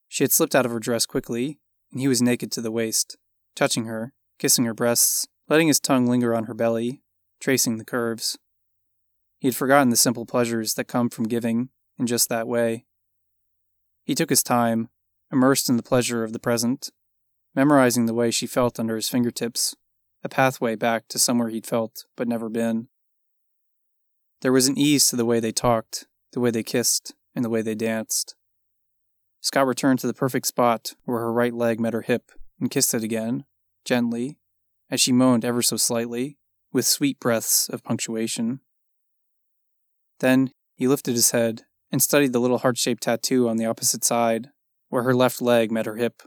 She 0.08 0.24
had 0.24 0.32
slipped 0.32 0.56
out 0.56 0.66
of 0.66 0.72
her 0.72 0.80
dress 0.80 1.06
quickly, 1.06 1.60
and 1.92 2.00
he 2.00 2.08
was 2.08 2.22
naked 2.22 2.52
to 2.54 2.62
the 2.62 2.72
waist, 2.72 3.18
touching 3.56 3.86
her, 3.86 4.14
kissing 4.40 4.66
her 4.66 4.74
breasts, 4.74 5.28
letting 5.50 5.68
his 5.68 5.80
tongue 5.80 6.08
linger 6.08 6.34
on 6.34 6.46
her 6.46 6.54
belly, 6.54 7.02
tracing 7.40 7.78
the 7.78 7.86
curves. 7.86 8.38
He 9.40 9.48
had 9.48 9.56
forgotten 9.56 9.90
the 9.90 9.96
simple 9.96 10.26
pleasures 10.26 10.74
that 10.76 10.86
come 10.86 11.10
from 11.10 11.26
giving 11.26 11.70
in 12.00 12.08
just 12.08 12.30
that 12.30 12.48
way. 12.48 12.86
He 14.04 14.16
took 14.16 14.30
his 14.30 14.44
time, 14.44 14.90
immersed 15.32 15.70
in 15.70 15.78
the 15.78 15.84
pleasure 15.84 16.24
of 16.24 16.34
the 16.34 16.40
present, 16.40 16.90
memorizing 17.54 18.06
the 18.06 18.14
way 18.14 18.32
she 18.32 18.48
felt 18.48 18.80
under 18.80 18.96
his 18.96 19.10
fingertips, 19.10 19.76
a 20.24 20.30
pathway 20.30 20.76
back 20.76 21.08
to 21.10 21.20
somewhere 21.20 21.50
he'd 21.50 21.68
felt 21.68 22.06
but 22.16 22.28
never 22.28 22.50
been. 22.50 22.88
There 24.42 24.54
was 24.54 24.68
an 24.68 24.78
ease 24.78 25.08
to 25.08 25.16
the 25.16 25.26
way 25.26 25.40
they 25.40 25.52
talked, 25.52 26.08
the 26.34 26.40
way 26.40 26.52
they 26.52 26.64
kissed, 26.64 27.14
and 27.36 27.44
the 27.44 27.50
way 27.50 27.62
they 27.62 27.76
danced. 27.76 28.36
Scott 29.42 29.68
returned 29.68 30.00
to 30.00 30.08
the 30.08 30.14
perfect 30.14 30.48
spot 30.48 30.94
where 31.06 31.20
her 31.20 31.32
right 31.32 31.54
leg 31.54 31.80
met 31.80 31.94
her 31.94 32.02
hip 32.02 32.32
and 32.60 32.72
kissed 32.72 32.94
it 32.94 33.04
again, 33.04 33.46
gently, 33.86 34.40
as 34.90 35.00
she 35.00 35.12
moaned 35.12 35.46
ever 35.46 35.62
so 35.62 35.78
slightly, 35.78 36.38
with 36.74 36.86
sweet 36.86 37.20
breaths 37.20 37.70
of 37.70 37.84
punctuation. 37.84 38.60
Then 40.20 40.52
he 40.76 40.88
lifted 40.88 41.14
his 41.14 41.32
head 41.32 41.64
and 41.92 42.02
studied 42.02 42.34
the 42.34 42.40
little 42.40 42.58
heart 42.60 42.78
shaped 42.78 43.04
tattoo 43.04 43.48
on 43.48 43.58
the 43.58 43.66
opposite 43.66 44.04
side, 44.04 44.50
where 44.90 45.04
her 45.04 45.16
left 45.16 45.42
leg 45.42 45.72
met 45.72 45.86
her 45.86 45.96
hip. 45.96 46.22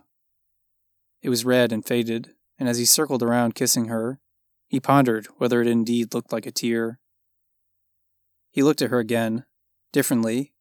It 1.23 1.29
was 1.29 1.45
red 1.45 1.73
and 1.73 1.85
faded, 1.85 2.31
and 2.59 2.69
as 2.69 2.79
he 2.79 2.85
circled 2.85 3.23
around 3.23 3.55
kissing 3.55 3.87
her, 3.87 4.21
he 4.69 4.81
pondered 4.81 5.27
whether 5.39 5.61
it 5.61 5.67
indeed 5.67 6.15
looked 6.15 6.33
like 6.33 6.47
a 6.47 6.53
tear. 6.53 6.99
He 8.51 8.63
looked 8.63 8.81
at 8.81 8.91
her 8.91 8.99
again, 8.99 9.45
differently, 9.93 10.53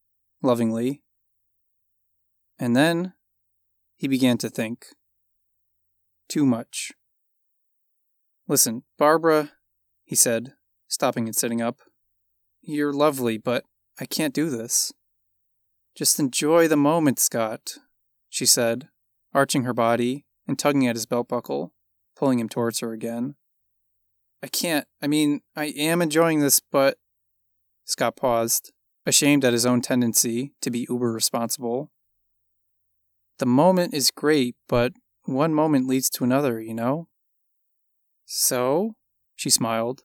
lovingly. 0.42 1.02
And 2.58 2.76
then 2.76 3.14
he 3.96 4.08
began 4.08 4.38
to 4.40 4.50
think. 4.50 4.88
Too 6.28 6.46
much. 6.46 6.92
Listen, 8.48 8.84
Barbara, 8.98 9.52
he 10.06 10.16
said, 10.16 10.54
stopping 10.88 11.26
and 11.26 11.36
sitting 11.36 11.62
up. 11.62 11.80
You're 12.62 12.94
lovely, 12.94 13.38
but 13.38 13.64
I 14.00 14.06
can't 14.06 14.34
do 14.34 14.50
this. 14.50 14.92
Just 15.96 16.20
enjoy 16.20 16.68
the 16.68 16.78
moment, 16.78 17.20
Scott, 17.20 17.78
she 18.30 18.46
said, 18.46 18.90
arching 19.34 19.64
her 19.64 19.74
body 19.74 20.26
and 20.48 20.58
tugging 20.58 20.88
at 20.88 20.96
his 20.96 21.06
belt 21.06 21.28
buckle, 21.28 21.74
pulling 22.16 22.40
him 22.40 22.50
towards 22.50 22.80
her 22.80 22.94
again. 22.94 23.36
I 24.42 24.48
can't. 24.48 24.88
I 25.02 25.08
mean, 25.08 25.42
I 25.56 25.66
am 25.66 26.02
enjoying 26.02 26.40
this, 26.40 26.60
but. 26.60 26.98
Scott 27.86 28.16
paused, 28.16 28.72
ashamed 29.06 29.46
at 29.46 29.54
his 29.54 29.66
own 29.66 29.82
tendency 29.82 30.54
to 30.62 30.70
be 30.70 30.86
uber 30.90 31.12
responsible. 31.12 31.92
The 33.40 33.46
moment 33.46 33.94
is 33.94 34.12
great, 34.12 34.56
but 34.68 34.94
one 35.26 35.54
moment 35.54 35.88
leads 35.88 36.10
to 36.12 36.24
another, 36.24 36.60
you 36.62 36.74
know? 36.74 37.08
So? 38.26 38.96
She 39.36 39.50
smiled. 39.50 40.04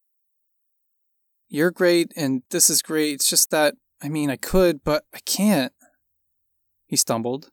You're 1.49 1.73
great, 1.73 2.13
and 2.17 2.43
this 2.51 2.71
is 2.71 2.83
great. 2.83 3.15
It's 3.15 3.29
just 3.29 3.51
that, 3.51 3.75
I 4.03 4.09
mean, 4.09 4.31
I 4.31 4.37
could, 4.37 4.85
but 4.85 5.05
I 5.13 5.19
can't. 5.27 5.73
He 6.87 6.97
stumbled. 6.97 7.51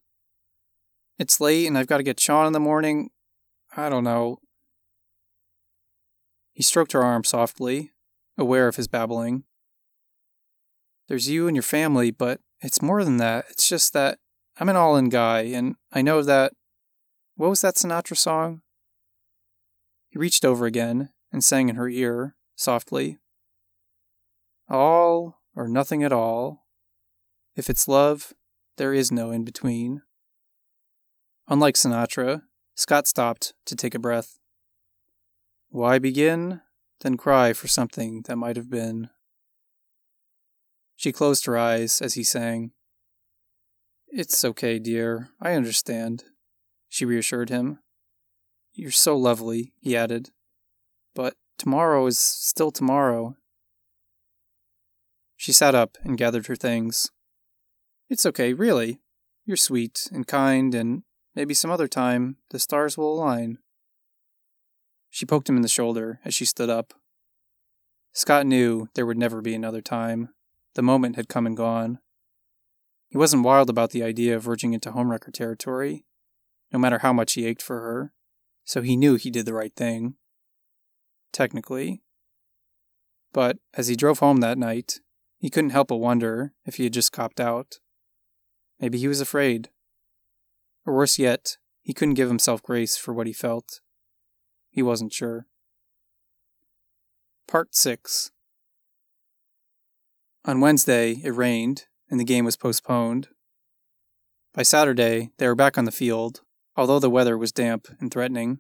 It's 1.17 1.41
late, 1.41 1.67
and 1.67 1.77
I've 1.77 1.87
got 1.87 1.97
to 1.97 2.03
get 2.03 2.19
Sean 2.19 2.47
in 2.47 2.53
the 2.53 2.59
morning. 2.59 3.09
I 3.75 3.89
don't 3.89 4.03
know. 4.03 4.37
He 6.53 6.63
stroked 6.63 6.91
her 6.91 7.03
arm 7.03 7.23
softly, 7.23 7.91
aware 8.37 8.67
of 8.67 8.75
his 8.75 8.87
babbling. 8.87 9.43
There's 11.11 11.27
you 11.27 11.45
and 11.45 11.57
your 11.57 11.61
family, 11.61 12.09
but 12.09 12.39
it's 12.61 12.81
more 12.81 13.03
than 13.03 13.17
that. 13.17 13.43
It's 13.49 13.67
just 13.67 13.91
that 13.91 14.19
I'm 14.57 14.69
an 14.69 14.77
all 14.77 14.95
in 14.95 15.09
guy, 15.09 15.41
and 15.41 15.75
I 15.91 16.01
know 16.01 16.23
that. 16.23 16.53
What 17.35 17.49
was 17.49 17.59
that 17.59 17.75
Sinatra 17.75 18.15
song? 18.15 18.61
He 20.07 20.17
reached 20.17 20.45
over 20.45 20.65
again 20.65 21.09
and 21.29 21.43
sang 21.43 21.67
in 21.67 21.75
her 21.75 21.89
ear, 21.89 22.37
softly. 22.55 23.17
All 24.69 25.41
or 25.53 25.67
nothing 25.67 26.01
at 26.01 26.13
all. 26.13 26.65
If 27.57 27.69
it's 27.69 27.89
love, 27.89 28.31
there 28.77 28.93
is 28.93 29.11
no 29.11 29.31
in 29.31 29.43
between. 29.43 30.03
Unlike 31.49 31.75
Sinatra, 31.75 32.43
Scott 32.75 33.05
stopped 33.05 33.53
to 33.65 33.75
take 33.75 33.95
a 33.95 33.99
breath. 33.99 34.39
Why 35.67 35.99
begin, 35.99 36.61
then 37.01 37.17
cry 37.17 37.51
for 37.51 37.67
something 37.67 38.21
that 38.27 38.37
might 38.37 38.55
have 38.55 38.69
been? 38.69 39.09
She 41.01 41.11
closed 41.11 41.47
her 41.47 41.57
eyes 41.57 41.99
as 41.99 42.13
he 42.13 42.23
sang. 42.23 42.73
It's 44.09 44.45
okay, 44.45 44.77
dear. 44.77 45.29
I 45.41 45.53
understand, 45.53 46.25
she 46.89 47.05
reassured 47.05 47.49
him. 47.49 47.79
You're 48.73 48.91
so 48.91 49.17
lovely, 49.17 49.73
he 49.79 49.97
added. 49.97 50.29
But 51.15 51.37
tomorrow 51.57 52.05
is 52.05 52.19
still 52.19 52.69
tomorrow. 52.69 53.35
She 55.37 55.51
sat 55.51 55.73
up 55.73 55.97
and 56.03 56.19
gathered 56.19 56.45
her 56.45 56.55
things. 56.55 57.09
It's 58.07 58.27
okay, 58.27 58.53
really. 58.53 58.99
You're 59.43 59.57
sweet 59.57 60.07
and 60.11 60.27
kind, 60.27 60.75
and 60.75 61.01
maybe 61.33 61.55
some 61.55 61.71
other 61.71 61.87
time 61.87 62.37
the 62.51 62.59
stars 62.59 62.95
will 62.95 63.11
align. 63.11 63.57
She 65.09 65.25
poked 65.25 65.49
him 65.49 65.55
in 65.55 65.63
the 65.63 65.67
shoulder 65.67 66.19
as 66.23 66.35
she 66.35 66.45
stood 66.45 66.69
up. 66.69 66.93
Scott 68.13 68.45
knew 68.45 68.89
there 68.93 69.07
would 69.07 69.17
never 69.17 69.41
be 69.41 69.55
another 69.55 69.81
time. 69.81 70.29
The 70.73 70.81
moment 70.81 71.15
had 71.15 71.27
come 71.27 71.45
and 71.45 71.57
gone. 71.57 71.99
He 73.09 73.17
wasn't 73.17 73.43
wild 73.43 73.69
about 73.69 73.91
the 73.91 74.03
idea 74.03 74.35
of 74.35 74.43
verging 74.43 74.73
into 74.73 74.91
homewrecker 74.91 75.33
territory, 75.33 76.05
no 76.71 76.79
matter 76.79 76.99
how 76.99 77.11
much 77.11 77.33
he 77.33 77.45
ached 77.45 77.61
for 77.61 77.81
her, 77.81 78.13
so 78.63 78.81
he 78.81 78.95
knew 78.95 79.15
he 79.15 79.29
did 79.29 79.45
the 79.45 79.53
right 79.53 79.75
thing. 79.75 80.15
Technically. 81.33 82.01
But 83.33 83.57
as 83.73 83.87
he 83.87 83.95
drove 83.95 84.19
home 84.19 84.37
that 84.37 84.57
night, 84.57 84.99
he 85.37 85.49
couldn't 85.49 85.71
help 85.71 85.89
but 85.89 85.97
wonder 85.97 86.53
if 86.65 86.75
he 86.75 86.83
had 86.83 86.93
just 86.93 87.11
copped 87.11 87.39
out. 87.39 87.79
Maybe 88.79 88.97
he 88.97 89.07
was 89.07 89.19
afraid. 89.19 89.69
Or 90.85 90.95
worse 90.95 91.19
yet, 91.19 91.57
he 91.81 91.93
couldn't 91.93 92.15
give 92.15 92.29
himself 92.29 92.63
grace 92.63 92.95
for 92.97 93.13
what 93.13 93.27
he 93.27 93.33
felt. 93.33 93.81
He 94.69 94.81
wasn't 94.81 95.13
sure. 95.13 95.47
Part 97.47 97.75
6 97.75 98.31
On 100.43 100.59
Wednesday, 100.59 101.21
it 101.23 101.35
rained, 101.35 101.85
and 102.09 102.19
the 102.19 102.25
game 102.25 102.45
was 102.45 102.57
postponed. 102.57 103.27
By 104.53 104.63
Saturday, 104.63 105.29
they 105.37 105.47
were 105.47 105.55
back 105.55 105.77
on 105.77 105.85
the 105.85 105.91
field, 105.91 106.41
although 106.75 106.99
the 106.99 107.11
weather 107.11 107.37
was 107.37 107.51
damp 107.51 107.87
and 107.99 108.11
threatening. 108.11 108.59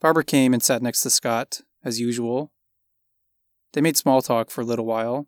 Barbara 0.00 0.24
came 0.24 0.54
and 0.54 0.62
sat 0.62 0.80
next 0.80 1.00
to 1.00 1.10
Scott, 1.10 1.62
as 1.84 2.00
usual. 2.00 2.52
They 3.72 3.80
made 3.80 3.96
small 3.96 4.22
talk 4.22 4.50
for 4.50 4.60
a 4.60 4.64
little 4.64 4.86
while. 4.86 5.26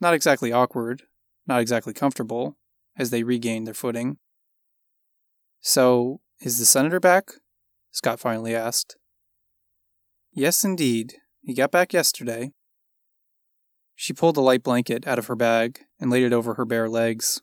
Not 0.00 0.14
exactly 0.14 0.52
awkward, 0.52 1.02
not 1.46 1.60
exactly 1.60 1.92
comfortable, 1.92 2.56
as 2.96 3.10
they 3.10 3.22
regained 3.22 3.68
their 3.68 3.74
footing. 3.74 4.18
So, 5.60 6.20
is 6.40 6.58
the 6.58 6.66
senator 6.66 6.98
back? 6.98 7.30
Scott 7.92 8.18
finally 8.18 8.54
asked. 8.54 8.96
Yes, 10.32 10.64
indeed. 10.64 11.14
He 11.42 11.54
got 11.54 11.70
back 11.70 11.92
yesterday. 11.92 12.52
She 14.00 14.14
pulled 14.14 14.38
a 14.38 14.40
light 14.40 14.62
blanket 14.62 15.06
out 15.06 15.18
of 15.18 15.26
her 15.26 15.36
bag 15.36 15.80
and 16.00 16.10
laid 16.10 16.22
it 16.22 16.32
over 16.32 16.54
her 16.54 16.64
bare 16.64 16.88
legs. 16.88 17.42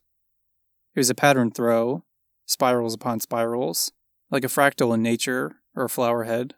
It 0.95 0.99
was 0.99 1.11
a 1.11 1.13
patterned 1.13 1.53
throw, 1.53 2.03
spirals 2.47 2.95
upon 2.95 3.19
spirals, 3.19 3.91
like 4.31 4.43
a 4.43 4.47
fractal 4.47 4.91
in 4.91 5.03
nature 5.03 5.57
or 5.75 5.83
a 5.83 5.89
flower 5.89 6.23
head. 6.23 6.55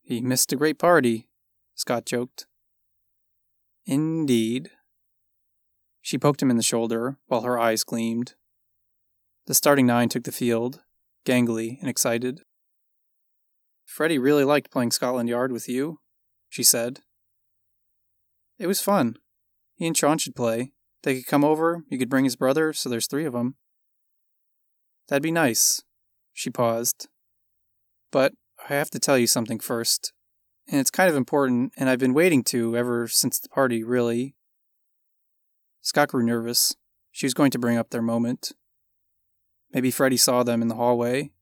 He 0.00 0.20
missed 0.20 0.52
a 0.52 0.56
great 0.56 0.80
party, 0.80 1.28
Scott 1.76 2.06
joked. 2.06 2.48
Indeed. 3.86 4.70
She 6.00 6.18
poked 6.18 6.42
him 6.42 6.50
in 6.50 6.56
the 6.56 6.62
shoulder 6.64 7.18
while 7.26 7.42
her 7.42 7.60
eyes 7.60 7.84
gleamed. 7.84 8.34
The 9.46 9.54
starting 9.54 9.86
nine 9.86 10.08
took 10.08 10.24
the 10.24 10.32
field, 10.32 10.82
gangly 11.24 11.78
and 11.78 11.88
excited. 11.88 12.40
Freddie 13.84 14.18
really 14.18 14.42
liked 14.42 14.72
playing 14.72 14.90
Scotland 14.90 15.28
Yard 15.28 15.52
with 15.52 15.68
you, 15.68 16.00
she 16.48 16.64
said, 16.64 17.02
it 18.62 18.68
was 18.68 18.80
fun. 18.80 19.16
He 19.74 19.88
and 19.88 19.96
Sean 19.96 20.18
should 20.18 20.36
play. 20.36 20.70
They 21.02 21.16
could 21.16 21.26
come 21.26 21.44
over, 21.44 21.82
you 21.88 21.98
could 21.98 22.08
bring 22.08 22.24
his 22.24 22.36
brother, 22.36 22.72
so 22.72 22.88
there's 22.88 23.08
three 23.08 23.24
of 23.24 23.32
them. 23.32 23.56
That'd 25.08 25.24
be 25.24 25.32
nice. 25.32 25.82
She 26.32 26.48
paused. 26.48 27.08
But 28.12 28.34
I 28.70 28.74
have 28.74 28.88
to 28.90 29.00
tell 29.00 29.18
you 29.18 29.26
something 29.26 29.58
first. 29.58 30.12
And 30.68 30.78
it's 30.78 30.92
kind 30.92 31.10
of 31.10 31.16
important, 31.16 31.72
and 31.76 31.90
I've 31.90 31.98
been 31.98 32.14
waiting 32.14 32.44
to 32.44 32.76
ever 32.76 33.08
since 33.08 33.40
the 33.40 33.48
party, 33.48 33.82
really. 33.82 34.36
Scott 35.80 36.10
grew 36.10 36.24
nervous. 36.24 36.76
She 37.10 37.26
was 37.26 37.34
going 37.34 37.50
to 37.50 37.58
bring 37.58 37.76
up 37.76 37.90
their 37.90 38.00
moment. 38.00 38.52
Maybe 39.72 39.90
Freddie 39.90 40.16
saw 40.16 40.44
them 40.44 40.62
in 40.62 40.68
the 40.68 40.76
hallway. 40.76 41.32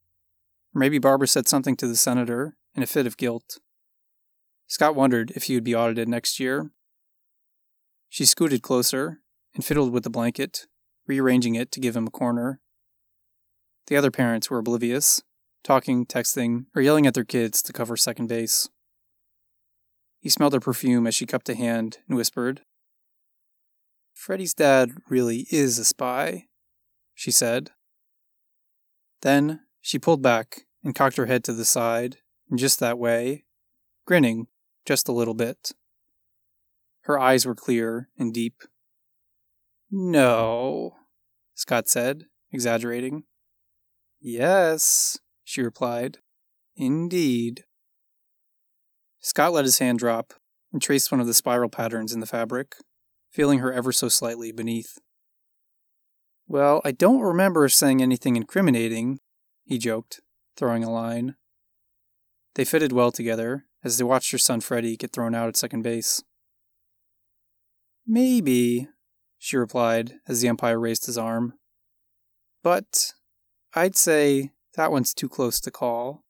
Or 0.75 0.79
maybe 0.79 0.99
Barbara 0.99 1.29
said 1.29 1.47
something 1.47 1.77
to 1.77 1.87
the 1.87 1.97
senator 1.97 2.57
in 2.75 2.83
a 2.83 2.87
fit 2.87 3.07
of 3.07 3.19
guilt. 3.19 3.59
Scott 4.67 4.95
wondered 4.95 5.33
if 5.37 5.45
he 5.45 5.55
would 5.55 5.65
be 5.65 5.75
audited 5.75 6.09
next 6.09 6.41
year 6.41 6.71
she 8.11 8.27
scooted 8.27 8.61
closer 8.61 9.21
and 9.55 9.65
fiddled 9.65 9.93
with 9.93 10.03
the 10.03 10.11
blanket, 10.11 10.67
rearranging 11.07 11.55
it 11.55 11.73
to 11.73 11.81
give 11.81 11.97
him 11.97 12.09
a 12.09 12.11
corner. 12.11 12.61
The 13.87 13.97
other 13.97 14.11
parents 14.11 14.51
were 14.51 14.59
oblivious, 14.59 15.23
talking, 15.63 16.05
texting, 16.05 16.67
or 16.75 16.83
yelling 16.83 17.07
at 17.07 17.15
their 17.15 17.25
kids 17.25 17.63
to 17.63 17.73
cover 17.73 17.97
second 17.97 18.27
base. 18.27 18.69
He 20.19 20.29
smelled 20.29 20.53
her 20.53 20.61
perfume 20.61 21.07
as 21.07 21.15
she 21.15 21.25
cupped 21.25 21.49
a 21.49 21.55
hand 21.55 21.99
and 22.09 22.17
whispered, 22.17 22.63
Freddie's 24.13 24.53
dad 24.53 24.91
really 25.09 25.47
is 25.51 25.79
a 25.79 25.85
spy, 25.85 26.49
she 27.15 27.31
said. 27.31 27.71
Then 29.23 29.61
she 29.81 29.99
pulled 29.99 30.21
back 30.21 30.67
and 30.85 30.95
cocked 30.95 31.17
her 31.17 31.27
head 31.27 31.43
to 31.45 31.53
the 31.53 31.65
side 31.65 32.19
in 32.51 32.59
just 32.59 32.81
that 32.81 32.99
way, 32.99 33.45
grinning 34.05 34.49
just 34.85 35.09
a 35.09 35.13
little 35.13 35.33
bit. 35.33 35.73
Her 37.11 37.19
eyes 37.19 37.45
were 37.45 37.57
clear 37.57 38.09
and 38.17 38.33
deep. 38.33 38.63
No, 39.91 40.93
Scott 41.57 41.89
said, 41.89 42.27
exaggerating. 42.53 43.25
Yes, 44.21 45.19
she 45.43 45.61
replied. 45.61 46.19
Indeed. 46.77 47.65
Scott 49.19 49.53
let 49.53 49.65
his 49.65 49.81
hand 49.81 49.99
drop 49.99 50.35
and 50.73 50.81
traced 50.81 51.11
one 51.11 51.21
of 51.21 51.27
the 51.27 51.35
spiral 51.35 51.69
patterns 51.69 52.13
in 52.13 52.21
the 52.21 52.27
fabric, 52.27 52.77
feeling 53.33 53.59
her 53.59 53.73
ever 53.73 53.91
so 53.91 54.09
slightly 54.09 54.53
beneath. 54.53 54.97
Well, 56.47 56.81
I 56.85 56.93
don't 56.93 57.23
remember 57.23 57.69
saying 57.69 58.01
anything 58.01 58.37
incriminating, 58.37 59.19
he 59.65 59.79
joked, 59.79 60.21
throwing 60.57 60.85
a 60.85 60.93
line. 60.93 61.35
They 62.55 62.65
fitted 62.65 62.93
well 62.93 63.11
together 63.11 63.65
as 63.83 63.99
they 63.99 64.05
watched 64.05 64.31
her 64.31 64.39
son 64.39 64.61
Freddie 64.61 64.97
get 64.97 65.13
thrown 65.13 65.35
out 65.35 65.49
at 65.49 65.57
second 65.57 65.83
base. 65.83 66.23
Maybe, 68.13 68.89
she 69.39 69.57
replied 69.57 70.15
as 70.27 70.41
the 70.41 70.49
umpire 70.49 70.81
raised 70.81 71.07
his 71.07 71.17
arm. 71.17 71.55
But 72.61 73.15
I'd 73.73 73.95
say 73.95 74.51
that 74.75 74.91
one's 74.91 75.15
too 75.15 75.29
close 75.29 75.61
to 75.61 75.71
call. 75.71 76.25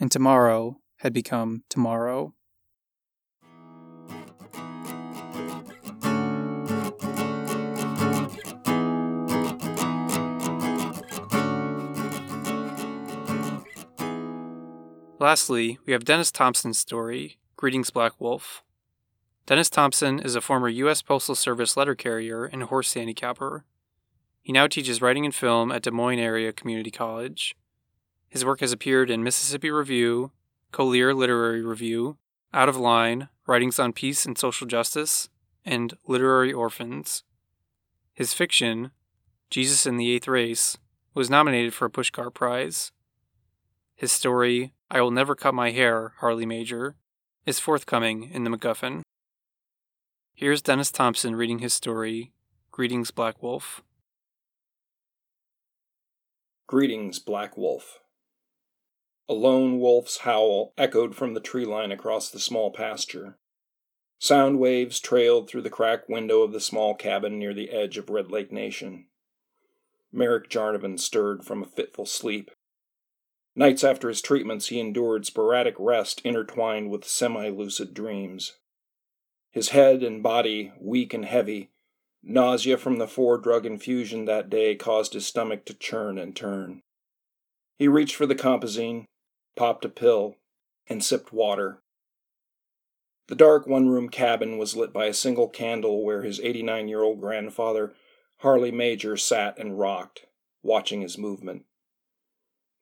and 0.00 0.10
tomorrow 0.10 0.80
had 0.96 1.12
become 1.12 1.62
tomorrow. 1.70 2.34
Lastly, 15.20 15.78
we 15.86 15.92
have 15.92 16.04
Dennis 16.04 16.32
Thompson's 16.32 16.80
story, 16.80 17.38
Greetings 17.56 17.90
Black 17.90 18.20
Wolf. 18.20 18.63
Dennis 19.46 19.68
Thompson 19.68 20.20
is 20.20 20.34
a 20.34 20.40
former 20.40 20.70
U.S. 20.70 21.02
Postal 21.02 21.34
Service 21.34 21.76
letter 21.76 21.94
carrier 21.94 22.46
and 22.46 22.62
horse 22.62 22.94
handicapper. 22.94 23.66
He 24.40 24.52
now 24.54 24.66
teaches 24.66 25.02
writing 25.02 25.26
and 25.26 25.34
film 25.34 25.70
at 25.70 25.82
Des 25.82 25.90
Moines 25.90 26.18
Area 26.18 26.50
Community 26.50 26.90
College. 26.90 27.54
His 28.26 28.42
work 28.42 28.60
has 28.60 28.72
appeared 28.72 29.10
in 29.10 29.22
Mississippi 29.22 29.70
Review, 29.70 30.32
Collier 30.72 31.12
Literary 31.12 31.60
Review, 31.60 32.16
Out 32.54 32.70
of 32.70 32.78
Line, 32.78 33.28
Writings 33.46 33.78
on 33.78 33.92
Peace 33.92 34.24
and 34.24 34.38
Social 34.38 34.66
Justice, 34.66 35.28
and 35.62 35.94
Literary 36.06 36.52
Orphans. 36.52 37.22
His 38.14 38.32
fiction, 38.32 38.92
Jesus 39.50 39.84
in 39.84 39.98
the 39.98 40.10
Eighth 40.10 40.26
Race, 40.26 40.78
was 41.12 41.28
nominated 41.28 41.74
for 41.74 41.84
a 41.84 41.90
Pushcart 41.90 42.32
Prize. 42.32 42.92
His 43.94 44.10
story, 44.10 44.72
I 44.90 45.02
Will 45.02 45.10
Never 45.10 45.34
Cut 45.34 45.52
My 45.52 45.70
Hair, 45.70 46.14
Harley 46.20 46.46
Major, 46.46 46.96
is 47.44 47.58
forthcoming 47.58 48.30
in 48.32 48.44
the 48.44 48.50
MacGuffin. 48.50 49.03
Here's 50.36 50.62
Dennis 50.62 50.90
Thompson 50.90 51.36
reading 51.36 51.60
his 51.60 51.72
story, 51.72 52.32
Greetings, 52.72 53.12
Black 53.12 53.40
Wolf. 53.40 53.84
Greetings, 56.66 57.20
Black 57.20 57.56
Wolf. 57.56 58.00
A 59.28 59.32
lone 59.32 59.78
wolf's 59.78 60.18
howl 60.18 60.72
echoed 60.76 61.14
from 61.14 61.34
the 61.34 61.40
tree 61.40 61.64
line 61.64 61.92
across 61.92 62.30
the 62.30 62.40
small 62.40 62.72
pasture. 62.72 63.38
Sound 64.18 64.58
waves 64.58 64.98
trailed 64.98 65.48
through 65.48 65.62
the 65.62 65.70
cracked 65.70 66.10
window 66.10 66.42
of 66.42 66.50
the 66.50 66.58
small 66.58 66.96
cabin 66.96 67.38
near 67.38 67.54
the 67.54 67.70
edge 67.70 67.96
of 67.96 68.10
Red 68.10 68.32
Lake 68.32 68.50
Nation. 68.50 69.06
Merrick 70.10 70.50
Jarnivin 70.50 70.98
stirred 70.98 71.44
from 71.44 71.62
a 71.62 71.66
fitful 71.66 72.06
sleep. 72.06 72.50
Nights 73.54 73.84
after 73.84 74.08
his 74.08 74.20
treatments, 74.20 74.66
he 74.66 74.80
endured 74.80 75.26
sporadic 75.26 75.76
rest 75.78 76.20
intertwined 76.24 76.90
with 76.90 77.04
semi 77.04 77.50
lucid 77.50 77.94
dreams. 77.94 78.54
His 79.54 79.68
head 79.68 80.02
and 80.02 80.20
body 80.20 80.72
weak 80.80 81.14
and 81.14 81.24
heavy, 81.24 81.70
nausea 82.24 82.76
from 82.76 82.98
the 82.98 83.06
four 83.06 83.38
drug 83.38 83.64
infusion 83.64 84.24
that 84.24 84.50
day 84.50 84.74
caused 84.74 85.12
his 85.12 85.28
stomach 85.28 85.64
to 85.66 85.74
churn 85.74 86.18
and 86.18 86.34
turn. 86.34 86.80
He 87.78 87.86
reached 87.86 88.16
for 88.16 88.26
the 88.26 88.34
compazine, 88.34 89.06
popped 89.54 89.84
a 89.84 89.88
pill, 89.88 90.34
and 90.88 91.04
sipped 91.04 91.32
water. 91.32 91.78
The 93.28 93.36
dark 93.36 93.68
one 93.68 93.88
room 93.88 94.08
cabin 94.08 94.58
was 94.58 94.74
lit 94.74 94.92
by 94.92 95.06
a 95.06 95.14
single 95.14 95.48
candle 95.48 96.04
where 96.04 96.22
his 96.22 96.40
89 96.40 96.88
year 96.88 97.04
old 97.04 97.20
grandfather, 97.20 97.94
Harley 98.38 98.72
Major, 98.72 99.16
sat 99.16 99.56
and 99.56 99.78
rocked, 99.78 100.26
watching 100.64 101.00
his 101.00 101.16
movement. 101.16 101.64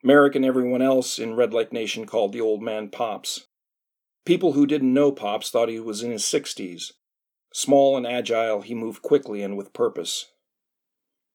Merrick 0.02 0.34
and 0.34 0.44
everyone 0.46 0.80
else 0.80 1.18
in 1.18 1.36
Red 1.36 1.52
Lake 1.52 1.70
Nation 1.70 2.06
called 2.06 2.32
the 2.32 2.40
old 2.40 2.62
man 2.62 2.88
Pops. 2.88 3.46
People 4.24 4.52
who 4.52 4.66
didn't 4.66 4.94
know 4.94 5.10
Pops 5.10 5.50
thought 5.50 5.68
he 5.68 5.80
was 5.80 6.02
in 6.02 6.12
his 6.12 6.22
60s. 6.22 6.92
Small 7.52 7.96
and 7.96 8.06
agile, 8.06 8.62
he 8.62 8.74
moved 8.74 9.02
quickly 9.02 9.42
and 9.42 9.56
with 9.56 9.72
purpose. 9.72 10.26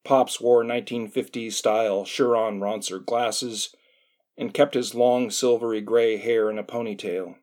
Pops 0.04 0.40
wore 0.40 0.64
1950s 0.64 1.52
style 1.52 2.04
Shuron 2.04 2.60
Ronsir 2.60 3.04
glasses 3.04 3.74
and 4.36 4.54
kept 4.54 4.74
his 4.74 4.94
long 4.94 5.30
silvery 5.30 5.80
gray 5.80 6.16
hair 6.16 6.50
in 6.50 6.58
a 6.58 6.64
ponytail. 6.64 7.34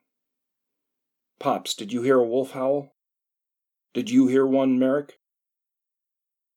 Pops, 1.38 1.74
did 1.74 1.92
you 1.92 2.02
hear 2.02 2.18
a 2.18 2.26
wolf 2.26 2.52
howl? 2.52 2.94
Did 3.94 4.10
you 4.10 4.26
hear 4.26 4.46
one, 4.46 4.78
Merrick? 4.78 5.18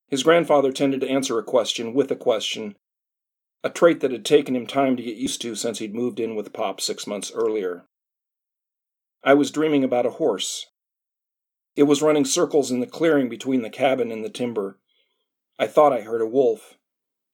His 0.07 0.23
grandfather 0.23 0.71
tended 0.71 1.01
to 1.01 1.09
answer 1.09 1.37
a 1.37 1.43
question 1.43 1.93
with 1.93 2.09
a 2.09 2.15
question 2.15 2.75
a 3.61 3.69
trait 3.69 3.99
that 3.99 4.11
had 4.11 4.23
taken 4.23 4.55
him 4.55 4.65
time 4.65 4.95
to 4.95 5.03
get 5.03 5.17
used 5.17 5.41
to 5.41 5.53
since 5.53 5.79
he'd 5.79 5.93
moved 5.93 6.19
in 6.19 6.33
with 6.33 6.53
Pop 6.53 6.79
six 6.79 7.05
months 7.05 7.29
earlier. 7.35 7.88
I 9.23 9.33
was 9.33 9.51
dreaming 9.51 9.83
about 9.83 10.05
a 10.05 10.11
horse. 10.11 10.67
It 11.75 11.83
was 11.83 12.01
running 12.01 12.25
circles 12.25 12.71
in 12.71 12.79
the 12.79 12.87
clearing 12.87 13.29
between 13.29 13.61
the 13.61 13.69
cabin 13.69 14.11
and 14.11 14.23
the 14.23 14.29
timber. 14.29 14.79
I 15.57 15.67
thought 15.67 15.93
I 15.93 16.01
heard 16.01 16.21
a 16.21 16.25
wolf. 16.25 16.77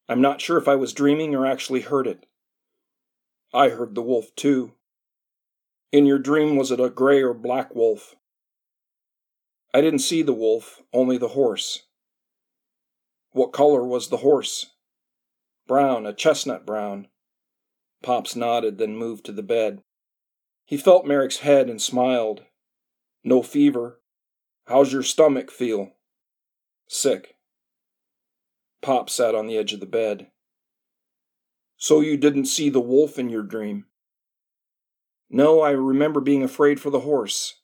I'm 0.09 0.21
not 0.21 0.41
sure 0.41 0.57
if 0.57 0.67
I 0.67 0.75
was 0.75 0.93
dreaming 0.93 1.35
or 1.35 1.45
actually 1.45 1.81
heard 1.81 2.07
it. 2.07 2.25
I 3.53 3.69
heard 3.69 3.95
the 3.95 4.01
wolf 4.01 4.35
too. 4.35 4.73
In 5.91 6.05
your 6.05 6.19
dream, 6.19 6.57
was 6.57 6.71
it 6.71 6.79
a 6.79 6.89
gray 6.89 7.21
or 7.21 7.33
black 7.33 7.73
wolf? 7.73 8.15
I 9.73 9.81
didn't 9.81 9.99
see 9.99 10.23
the 10.23 10.33
wolf, 10.33 10.81
only 10.91 11.17
the 11.17 11.29
horse. 11.29 11.83
What 13.31 13.53
color 13.53 13.85
was 13.85 14.09
the 14.09 14.17
horse? 14.17 14.67
Brown, 15.67 16.05
a 16.05 16.13
chestnut 16.13 16.65
brown. 16.65 17.07
Pops 18.01 18.35
nodded, 18.35 18.77
then 18.77 18.97
moved 18.97 19.25
to 19.25 19.31
the 19.31 19.43
bed. 19.43 19.81
He 20.65 20.77
felt 20.77 21.05
Merrick's 21.05 21.37
head 21.37 21.69
and 21.69 21.81
smiled. 21.81 22.43
No 23.23 23.41
fever. 23.43 24.01
How's 24.67 24.91
your 24.91 25.03
stomach 25.03 25.51
feel? 25.51 25.91
Sick. 26.87 27.35
Pop 28.81 29.09
sat 29.09 29.35
on 29.35 29.47
the 29.47 29.57
edge 29.57 29.73
of 29.73 29.79
the 29.79 29.85
bed. 29.85 30.27
So 31.77 32.01
you 32.01 32.17
didn't 32.17 32.45
see 32.45 32.69
the 32.69 32.79
wolf 32.79 33.19
in 33.19 33.29
your 33.29 33.43
dream? 33.43 33.85
No, 35.29 35.61
I 35.61 35.71
remember 35.71 36.21
being 36.21 36.43
afraid 36.43 36.79
for 36.79 36.89
the 36.89 37.01
horse. 37.01 37.61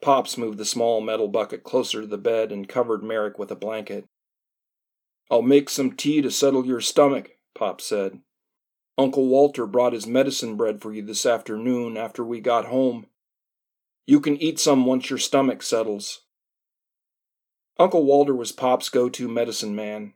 Pops 0.00 0.36
moved 0.36 0.58
the 0.58 0.64
small 0.64 1.00
metal 1.00 1.28
bucket 1.28 1.62
closer 1.62 2.00
to 2.00 2.06
the 2.06 2.18
bed 2.18 2.50
and 2.50 2.68
covered 2.68 3.04
Merrick 3.04 3.38
with 3.38 3.50
a 3.52 3.56
blanket. 3.56 4.06
I'll 5.30 5.42
make 5.42 5.70
some 5.70 5.92
tea 5.92 6.20
to 6.22 6.30
settle 6.30 6.66
your 6.66 6.80
stomach, 6.80 7.30
Pop 7.54 7.80
said. 7.80 8.20
Uncle 8.98 9.26
Walter 9.26 9.66
brought 9.66 9.94
his 9.94 10.06
medicine 10.06 10.56
bread 10.56 10.80
for 10.80 10.92
you 10.92 11.02
this 11.02 11.24
afternoon 11.24 11.96
after 11.96 12.22
we 12.22 12.40
got 12.40 12.66
home. 12.66 13.06
You 14.06 14.20
can 14.20 14.36
eat 14.36 14.58
some 14.58 14.84
once 14.84 15.08
your 15.08 15.18
stomach 15.18 15.62
settles. 15.62 16.22
Uncle 17.78 18.04
Walter 18.04 18.34
was 18.34 18.52
Pop's 18.52 18.88
go 18.88 19.08
to 19.08 19.28
medicine 19.28 19.74
man. 19.74 20.12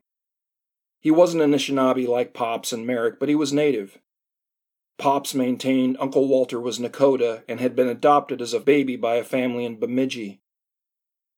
He 1.01 1.11
wasn't 1.11 1.43
an 1.43 1.53
Anishinaabe 1.53 2.07
like 2.07 2.35
Pops 2.35 2.73
and 2.73 2.87
Merrick, 2.87 3.19
but 3.19 3.29
he 3.29 3.35
was 3.35 3.53
native. 3.53 3.99
Pops 4.99 5.35
maintained 5.35 5.97
Uncle 6.01 6.27
Walter 6.29 6.61
was 6.61 6.79
Nakota 6.79 7.45
and 7.49 7.61
had 7.61 7.77
been 7.77 7.89
adopted 7.89 8.43
as 8.43 8.53
a 8.53 8.61
baby 8.61 8.97
by 8.97 9.17
a 9.17 9.25
family 9.25 9.65
in 9.65 9.79
Bemidji. 9.79 10.41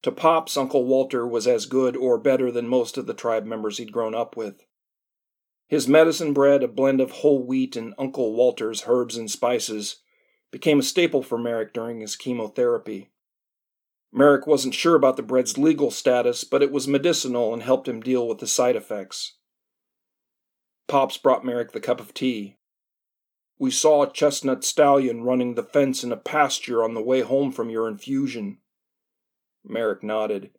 To 0.03 0.13
Pops, 0.13 0.57
Uncle 0.57 0.85
Walter 0.85 1.27
was 1.27 1.47
as 1.47 1.67
good 1.67 1.97
or 1.97 2.19
better 2.19 2.53
than 2.53 2.69
most 2.69 2.97
of 2.97 3.07
the 3.07 3.15
tribe 3.15 3.45
members 3.45 3.79
he'd 3.79 3.93
grown 3.93 4.15
up 4.15 4.37
with. 4.37 4.65
His 5.69 5.87
medicine 5.87 6.33
bread, 6.33 6.63
a 6.63 6.69
blend 6.69 7.01
of 7.01 7.11
whole 7.11 7.43
wheat 7.43 7.77
and 7.77 7.95
Uncle 7.99 8.35
Walter's 8.35 8.85
herbs 8.87 9.17
and 9.17 9.31
spices, 9.31 9.97
became 10.51 10.79
a 10.79 10.83
staple 10.83 11.23
for 11.23 11.37
Merrick 11.37 11.75
during 11.75 12.01
his 12.01 12.17
chemotherapy. 12.17 13.11
Merrick 14.11 14.47
wasn't 14.47 14.75
sure 14.75 14.95
about 14.95 15.19
the 15.19 15.23
bread's 15.23 15.59
legal 15.59 15.91
status, 15.91 16.43
but 16.43 16.63
it 16.63 16.73
was 16.73 16.89
medicinal 16.89 17.53
and 17.53 17.63
helped 17.63 17.87
him 17.87 18.01
deal 18.01 18.27
with 18.27 18.39
the 18.39 18.47
side 18.47 18.77
effects. 18.77 19.37
Pops 20.87 21.19
brought 21.19 21.45
Merrick 21.45 21.73
the 21.73 21.81
cup 21.81 22.01
of 22.01 22.15
tea. 22.15 22.57
We 23.59 23.71
saw 23.71 24.03
a 24.03 24.11
chestnut 24.11 24.65
stallion 24.65 25.23
running 25.23 25.55
the 25.55 25.63
fence 25.63 26.03
in 26.03 26.13
a 26.13 26.17
pasture 26.17 26.83
on 26.83 26.95
the 26.95 27.03
way 27.03 27.21
home 27.21 27.53
from 27.53 27.69
your 27.69 27.89
infusion. 27.89 28.59
Merrick 29.63 30.03
nodded. 30.03 30.53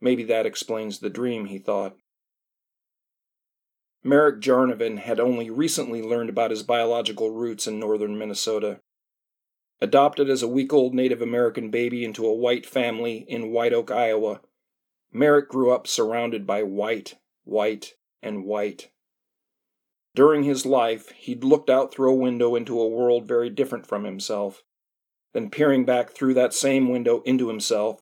Maybe 0.00 0.24
that 0.24 0.46
explains 0.46 0.98
the 0.98 1.10
dream, 1.10 1.44
he 1.44 1.58
thought. 1.58 1.96
Merrick 4.06 4.40
Jarnivin 4.40 4.98
had 4.98 5.18
only 5.18 5.48
recently 5.48 6.02
learned 6.02 6.28
about 6.28 6.50
his 6.50 6.62
biological 6.62 7.30
roots 7.30 7.66
in 7.66 7.80
northern 7.80 8.18
Minnesota. 8.18 8.80
Adopted 9.80 10.28
as 10.28 10.42
a 10.42 10.48
week 10.48 10.74
old 10.74 10.94
Native 10.94 11.22
American 11.22 11.70
baby 11.70 12.04
into 12.04 12.26
a 12.26 12.34
white 12.34 12.66
family 12.66 13.24
in 13.28 13.50
White 13.50 13.72
Oak, 13.72 13.90
Iowa, 13.90 14.42
Merrick 15.10 15.48
grew 15.48 15.72
up 15.72 15.86
surrounded 15.86 16.46
by 16.46 16.62
white, 16.62 17.14
white, 17.44 17.94
and 18.22 18.44
white. 18.44 18.90
During 20.14 20.42
his 20.42 20.66
life, 20.66 21.10
he'd 21.12 21.42
looked 21.42 21.70
out 21.70 21.92
through 21.92 22.12
a 22.12 22.16
window 22.16 22.54
into 22.54 22.78
a 22.78 22.88
world 22.88 23.26
very 23.26 23.48
different 23.48 23.86
from 23.86 24.04
himself. 24.04 24.62
Then, 25.32 25.50
peering 25.50 25.84
back 25.84 26.10
through 26.10 26.34
that 26.34 26.52
same 26.52 26.90
window 26.90 27.22
into 27.22 27.48
himself, 27.48 28.00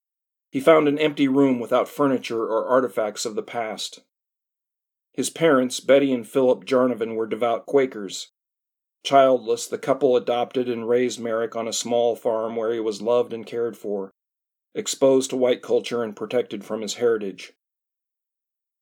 he 0.51 0.61
found 0.61 0.89
an 0.89 0.99
empty 0.99 1.29
room 1.29 1.61
without 1.61 1.89
furniture 1.89 2.43
or 2.43 2.67
artifacts 2.67 3.25
of 3.25 3.37
the 3.37 3.43
past. 3.43 4.01
His 5.13 5.31
parents, 5.31 5.81
Betty 5.81 6.13
and 6.13 6.27
Philip 6.27 6.65
Jarnivin, 6.65 7.15
were 7.15 7.27
devout 7.27 7.67
Quakers. 7.67 8.31
Childless, 9.05 9.67
the 9.67 9.79
couple 9.79 10.17
adopted 10.17 10.69
and 10.69 10.89
raised 10.89 11.21
Merrick 11.21 11.55
on 11.57 11.69
a 11.69 11.73
small 11.73 12.17
farm 12.17 12.57
where 12.57 12.73
he 12.73 12.81
was 12.81 13.03
loved 13.03 13.33
and 13.33 13.45
cared 13.45 13.77
for, 13.77 14.13
exposed 14.75 15.31
to 15.31 15.37
white 15.37 15.61
culture 15.61 16.03
and 16.03 16.17
protected 16.17 16.65
from 16.65 16.81
his 16.81 16.95
heritage. 16.95 17.53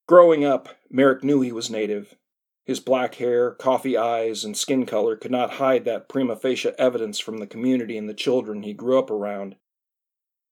Growing 0.06 0.44
up, 0.44 0.68
Merrick 0.90 1.24
knew 1.24 1.40
he 1.40 1.52
was 1.52 1.70
Native. 1.70 2.16
His 2.64 2.80
black 2.80 3.16
hair, 3.16 3.52
coffee 3.52 3.96
eyes, 3.96 4.44
and 4.44 4.56
skin 4.56 4.86
color 4.86 5.16
could 5.16 5.30
not 5.30 5.54
hide 5.54 5.84
that 5.86 6.08
prima 6.08 6.36
facie 6.36 6.70
evidence 6.78 7.18
from 7.18 7.38
the 7.38 7.46
community 7.46 7.96
and 7.96 8.08
the 8.08 8.14
children 8.14 8.62
he 8.62 8.72
grew 8.72 8.98
up 8.98 9.10
around. 9.10 9.56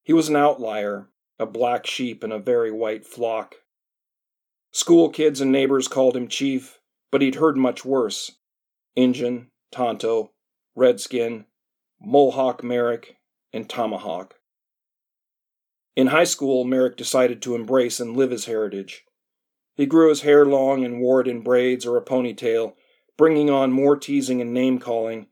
He 0.03 0.11
was 0.11 0.27
an 0.27 0.35
outlier, 0.35 1.09
a 1.37 1.45
black 1.45 1.85
sheep 1.85 2.23
in 2.23 2.31
a 2.31 2.39
very 2.39 2.71
white 2.71 3.05
flock. 3.05 3.57
School 4.71 5.09
kids 5.09 5.41
and 5.41 5.51
neighbors 5.51 5.87
called 5.87 6.15
him 6.15 6.27
Chief, 6.27 6.79
but 7.11 7.21
he'd 7.21 7.35
heard 7.35 7.57
much 7.57 7.83
worse 7.83 8.31
Injun, 8.95 9.49
Tonto, 9.71 10.31
Redskin, 10.75 11.45
Mohawk 11.99 12.63
Merrick, 12.63 13.17
and 13.51 13.69
Tomahawk. 13.69 14.35
In 15.95 16.07
high 16.07 16.23
school, 16.23 16.63
Merrick 16.63 16.97
decided 16.97 17.41
to 17.41 17.55
embrace 17.55 17.99
and 17.99 18.15
live 18.15 18.31
his 18.31 18.45
heritage. 18.45 19.05
He 19.75 19.85
grew 19.85 20.09
his 20.09 20.21
hair 20.21 20.45
long 20.45 20.85
and 20.85 21.01
wore 21.01 21.21
it 21.21 21.27
in 21.27 21.41
braids 21.41 21.85
or 21.85 21.97
a 21.97 22.03
ponytail, 22.03 22.75
bringing 23.17 23.49
on 23.49 23.71
more 23.71 23.97
teasing 23.97 24.39
and 24.39 24.53
name 24.53 24.79
calling. 24.79 25.27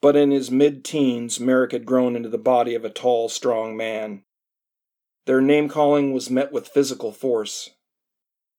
But 0.00 0.16
in 0.16 0.30
his 0.30 0.50
mid 0.50 0.84
teens, 0.84 1.40
Merrick 1.40 1.72
had 1.72 1.86
grown 1.86 2.16
into 2.16 2.28
the 2.28 2.38
body 2.38 2.74
of 2.74 2.84
a 2.84 2.90
tall, 2.90 3.28
strong 3.28 3.76
man. 3.76 4.24
Their 5.26 5.40
name 5.40 5.68
calling 5.68 6.12
was 6.12 6.28
met 6.28 6.52
with 6.52 6.68
physical 6.68 7.12
force. 7.12 7.70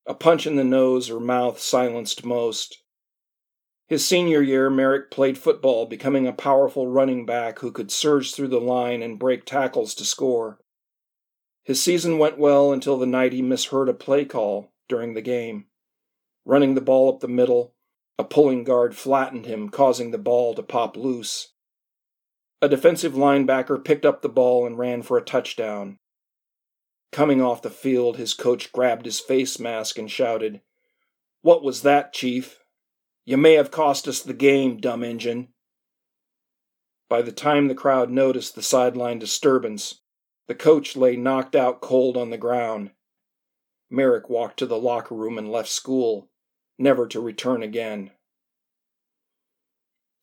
A 0.05 0.13
punch 0.13 0.45
in 0.45 0.57
the 0.57 0.63
nose 0.63 1.09
or 1.09 1.19
mouth 1.19 1.59
silenced 1.59 2.25
most. 2.25 2.83
His 3.87 4.05
senior 4.05 4.41
year, 4.41 4.69
Merrick 4.69 5.11
played 5.11 5.37
football, 5.37 5.85
becoming 5.85 6.27
a 6.27 6.33
powerful 6.33 6.87
running 6.87 7.25
back 7.25 7.59
who 7.59 7.71
could 7.71 7.91
surge 7.91 8.33
through 8.33 8.49
the 8.49 8.59
line 8.59 9.01
and 9.01 9.19
break 9.19 9.45
tackles 9.45 9.93
to 9.95 10.05
score. 10.05 10.59
His 11.63 11.81
season 11.81 12.17
went 12.17 12.37
well 12.37 12.73
until 12.73 12.97
the 12.97 13.05
night 13.05 13.33
he 13.33 13.41
misheard 13.41 13.87
a 13.87 13.93
play 13.93 14.25
call 14.25 14.73
during 14.89 15.13
the 15.13 15.21
game. 15.21 15.67
Running 16.45 16.75
the 16.75 16.81
ball 16.81 17.13
up 17.13 17.21
the 17.21 17.27
middle, 17.27 17.73
a 18.17 18.23
pulling 18.23 18.63
guard 18.63 18.95
flattened 18.95 19.45
him, 19.45 19.69
causing 19.69 20.11
the 20.11 20.17
ball 20.17 20.53
to 20.55 20.63
pop 20.63 20.97
loose. 20.97 21.53
A 22.61 22.67
defensive 22.67 23.13
linebacker 23.13 23.83
picked 23.83 24.05
up 24.05 24.21
the 24.21 24.29
ball 24.29 24.65
and 24.65 24.77
ran 24.77 25.01
for 25.01 25.17
a 25.17 25.23
touchdown. 25.23 25.99
Coming 27.13 27.43
off 27.43 27.61
the 27.61 27.69
field, 27.69 28.17
his 28.17 28.33
coach 28.33 28.71
grabbed 28.71 29.05
his 29.05 29.19
face 29.19 29.59
mask 29.59 29.99
and 29.99 30.09
shouted, 30.09 30.61
What 31.43 31.63
was 31.63 31.83
that, 31.83 32.11
Chief? 32.11 32.59
You 33.23 33.37
may 33.37 33.53
have 33.53 33.69
cost 33.69 34.07
us 34.07 34.23
the 34.23 34.33
game, 34.33 34.77
dumb 34.77 35.03
Injun. 35.03 35.49
By 37.07 37.21
the 37.21 37.31
time 37.31 37.67
the 37.67 37.75
crowd 37.75 38.09
noticed 38.09 38.55
the 38.55 38.63
sideline 38.63 39.19
disturbance, 39.19 40.01
the 40.47 40.55
coach 40.55 40.95
lay 40.95 41.15
knocked 41.15 41.55
out 41.55 41.81
cold 41.81 42.17
on 42.17 42.31
the 42.31 42.37
ground. 42.37 42.89
Merrick 43.91 44.27
walked 44.27 44.57
to 44.57 44.65
the 44.65 44.79
locker 44.79 45.13
room 45.13 45.37
and 45.37 45.51
left 45.51 45.69
school, 45.69 46.31
never 46.79 47.07
to 47.09 47.21
return 47.21 47.61
again. 47.61 48.09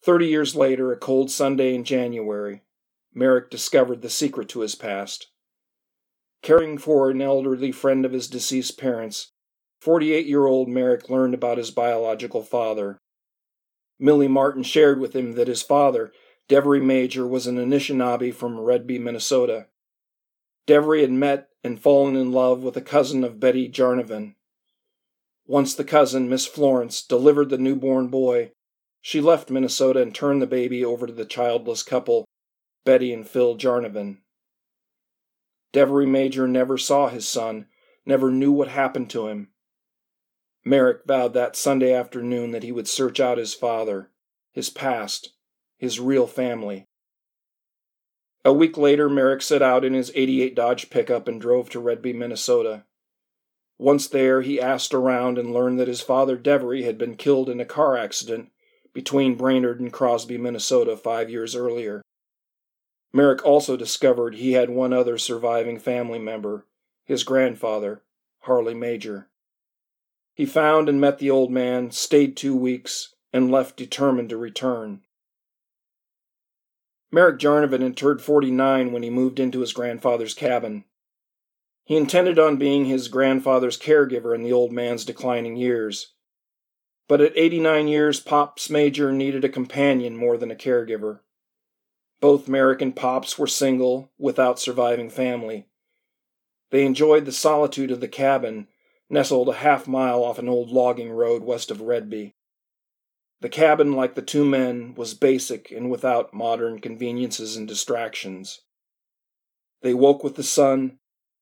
Thirty 0.03 0.27
years 0.27 0.57
later, 0.57 0.91
a 0.91 0.97
cold 0.97 1.31
Sunday 1.31 1.73
in 1.73 1.85
January, 1.85 2.63
Merrick 3.15 3.49
discovered 3.49 4.03
the 4.03 4.11
secret 4.11 4.49
to 4.49 4.61
his 4.61 4.75
past. 4.75 5.30
Caring 6.43 6.79
for 6.79 7.11
an 7.11 7.21
elderly 7.21 7.73
friend 7.73 8.05
of 8.05 8.13
his 8.13 8.29
deceased 8.29 8.79
parents, 8.79 9.33
48 9.81 10.27
year 10.27 10.47
old 10.47 10.69
Merrick 10.69 11.11
learned 11.11 11.35
about 11.35 11.59
his 11.59 11.71
biological 11.71 12.43
father. 12.43 12.99
Millie 13.99 14.29
Martin 14.29 14.63
shared 14.63 14.99
with 14.99 15.15
him 15.15 15.33
that 15.33 15.49
his 15.49 15.63
father, 15.63 16.13
Devery 16.49 16.83
Major, 16.83 17.27
was 17.27 17.47
an 17.47 17.57
Anishinaabe 17.57 18.33
from 18.33 18.59
Redby, 18.59 18.99
Minnesota. 18.99 19.67
Devery 20.67 21.03
had 21.03 21.13
met 21.13 21.49
and 21.63 21.81
fallen 21.81 22.17
in 22.17 22.33
love 22.33 22.63
with 22.63 22.77
a 22.77 22.83
cousin 22.83 23.23
of 23.23 23.39
Betty 23.41 23.69
Jarnivin. 23.69 24.35
Once 25.47 25.75
the 25.75 25.85
cousin, 25.85 26.29
Miss 26.29 26.47
Florence, 26.47 27.03
delivered 27.03 27.51
the 27.51 27.59
newborn 27.59 28.09
boy, 28.09 28.53
she 29.03 29.21
left 29.21 29.51
Minnesota 29.51 30.01
and 30.01 30.15
turned 30.15 30.41
the 30.41 30.47
baby 30.47 30.85
over 30.85 31.07
to 31.07 31.13
the 31.13 31.25
childless 31.25 31.83
couple, 31.83 32.25
Betty 32.85 33.13
and 33.13 33.29
Phil 33.29 33.57
Jarnivin. 33.57 34.19
Devery 35.73 36.09
Major 36.09 36.49
never 36.49 36.77
saw 36.77 37.09
his 37.09 37.29
son, 37.29 37.67
never 38.05 38.31
knew 38.31 38.51
what 38.51 38.69
happened 38.69 39.11
to 39.11 39.29
him. 39.29 39.49
Merrick 40.65 41.03
vowed 41.07 41.33
that 41.35 41.57
Sunday 41.57 41.93
afternoon 41.93 42.51
that 42.51 42.63
he 42.63 42.73
would 42.73 42.89
search 42.89 43.21
out 43.21 43.39
his 43.39 43.55
father, 43.55 44.11
his 44.53 44.69
past, 44.69 45.33
his 45.79 46.01
real 46.01 46.27
family. 46.27 46.87
A 48.45 48.53
week 48.53 48.77
later, 48.77 49.09
Merrick 49.09 49.43
set 49.43 49.63
out 49.63 49.85
in 49.85 49.95
his 49.95 50.13
88 50.15 50.55
Dodge 50.55 50.91
pickup 50.91 51.29
and 51.29 51.41
drove 51.41 51.71
to 51.71 51.81
Redby, 51.81 52.13
Minnesota. 52.13 52.85
Once 53.79 54.09
there, 54.09 54.43
he 54.43 54.61
asked 54.61 54.93
around 54.93 55.39
and 55.39 55.55
learned 55.55 55.79
that 55.81 55.89
his 55.89 56.03
father 56.03 56.37
Devery 56.37 56.85
had 56.85 56.99
been 56.99 57.17
killed 57.17 57.49
in 57.49 57.61
a 57.61 57.65
car 57.65 57.97
accident 57.97 58.51
between 58.93 59.37
Brainerd 59.37 59.81
and 59.81 59.93
Crosby, 59.93 60.37
Minnesota, 60.37 60.97
five 60.97 61.31
years 61.31 61.55
earlier. 61.55 62.03
Merrick 63.13 63.45
also 63.45 63.77
discovered 63.77 64.35
he 64.35 64.53
had 64.53 64.71
one 64.71 64.93
other 64.93 65.19
surviving 65.19 65.79
family 65.79 66.19
member, 66.19 66.67
his 67.05 67.25
grandfather, 67.25 68.03
Harley 68.41 68.75
Major. 68.75 69.29
He 70.35 70.47
found 70.47 70.89
and 70.89 71.01
met 71.01 71.19
the 71.19 71.31
old 71.31 71.51
man, 71.51 71.91
stayed 71.91 72.37
two 72.37 72.55
weeks, 72.55 73.15
and 73.33 73.51
left 73.51 73.77
determined 73.77 74.31
to 74.31 74.37
return. 74.37 75.03
Merrick 77.13 77.41
Jarnivin 77.41 77.83
had 77.83 77.97
turned 77.97 78.23
49 78.23 78.93
when 78.93 79.03
he 79.03 79.11
moved 79.11 79.41
into 79.41 79.61
his 79.61 79.73
grandfather's 79.73 80.35
cabin. 80.35 80.85
He 81.85 81.97
intended 81.97 82.39
on 82.39 82.57
being 82.57 82.85
his 82.85 83.09
grandfather's 83.09 83.77
caregiver 83.77 84.33
in 84.33 84.45
the 84.45 84.53
old 84.53 84.71
man's 84.71 85.05
declining 85.05 85.57
years. 85.57 86.13
But 87.09 87.21
at 87.21 87.37
89 87.37 87.89
years, 87.89 88.21
Pops 88.21 88.71
Major 88.71 89.13
needed 89.13 89.45
a 89.45 89.49
companion 89.49 90.17
more 90.17 90.37
than 90.37 90.53
a 90.53 90.57
caregiver. 90.57 91.21
Both 92.21 92.49
Merrick 92.49 92.83
and 92.83 92.95
Pops 92.95 93.39
were 93.39 93.47
single, 93.47 94.13
without 94.19 94.59
surviving 94.59 95.09
family. 95.09 95.67
They 96.71 96.85
enjoyed 96.85 97.25
the 97.25 97.33
solitude 97.33 97.91
of 97.91 98.01
the 98.01 98.09
cabin, 98.09 98.69
nestled 99.09 99.49
a 99.49 99.55
half 99.55 99.89
mile 99.89 100.23
off 100.23 100.39
an 100.39 100.49
old 100.49 100.71
logging 100.71 101.11
road 101.11 101.43
west 101.43 101.71
of 101.71 101.81
Redby. 101.81 102.35
The 103.41 103.49
cabin, 103.49 103.95
like 103.95 104.15
the 104.15 104.23
two 104.23 104.45
men, 104.45 104.95
was 104.95 105.15
basic 105.15 105.71
and 105.71 105.91
without 105.91 106.35
modern 106.35 106.79
conveniences 106.79 107.57
and 107.57 107.67
distractions. 107.67 108.61
They 109.83 109.95
woke 109.95 110.23
with 110.23 110.37
the 110.37 110.43
sun, 110.43 110.99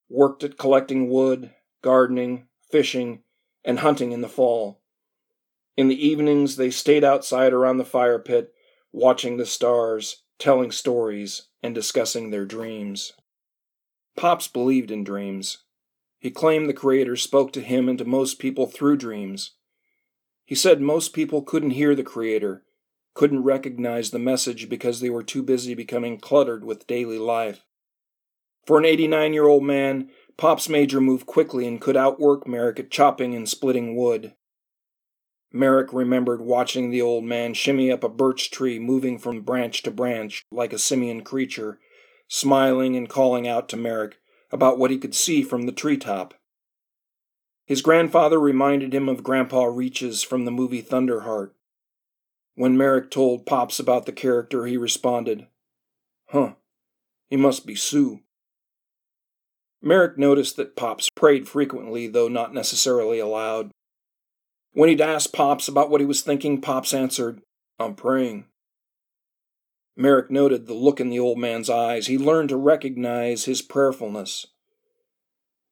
worked 0.08 0.44
at 0.44 0.58
collecting 0.58 1.10
wood, 1.10 1.52
gardening, 1.82 2.46
fishing, 2.70 3.24
and 3.64 3.80
hunting 3.80 4.12
in 4.12 4.20
the 4.20 4.28
fall. 4.28 4.80
In 5.76 5.88
the 5.88 6.06
evenings, 6.06 6.56
they 6.56 6.70
stayed 6.70 7.02
outside 7.02 7.52
around 7.52 7.78
the 7.78 7.84
fire 7.84 8.18
pit, 8.20 8.52
watching 8.92 9.36
the 9.36 9.46
stars, 9.46 10.22
telling 10.38 10.70
stories, 10.70 11.48
and 11.62 11.74
discussing 11.74 12.30
their 12.30 12.44
dreams. 12.44 13.12
Pops 14.16 14.48
believed 14.48 14.90
in 14.90 15.04
dreams. 15.04 15.58
He 16.18 16.30
claimed 16.30 16.68
the 16.68 16.74
Creator 16.74 17.16
spoke 17.16 17.52
to 17.52 17.60
him 17.60 17.88
and 17.88 17.98
to 17.98 18.04
most 18.04 18.38
people 18.38 18.66
through 18.66 18.96
dreams. 18.96 19.52
He 20.44 20.54
said 20.54 20.80
most 20.80 21.12
people 21.12 21.42
couldn't 21.42 21.70
hear 21.70 21.94
the 21.94 22.02
Creator, 22.02 22.64
couldn't 23.14 23.42
recognize 23.42 24.10
the 24.10 24.18
message 24.18 24.68
because 24.68 25.00
they 25.00 25.10
were 25.10 25.22
too 25.22 25.42
busy 25.42 25.74
becoming 25.74 26.18
cluttered 26.18 26.64
with 26.64 26.86
daily 26.86 27.18
life. 27.18 27.64
For 28.66 28.78
an 28.78 28.84
89 28.84 29.32
year 29.32 29.46
old 29.46 29.64
man, 29.64 30.10
Pops 30.36 30.68
Major 30.68 31.00
moved 31.00 31.26
quickly 31.26 31.66
and 31.66 31.80
could 31.80 31.96
outwork 31.96 32.46
Merrick 32.46 32.78
at 32.78 32.90
chopping 32.90 33.34
and 33.34 33.48
splitting 33.48 33.96
wood. 33.96 34.34
Merrick 35.52 35.92
remembered 35.92 36.40
watching 36.40 36.90
the 36.90 37.00
old 37.00 37.24
man 37.24 37.54
shimmy 37.54 37.90
up 37.90 38.04
a 38.04 38.08
birch 38.08 38.50
tree, 38.50 38.78
moving 38.78 39.18
from 39.18 39.42
branch 39.42 39.82
to 39.82 39.90
branch 39.90 40.44
like 40.50 40.72
a 40.72 40.78
simian 40.78 41.22
creature, 41.22 41.78
smiling 42.28 42.96
and 42.96 43.08
calling 43.08 43.48
out 43.48 43.68
to 43.70 43.76
Merrick 43.76 44.18
about 44.50 44.78
what 44.78 44.90
he 44.90 44.98
could 44.98 45.14
see 45.14 45.42
from 45.42 45.62
the 45.62 45.72
treetop. 45.72 46.34
His 47.66 47.82
grandfather 47.82 48.38
reminded 48.38 48.94
him 48.94 49.08
of 49.08 49.22
Grandpa 49.22 49.64
Reaches 49.64 50.22
from 50.22 50.44
the 50.44 50.50
movie 50.50 50.82
Thunderheart. 50.82 51.50
When 52.54 52.76
Merrick 52.76 53.10
told 53.10 53.46
Pops 53.46 53.78
about 53.78 54.06
the 54.06 54.12
character, 54.12 54.66
he 54.66 54.76
responded, 54.76 55.46
Huh, 56.30 56.54
he 57.28 57.36
must 57.36 57.66
be 57.66 57.74
Sioux. 57.74 58.20
Merrick 59.80 60.18
noticed 60.18 60.56
that 60.56 60.76
Pops 60.76 61.08
prayed 61.10 61.46
frequently, 61.46 62.08
though 62.08 62.28
not 62.28 62.52
necessarily 62.52 63.18
aloud. 63.18 63.70
When 64.72 64.88
he'd 64.88 65.00
ask 65.00 65.32
Pops 65.32 65.68
about 65.68 65.90
what 65.90 66.00
he 66.00 66.06
was 66.06 66.22
thinking, 66.22 66.60
Pops 66.60 66.94
answered, 66.94 67.40
I'm 67.78 67.94
praying. 67.94 68.46
Merrick 69.96 70.30
noted 70.30 70.66
the 70.66 70.74
look 70.74 71.00
in 71.00 71.10
the 71.10 71.18
old 71.18 71.38
man's 71.38 71.68
eyes. 71.68 72.06
He 72.06 72.18
learned 72.18 72.50
to 72.50 72.56
recognize 72.56 73.44
his 73.44 73.62
prayerfulness. 73.62 74.46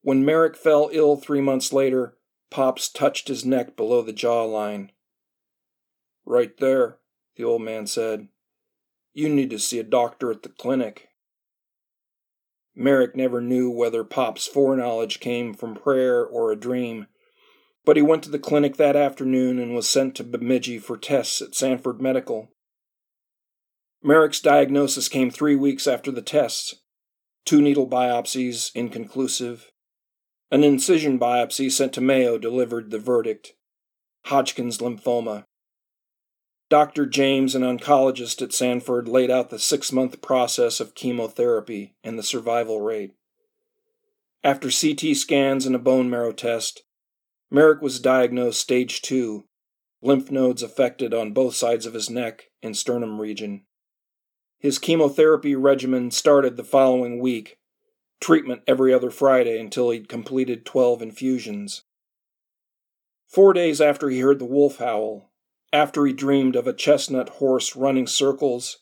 When 0.02 0.24
Merrick 0.24 0.56
fell 0.56 0.90
ill 0.92 1.16
three 1.16 1.40
months 1.40 1.72
later, 1.72 2.16
Pops 2.50 2.88
touched 2.88 3.28
his 3.28 3.44
neck 3.44 3.76
below 3.76 4.02
the 4.02 4.12
jawline. 4.12 4.90
Right 6.24 6.56
there, 6.58 6.98
the 7.36 7.44
old 7.44 7.62
man 7.62 7.86
said. 7.86 8.28
You 9.14 9.28
need 9.28 9.50
to 9.50 9.58
see 9.58 9.78
a 9.78 9.84
doctor 9.84 10.30
at 10.30 10.42
the 10.42 10.48
clinic. 10.48 11.08
Merrick 12.74 13.16
never 13.16 13.40
knew 13.40 13.70
whether 13.70 14.04
Pop's 14.04 14.46
foreknowledge 14.46 15.20
came 15.20 15.54
from 15.54 15.74
prayer 15.74 16.24
or 16.24 16.52
a 16.52 16.56
dream, 16.56 17.06
but 17.86 17.96
he 17.96 18.02
went 18.02 18.24
to 18.24 18.30
the 18.30 18.38
clinic 18.38 18.76
that 18.76 18.96
afternoon 18.96 19.60
and 19.60 19.74
was 19.74 19.88
sent 19.88 20.16
to 20.16 20.24
Bemidji 20.24 20.78
for 20.78 20.98
tests 20.98 21.40
at 21.40 21.54
Sanford 21.54 22.02
Medical. 22.02 22.50
Merrick's 24.02 24.40
diagnosis 24.40 25.08
came 25.08 25.30
three 25.30 25.54
weeks 25.54 25.86
after 25.86 26.10
the 26.10 26.20
tests. 26.20 26.74
Two 27.44 27.62
needle 27.62 27.88
biopsies, 27.88 28.72
inconclusive. 28.74 29.70
An 30.50 30.64
incision 30.64 31.18
biopsy 31.18 31.70
sent 31.70 31.92
to 31.92 32.00
Mayo 32.00 32.38
delivered 32.38 32.90
the 32.90 32.98
verdict 32.98 33.52
Hodgkin's 34.26 34.78
lymphoma. 34.78 35.44
Dr. 36.68 37.06
James, 37.06 37.54
an 37.54 37.62
oncologist 37.62 38.42
at 38.42 38.52
Sanford, 38.52 39.06
laid 39.06 39.30
out 39.30 39.50
the 39.50 39.58
six 39.60 39.92
month 39.92 40.20
process 40.20 40.80
of 40.80 40.96
chemotherapy 40.96 41.94
and 42.02 42.18
the 42.18 42.24
survival 42.24 42.80
rate. 42.80 43.12
After 44.42 44.70
CT 44.70 45.16
scans 45.16 45.66
and 45.66 45.76
a 45.76 45.80
bone 45.80 46.10
marrow 46.10 46.32
test, 46.32 46.82
Merrick 47.50 47.80
was 47.80 48.00
diagnosed 48.00 48.60
stage 48.60 49.02
2, 49.02 49.44
lymph 50.02 50.30
nodes 50.30 50.62
affected 50.62 51.14
on 51.14 51.32
both 51.32 51.54
sides 51.54 51.86
of 51.86 51.94
his 51.94 52.10
neck 52.10 52.46
and 52.62 52.76
sternum 52.76 53.20
region. 53.20 53.64
His 54.58 54.78
chemotherapy 54.78 55.54
regimen 55.54 56.10
started 56.10 56.56
the 56.56 56.64
following 56.64 57.20
week, 57.20 57.58
treatment 58.20 58.62
every 58.66 58.92
other 58.92 59.10
Friday 59.10 59.60
until 59.60 59.90
he'd 59.90 60.08
completed 60.08 60.66
12 60.66 61.02
infusions. 61.02 61.84
Four 63.28 63.52
days 63.52 63.80
after 63.80 64.08
he 64.08 64.20
heard 64.20 64.38
the 64.38 64.44
wolf 64.44 64.78
howl, 64.78 65.30
after 65.72 66.06
he 66.06 66.12
dreamed 66.12 66.56
of 66.56 66.66
a 66.66 66.72
chestnut 66.72 67.28
horse 67.28 67.76
running 67.76 68.06
circles, 68.06 68.78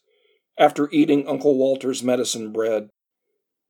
after 0.56 0.88
eating 0.92 1.26
Uncle 1.26 1.56
Walter's 1.56 2.02
medicine 2.02 2.52
bread, 2.52 2.88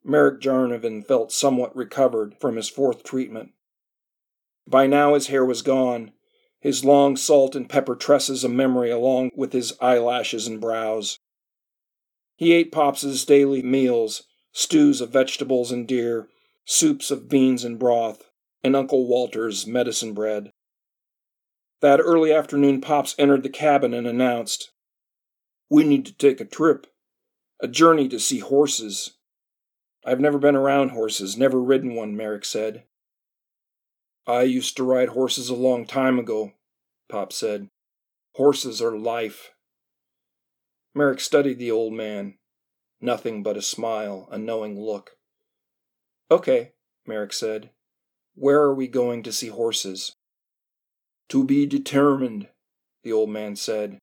Merrick 0.05 0.41
Jarnivin 0.41 1.07
felt 1.07 1.33
somewhat 1.33 1.75
recovered 1.75 2.35
from 2.39 2.57
his 2.57 2.69
fourth 2.69 3.03
treatment. 3.03 3.53
By 4.67 4.87
now 4.87 5.15
his 5.15 5.27
hair 5.29 5.45
was 5.45 5.62
gone, 5.62 6.12
his 6.61 6.85
long 6.85 7.17
salt 7.17 7.55
and 7.55 7.69
pepper 7.69 7.95
tresses 7.95 8.45
a 8.45 8.49
memory 8.49 8.91
along 8.91 9.31
with 9.37 9.53
his 9.53 9.75
eyelashes 9.81 10.47
and 10.47 10.61
brows. 10.61 11.19
He 12.37 12.53
ate 12.53 12.73
Pops's 12.73 13.25
daily 13.25 13.62
meals, 13.62 14.25
stews 14.53 15.01
of 15.01 15.11
vegetables 15.11 15.71
and 15.71 15.87
deer, 15.87 16.29
soups 16.65 17.11
of 17.11 17.29
beans 17.29 17.65
and 17.65 17.79
broth, 17.79 18.31
and 18.62 18.75
Uncle 18.75 19.07
Walter's 19.07 19.67
medicine 19.67 20.15
bread. 20.15 20.51
That 21.81 22.01
early 22.01 22.33
afternoon, 22.33 22.81
Pops 22.81 23.15
entered 23.19 23.43
the 23.43 23.51
cabin 23.51 23.93
and 23.93 24.07
announced, 24.07 24.73
We 25.69 25.85
need 25.85 26.07
to 26.07 26.17
take 26.17 26.41
a 26.41 26.47
trip, 26.47 26.87
a 27.61 27.69
journey 27.69 28.09
to 28.09 28.19
see 28.19 28.39
horses. 28.39 29.19
I've 30.05 30.21
never 30.21 30.39
been 30.39 30.57
around 30.57 30.91
horses, 30.91 31.37
never 31.37 31.61
ridden 31.61 31.95
one, 31.95 32.17
Merrick 32.17 32.47
said. 32.47 32.85
I 34.27 34.43
used 34.43 34.77
to 34.79 34.85
ride 34.85 35.11
horses 35.11 35.51
a 35.51 35.55
long 35.55 35.87
time 35.87 36.18
ago, 36.18 36.53
Pop 37.11 37.33
said. 37.33 37.68
Horses 38.35 38.81
are 38.81 38.97
life. 38.97 39.53
Merrick 40.95 41.20
studied 41.20 41.59
the 41.59 41.70
old 41.70 41.93
man. 41.93 42.39
Nothing 43.01 43.43
but 43.43 43.57
a 43.57 43.62
smile, 43.62 44.27
a 44.31 44.39
knowing 44.39 44.81
look. 44.81 45.12
Okay, 46.31 46.72
Merrick 47.07 47.35
said. 47.35 47.70
Where 48.35 48.62
are 48.62 48.75
we 48.75 48.89
going 48.89 49.22
to 49.25 49.33
see 49.33 49.49
horses? 49.49 50.14
To 51.29 51.45
be 51.45 51.66
determined, 51.66 52.49
the 53.03 53.12
old 53.12 53.31
man 53.31 53.57
said. 53.57 53.99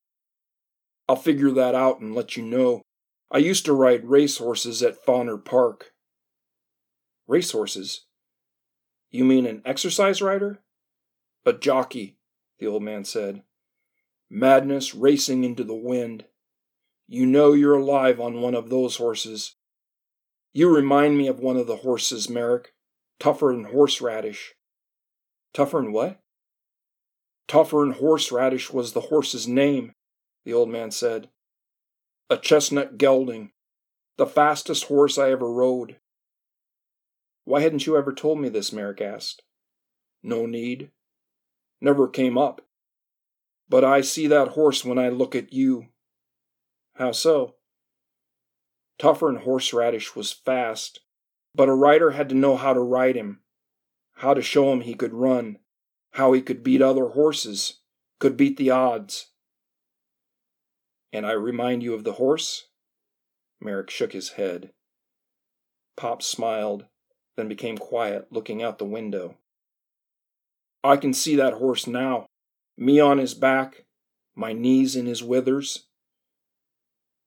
I'll 1.09 1.15
figure 1.15 1.51
that 1.51 1.73
out 1.73 1.99
and 1.99 2.13
let 2.13 2.37
you 2.37 2.43
know. 2.43 2.83
I 3.31 3.39
used 3.39 3.65
to 3.65 3.73
ride 3.73 4.05
racehorses 4.05 4.83
at 4.83 5.03
Fonner 5.03 5.43
Park. 5.43 5.91
Racehorses? 7.27 8.05
You 9.11 9.25
mean 9.25 9.45
an 9.45 9.61
exercise 9.65 10.21
rider? 10.21 10.59
A 11.45 11.51
jockey, 11.51 12.17
the 12.59 12.67
old 12.67 12.81
man 12.81 13.03
said. 13.03 13.43
Madness 14.29 14.95
racing 14.95 15.43
into 15.43 15.65
the 15.65 15.75
wind. 15.75 16.25
You 17.07 17.25
know 17.25 17.51
you're 17.51 17.77
alive 17.77 18.21
on 18.21 18.41
one 18.41 18.55
of 18.55 18.69
those 18.69 18.95
horses. 18.95 19.55
You 20.53 20.73
remind 20.73 21.17
me 21.17 21.27
of 21.27 21.39
one 21.39 21.57
of 21.57 21.67
the 21.67 21.77
horses, 21.77 22.29
Merrick. 22.29 22.73
Tougher'n 23.19 23.65
horseradish. 23.71 24.53
Tougher'n 25.53 25.91
what? 25.91 26.19
Tougher'n 27.49 27.95
horseradish 27.95 28.71
was 28.71 28.93
the 28.93 29.01
horse's 29.01 29.47
name, 29.47 29.93
the 30.45 30.53
old 30.53 30.69
man 30.69 30.89
said. 30.89 31.29
A 32.29 32.37
chestnut 32.37 32.97
gelding. 32.97 33.51
The 34.17 34.25
fastest 34.25 34.85
horse 34.85 35.17
I 35.17 35.31
ever 35.31 35.51
rode. 35.51 35.97
Why 37.45 37.61
hadn't 37.61 37.85
you 37.85 37.97
ever 37.97 38.13
told 38.13 38.39
me 38.39 38.49
this? 38.49 38.71
Merrick 38.71 39.01
asked. 39.01 39.41
No 40.23 40.45
need. 40.45 40.91
Never 41.79 42.07
came 42.07 42.37
up. 42.37 42.61
But 43.67 43.83
I 43.83 44.01
see 44.01 44.27
that 44.27 44.49
horse 44.49 44.85
when 44.85 44.99
I 44.99 45.09
look 45.09 45.35
at 45.35 45.53
you. 45.53 45.87
How 46.95 47.11
so? 47.11 47.55
Tougher'n 48.99 49.37
horseradish 49.37 50.15
was 50.15 50.31
fast, 50.31 50.99
but 51.55 51.69
a 51.69 51.73
rider 51.73 52.11
had 52.11 52.29
to 52.29 52.35
know 52.35 52.55
how 52.55 52.73
to 52.73 52.79
ride 52.79 53.15
him, 53.15 53.39
how 54.17 54.33
to 54.35 54.41
show 54.41 54.71
him 54.71 54.81
he 54.81 54.93
could 54.93 55.13
run, 55.13 55.57
how 56.11 56.33
he 56.33 56.41
could 56.41 56.61
beat 56.61 56.81
other 56.81 57.07
horses, 57.07 57.79
could 58.19 58.37
beat 58.37 58.57
the 58.57 58.69
odds. 58.69 59.31
And 61.11 61.25
I 61.25 61.31
remind 61.31 61.81
you 61.81 61.95
of 61.95 62.03
the 62.03 62.13
horse? 62.13 62.67
Merrick 63.59 63.89
shook 63.89 64.13
his 64.13 64.31
head. 64.31 64.71
Pop 65.97 66.21
smiled 66.21 66.85
then 67.37 67.47
became 67.47 67.77
quiet, 67.77 68.27
looking 68.31 68.61
out 68.61 68.77
the 68.77 68.85
window. 68.85 69.37
I 70.83 70.97
can 70.97 71.13
see 71.13 71.35
that 71.35 71.53
horse 71.53 71.87
now, 71.87 72.25
me 72.77 72.99
on 72.99 73.17
his 73.17 73.33
back, 73.33 73.85
my 74.35 74.53
knees 74.53 74.95
in 74.95 75.05
his 75.05 75.23
withers. 75.23 75.87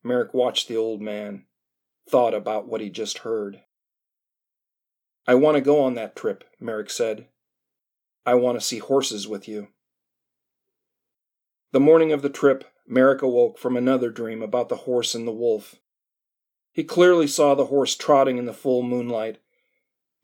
Merrick 0.03 0.35
watched 0.35 0.69
the 0.69 0.77
old 0.77 1.01
man, 1.01 1.47
thought 2.09 2.35
about 2.35 2.67
what 2.67 2.81
he 2.81 2.91
just 2.91 3.19
heard. 3.19 3.61
I 5.27 5.35
want 5.37 5.57
to 5.57 5.63
go 5.63 5.81
on 5.81 5.95
that 5.95 6.17
trip, 6.17 6.45
Merrick 6.61 6.91
said. 6.91 7.29
I 8.27 8.35
want 8.35 8.59
to 8.59 8.65
see 8.65 8.79
horses 8.79 9.27
with 9.27 9.49
you. 9.49 9.69
The 11.73 11.81
morning 11.81 12.13
of 12.13 12.23
the 12.23 12.29
trip, 12.29 12.65
Merrick 12.87 13.23
awoke 13.23 13.59
from 13.59 13.77
another 13.77 14.11
dream 14.11 14.43
about 14.43 14.69
the 14.69 14.77
horse 14.77 15.15
and 15.15 15.27
the 15.27 15.33
wolf. 15.33 15.77
He 16.73 16.85
clearly 16.85 17.27
saw 17.27 17.55
the 17.55 17.67
horse 17.67 17.97
trotting 17.97 18.37
in 18.37 18.47
the 18.47 18.53
full 18.53 18.83
moonlight 18.83 19.39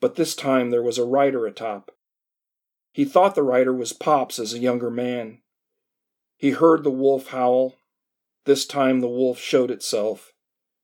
but 0.00 0.16
this 0.16 0.34
time 0.34 0.70
there 0.70 0.82
was 0.82 0.98
a 0.98 1.04
rider 1.04 1.46
atop. 1.46 1.90
He 2.92 3.04
thought 3.04 3.34
the 3.34 3.42
rider 3.42 3.72
was 3.72 3.92
Pops 3.92 4.38
as 4.38 4.52
a 4.52 4.58
younger 4.58 4.90
man. 4.90 5.42
He 6.36 6.50
heard 6.50 6.82
the 6.82 6.90
wolf 6.90 7.28
howl. 7.28 7.76
This 8.46 8.66
time 8.66 9.00
the 9.00 9.08
wolf 9.08 9.38
showed 9.38 9.70
itself, 9.70 10.32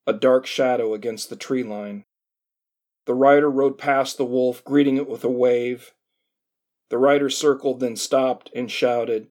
a 0.06 0.12
dark 0.12 0.46
shadow 0.46 0.92
against 0.92 1.30
the 1.30 1.36
tree 1.36 1.62
line. 1.62 2.04
The 3.06 3.14
rider 3.14 3.50
rode 3.50 3.78
past 3.78 4.18
the 4.18 4.24
wolf, 4.24 4.62
greeting 4.62 4.98
it 4.98 5.08
with 5.08 5.24
a 5.24 5.30
wave. 5.30 5.94
The 6.90 6.98
rider 6.98 7.30
circled, 7.30 7.80
then 7.80 7.96
stopped 7.96 8.50
and 8.54 8.70
shouted, 8.70 9.28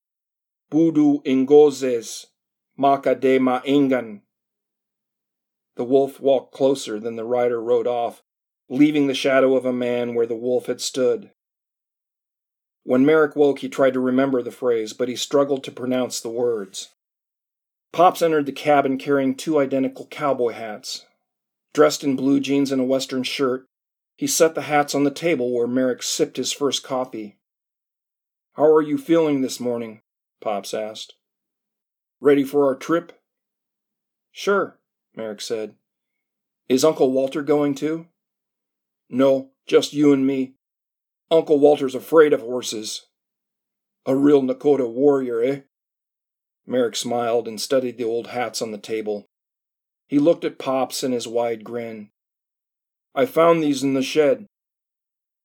Budu 0.72 1.22
ingozes, 1.24 2.26
maka 2.76 3.14
de 3.14 3.38
ma 3.38 3.62
ingan. 3.62 4.22
The 5.76 5.84
wolf 5.84 6.20
walked 6.20 6.54
closer, 6.54 7.00
then 7.00 7.16
the 7.16 7.26
rider 7.26 7.62
rode 7.62 7.88
off, 7.88 8.24
leaving 8.70 9.08
the 9.08 9.14
shadow 9.14 9.56
of 9.56 9.66
a 9.66 9.74
man 9.74 10.16
where 10.16 10.26
the 10.26 10.36
wolf 10.36 10.66
had 10.66 10.82
stood. 10.82 11.32
When 12.84 13.06
Merrick 13.06 13.36
woke, 13.36 13.60
he 13.60 13.70
tried 13.70 13.94
to 13.94 14.00
remember 14.00 14.42
the 14.42 14.52
phrase, 14.52 14.94
but 14.94 15.10
he 15.10 15.16
struggled 15.16 15.64
to 15.64 15.72
pronounce 15.72 16.20
the 16.20 16.30
words. 16.30 16.90
Pops 17.92 18.22
entered 18.22 18.46
the 18.46 18.52
cabin 18.52 18.98
carrying 18.98 19.36
two 19.36 19.60
identical 19.60 20.06
cowboy 20.08 20.52
hats. 20.52 21.06
Dressed 21.74 22.04
in 22.04 22.16
blue 22.16 22.40
jeans 22.40 22.72
and 22.72 22.82
a 22.82 22.86
western 22.86 23.24
shirt, 23.24 23.66
he 24.18 24.28
set 24.28 24.56
the 24.56 24.64
hats 24.64 24.94
on 24.94 25.04
the 25.04 25.12
table 25.12 25.52
where 25.52 25.68
Merrick 25.68 26.04
sipped 26.04 26.38
his 26.38 26.54
first 26.54 26.84
coffee. 26.84 27.38
How 28.54 28.66
are 28.66 28.82
you 28.82 28.98
feeling 28.98 29.42
this 29.42 29.60
morning? 29.60 30.02
Pops 30.42 30.74
asked. 30.74 31.16
Ready 32.22 32.44
for 32.44 32.66
our 32.66 32.76
trip? 32.76 33.20
Sure, 34.32 34.80
Merrick 35.16 35.42
said. 35.42 35.76
Is 36.70 36.86
Uncle 36.86 37.12
Walter 37.12 37.42
going 37.42 37.76
too? 37.76 38.08
No, 39.10 39.52
just 39.68 39.94
you 39.94 40.14
and 40.14 40.26
me. 40.26 40.54
Uncle 41.32 41.60
Walter's 41.60 41.96
afraid 41.96 42.34
of 42.34 42.42
horses. 42.42 43.08
A 44.06 44.16
real 44.16 44.42
Nakota 44.42 44.90
warrior, 44.90 45.42
eh? 45.42 45.62
Merrick 46.68 46.96
smiled 46.96 47.48
and 47.48 47.60
studied 47.60 47.98
the 47.98 48.04
old 48.04 48.28
hats 48.28 48.62
on 48.62 48.72
the 48.72 48.78
table. 48.78 49.26
He 50.08 50.20
looked 50.20 50.46
at 50.46 50.60
Pops 50.60 51.04
in 51.04 51.12
his 51.12 51.28
wide 51.28 51.64
grin. 51.64 52.10
I 53.14 53.26
found 53.26 53.64
these 53.64 53.84
in 53.84 53.94
the 53.94 54.02
shed. 54.02 54.46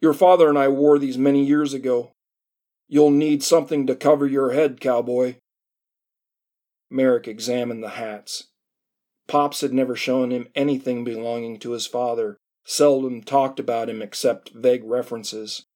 Your 0.00 0.12
father 0.12 0.48
and 0.48 0.58
I 0.58 0.68
wore 0.68 0.98
these 0.98 1.18
many 1.18 1.44
years 1.44 1.74
ago. 1.74 2.12
You'll 2.88 3.10
need 3.10 3.42
something 3.42 3.86
to 3.86 3.94
cover 3.94 4.26
your 4.26 4.52
head, 4.52 4.80
cowboy. 4.80 5.36
Merrick 6.90 7.28
examined 7.28 7.82
the 7.82 7.90
hats. 7.90 8.48
Pops 9.28 9.60
had 9.60 9.72
never 9.72 9.94
shown 9.94 10.30
him 10.32 10.48
anything 10.54 11.04
belonging 11.04 11.58
to 11.60 11.70
his 11.70 11.86
father, 11.86 12.36
seldom 12.70 13.20
talked 13.20 13.58
about 13.58 13.90
him 13.90 14.00
except 14.00 14.52
vague 14.54 14.84
references. 14.84 15.66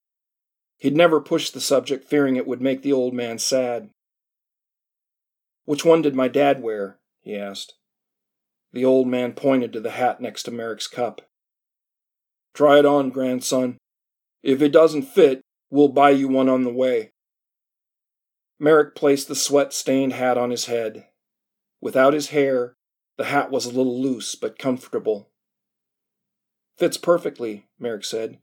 He'd 0.78 0.96
never 0.96 1.20
pushed 1.20 1.52
the 1.52 1.60
subject, 1.60 2.04
fearing 2.04 2.36
it 2.36 2.46
would 2.46 2.62
make 2.62 2.82
the 2.82 2.92
old 2.92 3.12
man 3.12 3.40
sad. 3.40 3.90
Which 5.64 5.84
one 5.84 6.02
did 6.02 6.14
my 6.14 6.28
dad 6.28 6.62
wear? 6.62 7.00
he 7.20 7.36
asked. 7.36 7.74
The 8.72 8.84
old 8.84 9.08
man 9.08 9.32
pointed 9.32 9.72
to 9.72 9.80
the 9.80 9.90
hat 9.90 10.20
next 10.20 10.44
to 10.44 10.52
Merrick's 10.52 10.86
cup. 10.86 11.22
Try 12.54 12.78
it 12.78 12.86
on, 12.86 13.10
grandson. 13.10 13.78
If 14.44 14.62
it 14.62 14.70
doesn't 14.70 15.02
fit, 15.02 15.40
we'll 15.70 15.88
buy 15.88 16.10
you 16.10 16.28
one 16.28 16.48
on 16.48 16.62
the 16.62 16.72
way. 16.72 17.10
Merrick 18.60 18.94
placed 18.94 19.26
the 19.26 19.34
sweat 19.34 19.72
stained 19.72 20.12
hat 20.12 20.38
on 20.38 20.50
his 20.50 20.66
head. 20.66 21.06
Without 21.80 22.12
his 22.12 22.28
hair, 22.28 22.76
the 23.16 23.24
hat 23.24 23.50
was 23.50 23.66
a 23.66 23.70
little 23.72 24.00
loose 24.00 24.36
but 24.36 24.60
comfortable. 24.60 25.30
Fits 26.76 26.96
perfectly, 26.96 27.66
Merrick 27.78 28.04
said. 28.04 28.38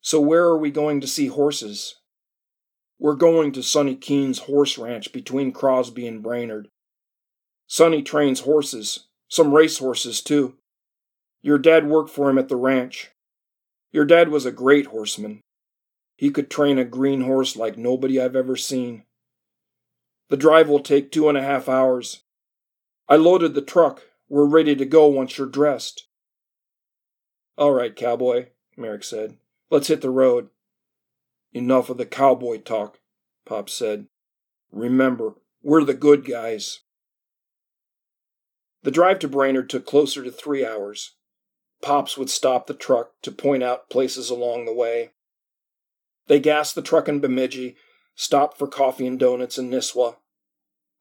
So 0.00 0.20
where 0.20 0.44
are 0.44 0.58
we 0.58 0.70
going 0.70 1.00
to 1.00 1.06
see 1.06 1.28
horses? 1.28 1.96
We're 2.98 3.14
going 3.14 3.52
to 3.52 3.62
Sonny 3.62 3.96
Keene's 3.96 4.40
horse 4.40 4.76
ranch 4.76 5.12
between 5.12 5.52
Crosby 5.52 6.06
and 6.06 6.22
Brainerd. 6.22 6.68
Sonny 7.66 8.02
trains 8.02 8.40
horses, 8.40 9.06
some 9.28 9.54
race 9.54 9.78
horses 9.78 10.20
too. 10.20 10.56
Your 11.42 11.58
dad 11.58 11.86
worked 11.86 12.10
for 12.10 12.28
him 12.28 12.38
at 12.38 12.48
the 12.48 12.56
ranch. 12.56 13.10
Your 13.92 14.04
dad 14.04 14.28
was 14.28 14.44
a 14.44 14.52
great 14.52 14.86
horseman. 14.86 15.40
He 16.16 16.30
could 16.30 16.50
train 16.50 16.78
a 16.78 16.84
green 16.84 17.22
horse 17.22 17.56
like 17.56 17.76
nobody 17.76 18.20
I've 18.20 18.36
ever 18.36 18.56
seen. 18.56 19.04
The 20.28 20.36
drive 20.36 20.68
will 20.68 20.80
take 20.80 21.10
two 21.10 21.28
and 21.28 21.36
a 21.36 21.42
half 21.42 21.68
hours. 21.68 22.22
I 23.08 23.16
loaded 23.16 23.54
the 23.54 23.62
truck. 23.62 24.02
We're 24.28 24.46
ready 24.46 24.74
to 24.76 24.84
go 24.84 25.06
once 25.06 25.36
you're 25.36 25.46
dressed. 25.46 26.06
All 27.56 27.72
right, 27.72 27.94
cowboy, 27.94 28.48
Merrick 28.76 29.04
said. 29.04 29.36
Let's 29.70 29.88
hit 29.88 30.00
the 30.00 30.10
road. 30.10 30.48
Enough 31.52 31.88
of 31.88 31.98
the 31.98 32.06
cowboy 32.06 32.58
talk, 32.58 32.98
Pop 33.46 33.70
said. 33.70 34.06
Remember, 34.72 35.34
we're 35.62 35.84
the 35.84 35.94
good 35.94 36.24
guys. 36.24 36.80
The 38.82 38.90
drive 38.90 39.20
to 39.20 39.28
Brainerd 39.28 39.70
took 39.70 39.86
closer 39.86 40.24
to 40.24 40.32
three 40.32 40.66
hours. 40.66 41.12
Pops 41.80 42.18
would 42.18 42.28
stop 42.28 42.66
the 42.66 42.74
truck 42.74 43.12
to 43.22 43.30
point 43.30 43.62
out 43.62 43.88
places 43.88 44.30
along 44.30 44.64
the 44.64 44.74
way. 44.74 45.10
They 46.26 46.40
gassed 46.40 46.74
the 46.74 46.82
truck 46.82 47.08
in 47.08 47.20
Bemidji, 47.20 47.76
stopped 48.14 48.58
for 48.58 48.66
coffee 48.66 49.06
and 49.06 49.18
donuts 49.18 49.58
in 49.58 49.70
Nisswa. 49.70 50.16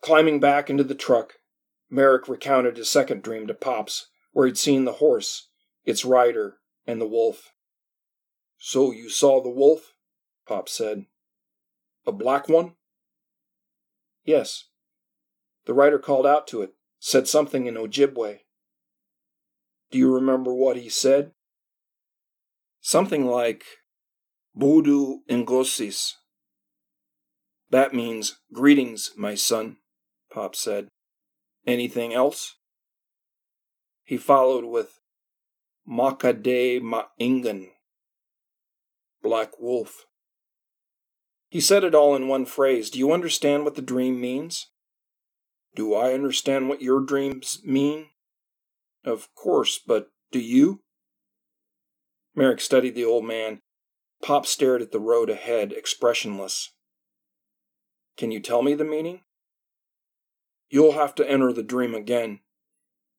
Climbing 0.01 0.39
back 0.39 0.70
into 0.70 0.84
the 0.84 0.95
truck, 0.95 1.36
Merrick 1.89 2.28
recounted 2.28 2.78
his 2.78 2.89
second 2.89 3.24
dream 3.24 3.47
to 3.47 3.54
Pops, 3.54 4.08
where 4.34 4.45
he'd 4.45 4.58
seen 4.58 4.86
the 4.86 4.93
horse, 4.93 5.49
its 5.86 6.05
rider, 6.05 6.57
and 6.86 6.99
the 6.99 7.07
wolf. 7.07 7.53
So 8.57 8.91
you 8.91 9.09
saw 9.09 9.41
the 9.41 9.49
wolf? 9.49 9.93
Pop 10.47 10.69
said. 10.69 11.05
A 12.05 12.11
black 12.11 12.47
one? 12.49 12.73
Yes. 14.25 14.65
The 15.65 15.73
rider 15.73 15.99
called 15.99 16.25
out 16.25 16.47
to 16.47 16.61
it, 16.61 16.73
said 16.99 17.27
something 17.27 17.65
in 17.65 17.75
Ojibwe. 17.75 18.39
Do 19.91 19.97
you 19.97 20.13
remember 20.13 20.53
what 20.53 20.77
he 20.77 20.89
said? 20.89 21.31
Something 22.81 23.25
like 23.25 23.63
Budu 24.57 25.19
Ngosis. 25.29 26.13
That 27.69 27.93
means 27.93 28.39
greetings, 28.53 29.11
my 29.17 29.36
son, 29.36 29.77
Pop 30.31 30.55
said. 30.55 30.89
Anything 31.65 32.13
else? 32.13 32.55
He 34.03 34.17
followed 34.17 34.65
with 34.65 34.99
Makade 35.89 36.81
Ma'ingan. 36.81 37.69
Black 39.21 39.59
Wolf. 39.59 40.05
He 41.49 41.61
said 41.61 41.84
it 41.84 41.93
all 41.93 42.15
in 42.15 42.27
one 42.27 42.45
phrase. 42.45 42.89
Do 42.89 42.99
you 42.99 43.11
understand 43.11 43.63
what 43.63 43.75
the 43.75 43.81
dream 43.81 44.19
means? 44.19 44.71
Do 45.75 45.93
I 45.93 46.13
understand 46.13 46.69
what 46.69 46.81
your 46.81 46.99
dreams 46.99 47.59
mean? 47.63 48.07
Of 49.05 49.34
course, 49.36 49.79
but 49.86 50.09
do 50.31 50.39
you? 50.39 50.81
Merrick 52.36 52.61
studied 52.61 52.95
the 52.95 53.05
old 53.05 53.25
man. 53.25 53.59
Pop 54.23 54.45
stared 54.45 54.81
at 54.81 54.91
the 54.91 54.99
road 54.99 55.29
ahead, 55.29 55.73
expressionless. 55.73 56.71
Can 58.17 58.31
you 58.31 58.39
tell 58.39 58.61
me 58.61 58.73
the 58.73 58.86
meaning? 58.86 59.21
You'll 60.69 60.93
have 60.93 61.13
to 61.15 61.29
enter 61.29 61.51
the 61.51 61.63
dream 61.63 61.93
again. 61.93 62.39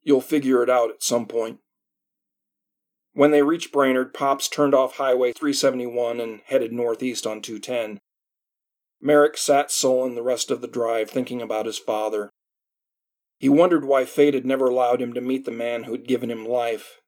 You'll 0.02 0.20
figure 0.20 0.62
it 0.62 0.70
out 0.70 0.90
at 0.90 1.02
some 1.02 1.26
point. 1.26 1.58
When 3.14 3.30
they 3.30 3.42
reached 3.42 3.72
Brainerd, 3.72 4.12
Pops 4.12 4.48
turned 4.48 4.74
off 4.74 4.96
Highway 4.96 5.32
371 5.32 6.20
and 6.20 6.40
headed 6.46 6.72
northeast 6.72 7.26
on 7.26 7.40
210. 7.40 8.00
Merrick 9.00 9.36
sat 9.36 9.70
sullen 9.70 10.16
the 10.16 10.22
rest 10.22 10.50
of 10.50 10.60
the 10.60 10.66
drive, 10.66 11.10
thinking 11.10 11.40
about 11.40 11.66
his 11.66 11.78
father. 11.78 12.30
He 13.38 13.48
wondered 13.48 13.84
why 13.84 14.04
fate 14.04 14.34
had 14.34 14.44
never 14.44 14.66
allowed 14.66 15.00
him 15.00 15.12
to 15.12 15.20
meet 15.20 15.44
the 15.44 15.52
man 15.52 15.84
who 15.84 15.92
had 15.92 16.08
given 16.08 16.30
him 16.30 16.44
life. 16.44 17.00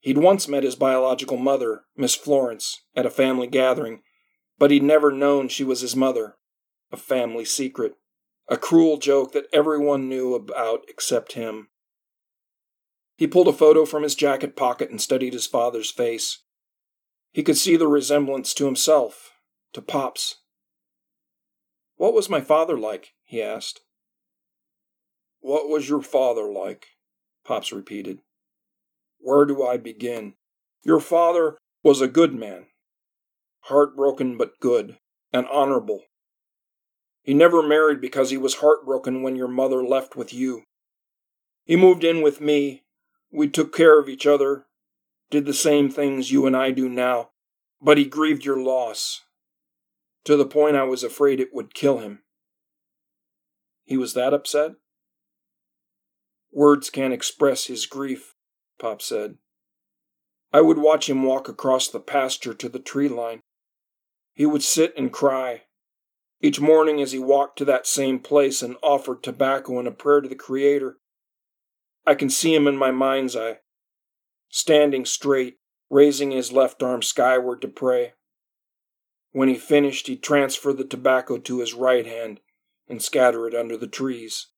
He'd 0.00 0.18
once 0.18 0.48
met 0.48 0.64
his 0.64 0.74
biological 0.74 1.36
mother, 1.36 1.82
Miss 1.96 2.16
Florence, 2.16 2.82
at 2.96 3.06
a 3.06 3.10
family 3.10 3.46
gathering, 3.46 4.02
but 4.58 4.70
he'd 4.72 4.82
never 4.82 5.12
known 5.12 5.48
she 5.48 5.64
was 5.64 5.80
his 5.80 5.94
mother. 5.94 6.36
A 6.90 6.96
family 6.96 7.44
secret. 7.44 7.94
A 8.48 8.56
cruel 8.56 8.96
joke 8.96 9.32
that 9.32 9.46
everyone 9.52 10.08
knew 10.08 10.34
about 10.34 10.84
except 10.88 11.32
him. 11.32 11.68
He 13.16 13.26
pulled 13.26 13.48
a 13.48 13.52
photo 13.52 13.84
from 13.84 14.02
his 14.02 14.14
jacket 14.14 14.56
pocket 14.56 14.90
and 14.90 15.00
studied 15.00 15.32
his 15.32 15.46
father's 15.46 15.90
face. 15.90 16.40
He 17.32 17.42
could 17.42 17.56
see 17.56 17.76
the 17.76 17.88
resemblance 17.88 18.54
to 18.54 18.66
himself, 18.66 19.32
to 19.72 19.82
Pop's. 19.82 20.36
What 21.96 22.14
was 22.14 22.28
my 22.28 22.40
father 22.40 22.78
like? 22.78 23.12
he 23.24 23.40
asked. 23.42 23.80
What 25.40 25.68
was 25.68 25.88
your 25.88 26.02
father 26.02 26.50
like? 26.50 26.86
Pops 27.44 27.72
repeated. 27.72 28.20
Where 29.18 29.44
do 29.44 29.62
I 29.62 29.76
begin? 29.76 30.34
Your 30.82 31.00
father 31.00 31.58
was 31.82 32.00
a 32.00 32.08
good 32.08 32.34
man. 32.34 32.66
Heartbroken 33.62 34.36
but 34.36 34.58
good, 34.60 34.98
and 35.32 35.46
honorable. 35.48 36.02
He 37.22 37.32
never 37.32 37.62
married 37.62 38.00
because 38.00 38.30
he 38.30 38.36
was 38.36 38.56
heartbroken 38.56 39.22
when 39.22 39.36
your 39.36 39.48
mother 39.48 39.82
left 39.82 40.16
with 40.16 40.34
you. 40.34 40.64
He 41.64 41.76
moved 41.76 42.04
in 42.04 42.20
with 42.20 42.40
me 42.40 42.83
we 43.34 43.48
took 43.48 43.74
care 43.74 43.98
of 43.98 44.08
each 44.08 44.26
other, 44.26 44.66
did 45.30 45.44
the 45.44 45.52
same 45.52 45.90
things 45.90 46.30
you 46.30 46.46
and 46.46 46.56
I 46.56 46.70
do 46.70 46.88
now, 46.88 47.30
but 47.82 47.98
he 47.98 48.04
grieved 48.04 48.44
your 48.44 48.62
loss, 48.62 49.22
to 50.24 50.36
the 50.36 50.46
point 50.46 50.76
I 50.76 50.84
was 50.84 51.02
afraid 51.02 51.40
it 51.40 51.52
would 51.52 51.74
kill 51.74 51.98
him. 51.98 52.22
He 53.84 53.96
was 53.96 54.14
that 54.14 54.32
upset? 54.32 54.72
Words 56.52 56.88
can't 56.90 57.12
express 57.12 57.66
his 57.66 57.86
grief, 57.86 58.34
Pop 58.78 59.02
said. 59.02 59.36
I 60.52 60.60
would 60.60 60.78
watch 60.78 61.10
him 61.10 61.24
walk 61.24 61.48
across 61.48 61.88
the 61.88 61.98
pasture 61.98 62.54
to 62.54 62.68
the 62.68 62.78
tree 62.78 63.08
line. 63.08 63.40
He 64.32 64.46
would 64.46 64.62
sit 64.62 64.94
and 64.96 65.12
cry. 65.12 65.62
Each 66.40 66.60
morning 66.60 67.02
as 67.02 67.10
he 67.10 67.18
walked 67.18 67.58
to 67.58 67.64
that 67.64 67.88
same 67.88 68.20
place 68.20 68.62
and 68.62 68.76
offered 68.80 69.22
tobacco 69.22 69.80
and 69.80 69.88
a 69.88 69.90
prayer 69.90 70.20
to 70.20 70.28
the 70.28 70.36
Creator, 70.36 70.98
I 72.06 72.14
can 72.14 72.28
see 72.28 72.54
him 72.54 72.66
in 72.66 72.76
my 72.76 72.90
mind's 72.90 73.34
eye, 73.34 73.60
standing 74.50 75.04
straight, 75.04 75.58
raising 75.88 76.30
his 76.30 76.52
left 76.52 76.82
arm 76.82 77.02
skyward 77.02 77.62
to 77.62 77.68
pray. 77.68 78.12
When 79.32 79.48
he 79.48 79.56
finished, 79.56 80.06
he 80.06 80.16
transferred 80.16 80.76
the 80.76 80.84
tobacco 80.84 81.38
to 81.38 81.60
his 81.60 81.74
right 81.74 82.06
hand 82.06 82.40
and 82.88 83.02
scattered 83.02 83.48
it 83.48 83.54
under 83.54 83.76
the 83.76 83.88
trees. 83.88 84.48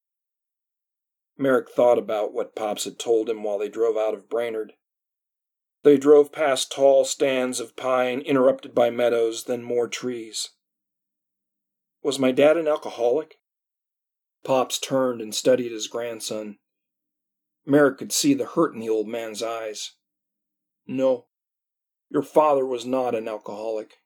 Merrick 1.38 1.70
thought 1.70 1.98
about 1.98 2.32
what 2.32 2.56
Pops 2.56 2.84
had 2.84 2.98
told 2.98 3.28
him 3.28 3.42
while 3.42 3.58
they 3.58 3.68
drove 3.68 3.96
out 3.96 4.14
of 4.14 4.28
Brainerd. 4.28 4.72
They 5.82 5.96
drove 5.96 6.32
past 6.32 6.72
tall 6.72 7.04
stands 7.04 7.60
of 7.60 7.76
pine 7.76 8.20
interrupted 8.20 8.74
by 8.74 8.90
meadows, 8.90 9.44
then 9.44 9.62
more 9.62 9.86
trees. 9.86 10.50
Was 12.02 12.18
my 12.18 12.32
dad 12.32 12.56
an 12.56 12.66
alcoholic? 12.66 13.38
Pops 14.44 14.78
turned 14.78 15.20
and 15.20 15.34
studied 15.34 15.72
his 15.72 15.86
grandson. 15.86 16.58
Merrick 17.66 17.98
could 17.98 18.12
see 18.12 18.32
the 18.32 18.46
hurt 18.46 18.74
in 18.74 18.80
the 18.80 18.88
old 18.88 19.08
man's 19.08 19.42
eyes. 19.42 19.96
No, 20.86 21.26
your 22.08 22.22
father 22.22 22.64
was 22.64 22.86
not 22.86 23.14
an 23.14 23.26
alcoholic. 23.26 23.98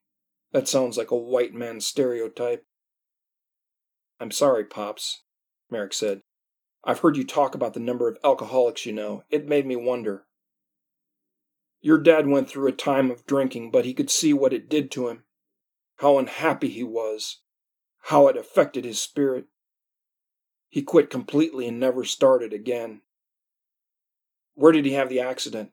That 0.53 0.67
sounds 0.67 0.97
like 0.97 1.11
a 1.11 1.17
white 1.17 1.53
man 1.53 1.81
stereotype. 1.81 2.65
I'm 4.19 4.31
sorry, 4.31 4.65
Pops, 4.65 5.23
Merrick 5.71 5.93
said. 5.93 6.23
I've 6.83 7.01
heard 7.01 7.17
you 7.17 7.25
talk 7.25 7.55
about 7.55 7.75
the 7.75 7.81
number 7.81 8.09
of 8.09 8.17
alcoholics 8.25 8.87
you 8.87 8.93
know. 8.93 9.23
It 9.31 9.47
made 9.47 9.67
me 9.67 9.77
wonder. 9.77 10.25
Your 11.83 11.99
dad 11.99 12.27
went 12.27 12.49
through 12.49 12.69
a 12.69 12.73
time 12.73 13.11
of 13.11 13.27
drinking, 13.27 13.71
but 13.71 13.85
he 13.85 13.95
could 13.95 14.11
see 14.11 14.33
what 14.33 14.53
it 14.53 14.69
did 14.69 14.91
to 14.93 15.09
him. 15.09 15.25
How 15.97 16.19
unhappy 16.19 16.69
he 16.69 16.83
was. 16.83 17.41
How 18.05 18.29
it 18.29 18.37
affected 18.37 18.85
his 18.85 19.01
spirit. 19.01 19.47
He 20.71 20.83
quit 20.83 21.11
completely 21.11 21.69
and 21.69 21.79
never 21.79 22.05
started 22.05 22.55
again. 22.55 23.03
Where 24.61 24.73
did 24.73 24.85
he 24.85 24.93
have 24.93 25.09
the 25.09 25.21
accident? 25.21 25.71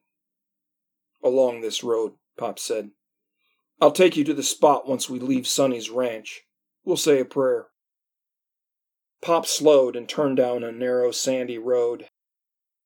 Along 1.22 1.60
this 1.60 1.84
road, 1.84 2.14
Pop 2.38 2.58
said. 2.58 2.92
I'll 3.82 3.92
take 3.92 4.16
you 4.16 4.24
to 4.24 4.34
the 4.34 4.42
spot 4.42 4.88
once 4.88 5.10
we 5.10 5.20
leave 5.20 5.46
Sonny's 5.46 5.90
ranch. 5.90 6.44
We'll 6.86 6.96
say 6.96 7.20
a 7.20 7.26
prayer. 7.26 7.68
Pop 9.22 9.46
slowed 9.46 9.98
and 9.98 10.08
turned 10.08 10.38
down 10.38 10.64
a 10.64 10.72
narrow, 10.72 11.12
sandy 11.12 11.58
road. 11.58 12.08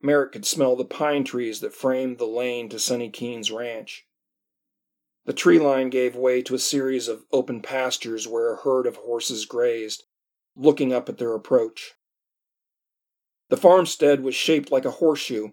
Merrick 0.02 0.32
could 0.32 0.44
smell 0.44 0.76
the 0.76 0.86
pine 0.86 1.24
trees 1.24 1.60
that 1.60 1.76
framed 1.76 2.18
the 2.18 2.26
lane 2.26 2.68
to 2.70 2.80
Sonny 2.80 3.12
Keene's 3.12 3.52
ranch. 3.52 4.08
The 5.26 5.34
tree 5.34 5.60
line 5.60 5.92
gave 5.92 6.16
way 6.16 6.42
to 6.42 6.56
a 6.56 6.58
series 6.60 7.08
of 7.08 7.26
open 7.32 7.62
pastures 7.62 8.28
where 8.28 8.52
a 8.52 8.62
herd 8.64 8.88
of 8.88 8.96
horses 8.96 9.46
grazed, 9.46 10.06
looking 10.56 10.92
up 10.92 11.10
at 11.10 11.20
their 11.20 11.36
approach. 11.36 11.94
The 13.50 13.58
farmstead 13.58 14.24
was 14.24 14.34
shaped 14.34 14.72
like 14.72 14.86
a 14.86 14.98
horseshoe, 14.98 15.50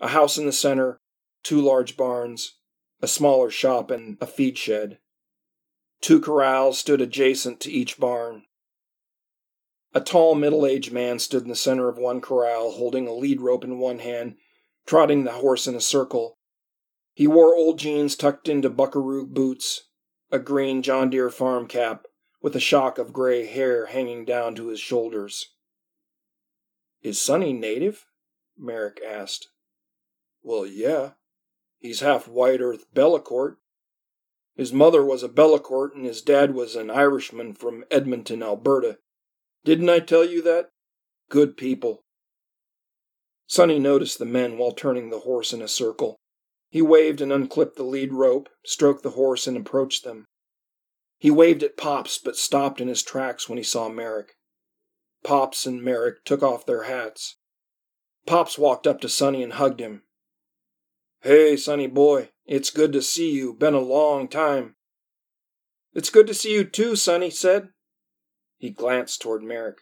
a 0.00 0.08
house 0.08 0.38
in 0.38 0.46
the 0.46 0.52
center, 0.52 1.00
two 1.42 1.60
large 1.60 1.96
barns, 1.96 2.58
a 3.02 3.08
smaller 3.08 3.50
shop, 3.50 3.90
and 3.90 4.16
a 4.20 4.26
feed 4.26 4.56
shed. 4.56 4.98
Two 6.00 6.20
corrals 6.20 6.78
stood 6.78 7.00
adjacent 7.00 7.60
to 7.60 7.70
each 7.70 7.98
barn. 7.98 8.44
A 9.92 10.00
tall, 10.00 10.34
middle 10.34 10.66
aged 10.66 10.92
man 10.92 11.18
stood 11.18 11.42
in 11.42 11.48
the 11.48 11.56
center 11.56 11.88
of 11.88 11.98
one 11.98 12.20
corral, 12.20 12.72
holding 12.72 13.06
a 13.06 13.12
lead 13.12 13.40
rope 13.40 13.64
in 13.64 13.78
one 13.78 13.98
hand, 13.98 14.36
trotting 14.86 15.24
the 15.24 15.32
horse 15.32 15.66
in 15.66 15.74
a 15.74 15.80
circle. 15.80 16.38
He 17.12 17.26
wore 17.26 17.54
old 17.54 17.78
jeans 17.78 18.16
tucked 18.16 18.48
into 18.48 18.70
buckaroo 18.70 19.26
boots, 19.26 19.88
a 20.30 20.38
green 20.38 20.82
John 20.82 21.10
Deere 21.10 21.28
farm 21.28 21.66
cap, 21.66 22.06
with 22.40 22.56
a 22.56 22.60
shock 22.60 22.98
of 22.98 23.12
gray 23.12 23.46
hair 23.46 23.86
hanging 23.86 24.24
down 24.24 24.54
to 24.54 24.68
his 24.68 24.80
shoulders. 24.80 25.54
Is 27.02 27.20
Sonny 27.20 27.52
native? 27.52 28.06
Merrick 28.56 29.00
asked. 29.06 29.49
Well, 30.42 30.66
yeah. 30.66 31.10
He's 31.78 32.00
half 32.00 32.28
White 32.28 32.60
Earth 32.60 32.86
Bellecourt. 32.94 33.56
His 34.54 34.72
mother 34.72 35.04
was 35.04 35.22
a 35.22 35.28
Bellecourt 35.28 35.94
and 35.94 36.04
his 36.04 36.22
dad 36.22 36.54
was 36.54 36.76
an 36.76 36.90
Irishman 36.90 37.54
from 37.54 37.84
Edmonton, 37.90 38.42
Alberta. 38.42 38.98
Didn't 39.64 39.88
I 39.88 40.00
tell 40.00 40.24
you 40.24 40.42
that? 40.42 40.70
Good 41.28 41.56
people. 41.56 42.04
Sonny 43.46 43.78
noticed 43.78 44.18
the 44.18 44.26
men 44.26 44.58
while 44.58 44.72
turning 44.72 45.10
the 45.10 45.20
horse 45.20 45.52
in 45.52 45.62
a 45.62 45.68
circle. 45.68 46.20
He 46.68 46.82
waved 46.82 47.20
and 47.20 47.32
unclipped 47.32 47.76
the 47.76 47.82
lead 47.82 48.12
rope, 48.12 48.48
stroked 48.64 49.02
the 49.02 49.10
horse, 49.10 49.46
and 49.46 49.56
approached 49.56 50.04
them. 50.04 50.26
He 51.18 51.30
waved 51.30 51.62
at 51.62 51.76
Pops, 51.76 52.18
but 52.18 52.36
stopped 52.36 52.80
in 52.80 52.88
his 52.88 53.02
tracks 53.02 53.48
when 53.48 53.58
he 53.58 53.64
saw 53.64 53.88
Merrick. 53.88 54.36
Pops 55.24 55.66
and 55.66 55.82
Merrick 55.82 56.24
took 56.24 56.42
off 56.42 56.64
their 56.64 56.84
hats. 56.84 57.36
Pops 58.24 58.56
walked 58.56 58.86
up 58.86 59.00
to 59.00 59.08
Sonny 59.08 59.42
and 59.42 59.54
hugged 59.54 59.80
him. 59.80 60.04
Hey, 61.22 61.56
Sonny 61.58 61.86
boy, 61.86 62.30
it's 62.46 62.70
good 62.70 62.94
to 62.94 63.02
see 63.02 63.32
you. 63.32 63.52
Been 63.52 63.74
a 63.74 63.80
long 63.80 64.26
time. 64.26 64.76
It's 65.92 66.08
good 66.08 66.26
to 66.28 66.34
see 66.34 66.54
you 66.54 66.64
too, 66.64 66.96
Sonny 66.96 67.28
said. 67.28 67.68
He 68.56 68.70
glanced 68.70 69.20
toward 69.20 69.42
Merrick. 69.42 69.80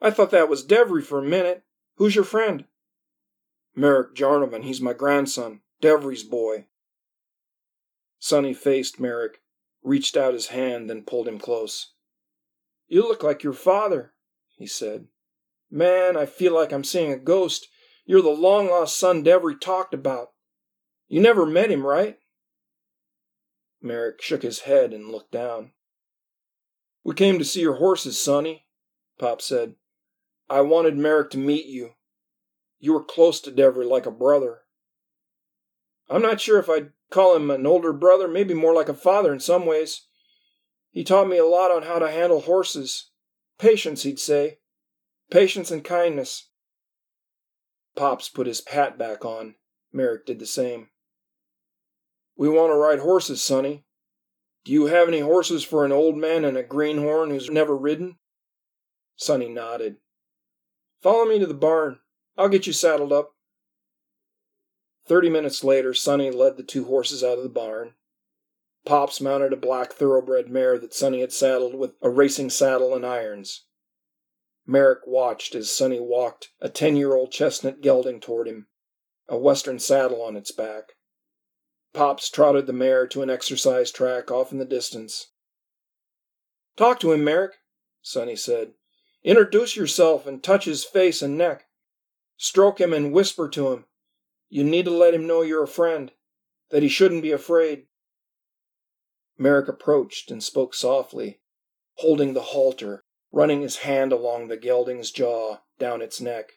I 0.00 0.10
thought 0.10 0.32
that 0.32 0.48
was 0.48 0.66
Devry 0.66 1.04
for 1.04 1.20
a 1.20 1.28
minute. 1.28 1.62
Who's 1.96 2.16
your 2.16 2.24
friend? 2.24 2.64
Merrick 3.76 4.16
Jarnivin. 4.16 4.64
He's 4.64 4.80
my 4.80 4.92
grandson, 4.92 5.60
Devry's 5.80 6.24
boy. 6.24 6.66
Sonny 8.18 8.54
faced 8.54 8.98
Merrick, 8.98 9.40
reached 9.84 10.16
out 10.16 10.34
his 10.34 10.48
hand, 10.48 10.90
then 10.90 11.02
pulled 11.02 11.28
him 11.28 11.38
close. 11.38 11.92
You 12.88 13.02
look 13.02 13.22
like 13.22 13.44
your 13.44 13.52
father, 13.52 14.14
he 14.56 14.66
said. 14.66 15.06
Man, 15.70 16.16
I 16.16 16.26
feel 16.26 16.54
like 16.54 16.72
I'm 16.72 16.84
seeing 16.84 17.12
a 17.12 17.18
ghost. 17.18 17.68
You're 18.06 18.22
the 18.22 18.30
long 18.30 18.68
lost 18.68 18.98
son 18.98 19.24
Devery 19.24 19.60
talked 19.60 19.94
about. 19.94 20.32
You 21.08 21.20
never 21.20 21.46
met 21.46 21.70
him, 21.70 21.86
right? 21.86 22.18
Merrick 23.80 24.20
shook 24.20 24.42
his 24.42 24.60
head 24.60 24.92
and 24.92 25.10
looked 25.10 25.32
down. 25.32 25.72
We 27.02 27.14
came 27.14 27.38
to 27.38 27.44
see 27.44 27.60
your 27.60 27.76
horses, 27.76 28.18
Sonny, 28.18 28.66
Pop 29.18 29.42
said. 29.42 29.74
I 30.48 30.62
wanted 30.62 30.96
Merrick 30.96 31.30
to 31.30 31.38
meet 31.38 31.66
you. 31.66 31.90
You 32.78 32.94
were 32.94 33.04
close 33.04 33.40
to 33.40 33.50
Devery 33.50 33.88
like 33.88 34.06
a 34.06 34.10
brother. 34.10 34.60
I'm 36.08 36.22
not 36.22 36.40
sure 36.40 36.58
if 36.58 36.68
I'd 36.68 36.90
call 37.10 37.36
him 37.36 37.50
an 37.50 37.66
older 37.66 37.92
brother, 37.92 38.28
maybe 38.28 38.54
more 38.54 38.74
like 38.74 38.88
a 38.88 38.94
father 38.94 39.32
in 39.32 39.40
some 39.40 39.66
ways. 39.66 40.02
He 40.90 41.04
taught 41.04 41.28
me 41.28 41.38
a 41.38 41.46
lot 41.46 41.70
on 41.70 41.82
how 41.82 41.98
to 41.98 42.10
handle 42.10 42.40
horses. 42.40 43.10
Patience, 43.58 44.02
he'd 44.02 44.18
say. 44.18 44.58
Patience 45.30 45.70
and 45.70 45.82
kindness. 45.82 46.48
Pops 47.96 48.28
put 48.28 48.46
his 48.46 48.66
hat 48.68 48.98
back 48.98 49.24
on. 49.24 49.54
Merrick 49.92 50.26
did 50.26 50.38
the 50.38 50.46
same. 50.46 50.88
We 52.36 52.48
want 52.48 52.72
to 52.72 52.76
ride 52.76 52.98
horses, 52.98 53.42
Sonny, 53.42 53.84
do 54.64 54.72
you 54.72 54.86
have 54.86 55.08
any 55.08 55.20
horses 55.20 55.62
for 55.62 55.84
an 55.84 55.92
old 55.92 56.16
man 56.16 56.44
and 56.44 56.56
a 56.56 56.62
greenhorn 56.62 57.28
who's 57.28 57.50
never 57.50 57.76
ridden? 57.76 58.16
Sonny 59.14 59.48
nodded. 59.48 59.96
Follow 61.02 61.26
me 61.26 61.38
to 61.38 61.46
the 61.46 61.52
barn. 61.52 62.00
I'll 62.38 62.48
get 62.48 62.66
you 62.66 62.72
saddled 62.72 63.12
up. 63.12 63.32
Thirty 65.06 65.28
minutes 65.28 65.62
later, 65.62 65.92
Sonny 65.92 66.30
led 66.30 66.56
the 66.56 66.62
two 66.62 66.84
horses 66.84 67.22
out 67.22 67.36
of 67.36 67.42
the 67.42 67.50
barn. 67.50 67.92
Pops 68.86 69.20
mounted 69.20 69.52
a 69.52 69.56
black 69.56 69.92
thoroughbred 69.92 70.48
mare 70.48 70.78
that 70.78 70.94
Sonny 70.94 71.20
had 71.20 71.32
saddled 71.32 71.74
with 71.74 71.92
a 72.00 72.08
racing 72.08 72.48
saddle 72.48 72.94
and 72.94 73.04
irons. 73.04 73.63
Merrick 74.66 75.06
watched 75.06 75.54
as 75.54 75.70
Sonny 75.70 76.00
walked 76.00 76.50
a 76.60 76.68
ten 76.68 76.96
year 76.96 77.14
old 77.14 77.30
chestnut 77.30 77.80
gelding 77.80 78.20
toward 78.20 78.48
him, 78.48 78.68
a 79.28 79.36
western 79.36 79.78
saddle 79.78 80.22
on 80.22 80.36
its 80.36 80.52
back. 80.52 80.92
Pops 81.92 82.30
trotted 82.30 82.66
the 82.66 82.72
mare 82.72 83.06
to 83.08 83.22
an 83.22 83.30
exercise 83.30 83.90
track 83.90 84.30
off 84.30 84.52
in 84.52 84.58
the 84.58 84.64
distance. 84.64 85.30
Talk 86.76 86.98
to 87.00 87.12
him, 87.12 87.22
Merrick, 87.22 87.52
Sonny 88.02 88.36
said. 88.36 88.74
Introduce 89.22 89.76
yourself 89.76 90.26
and 90.26 90.42
touch 90.42 90.64
his 90.64 90.84
face 90.84 91.22
and 91.22 91.38
neck. 91.38 91.66
Stroke 92.36 92.80
him 92.80 92.92
and 92.92 93.12
whisper 93.12 93.48
to 93.50 93.72
him. 93.72 93.84
You 94.48 94.64
need 94.64 94.86
to 94.86 94.90
let 94.90 95.14
him 95.14 95.26
know 95.26 95.42
you're 95.42 95.62
a 95.62 95.68
friend, 95.68 96.12
that 96.70 96.82
he 96.82 96.88
shouldn't 96.88 97.22
be 97.22 97.32
afraid. 97.32 97.86
Merrick 99.38 99.68
approached 99.68 100.30
and 100.30 100.42
spoke 100.42 100.74
softly, 100.74 101.40
holding 101.94 102.34
the 102.34 102.42
halter, 102.42 103.03
running 103.34 103.62
his 103.62 103.78
hand 103.78 104.12
along 104.12 104.46
the 104.46 104.56
gelding's 104.56 105.10
jaw, 105.10 105.56
down 105.80 106.00
its 106.00 106.20
neck. 106.20 106.52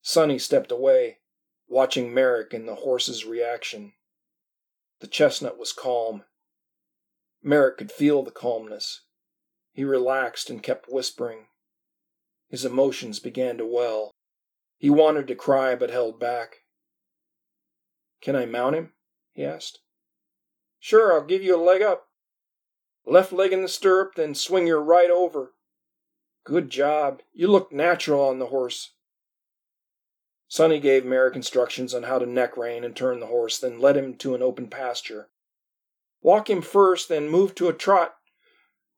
Sonny 0.00 0.36
stepped 0.36 0.72
away, 0.72 1.18
watching 1.68 2.12
Merrick 2.12 2.52
and 2.52 2.66
the 2.66 2.74
horse's 2.74 3.24
reaction. 3.24 3.92
The 4.98 5.06
chestnut 5.06 5.56
was 5.60 5.72
calm. 5.72 6.24
Merrick 7.40 7.78
could 7.78 7.92
feel 7.92 8.24
the 8.24 8.32
calmness. 8.32 9.02
He 9.70 9.84
relaxed 9.84 10.50
and 10.50 10.60
kept 10.60 10.86
whispering. 10.90 11.46
His 12.48 12.64
emotions 12.64 13.20
began 13.20 13.58
to 13.58 13.64
well. 13.64 14.10
He 14.76 14.90
wanted 14.90 15.28
to 15.28 15.36
cry 15.36 15.76
but 15.76 15.90
held 15.90 16.18
back. 16.18 16.62
Can 18.20 18.34
I 18.34 18.44
mount 18.44 18.74
him? 18.74 18.92
he 19.30 19.44
asked. 19.44 19.78
Sure, 20.80 21.12
I'll 21.12 21.24
give 21.24 21.44
you 21.44 21.54
a 21.54 21.62
leg 21.62 21.80
up. 21.80 22.08
Left 23.04 23.32
leg 23.32 23.52
in 23.52 23.62
the 23.62 23.68
stirrup, 23.68 24.14
then 24.14 24.34
swing 24.34 24.66
your 24.66 24.82
right 24.82 25.10
over. 25.10 25.52
Good 26.44 26.70
job. 26.70 27.22
You 27.32 27.48
look 27.48 27.72
natural 27.72 28.24
on 28.24 28.38
the 28.38 28.46
horse. 28.46 28.94
Sonny 30.48 30.80
gave 30.80 31.04
Merrick 31.04 31.34
instructions 31.34 31.94
on 31.94 32.02
how 32.02 32.18
to 32.18 32.26
neck 32.26 32.56
rein 32.56 32.84
and 32.84 32.94
turn 32.94 33.20
the 33.20 33.26
horse, 33.26 33.58
then 33.58 33.80
led 33.80 33.96
him 33.96 34.14
to 34.16 34.34
an 34.34 34.42
open 34.42 34.68
pasture. 34.68 35.30
Walk 36.20 36.50
him 36.50 36.62
first, 36.62 37.08
then 37.08 37.28
move 37.28 37.54
to 37.54 37.68
a 37.68 37.72
trot. 37.72 38.14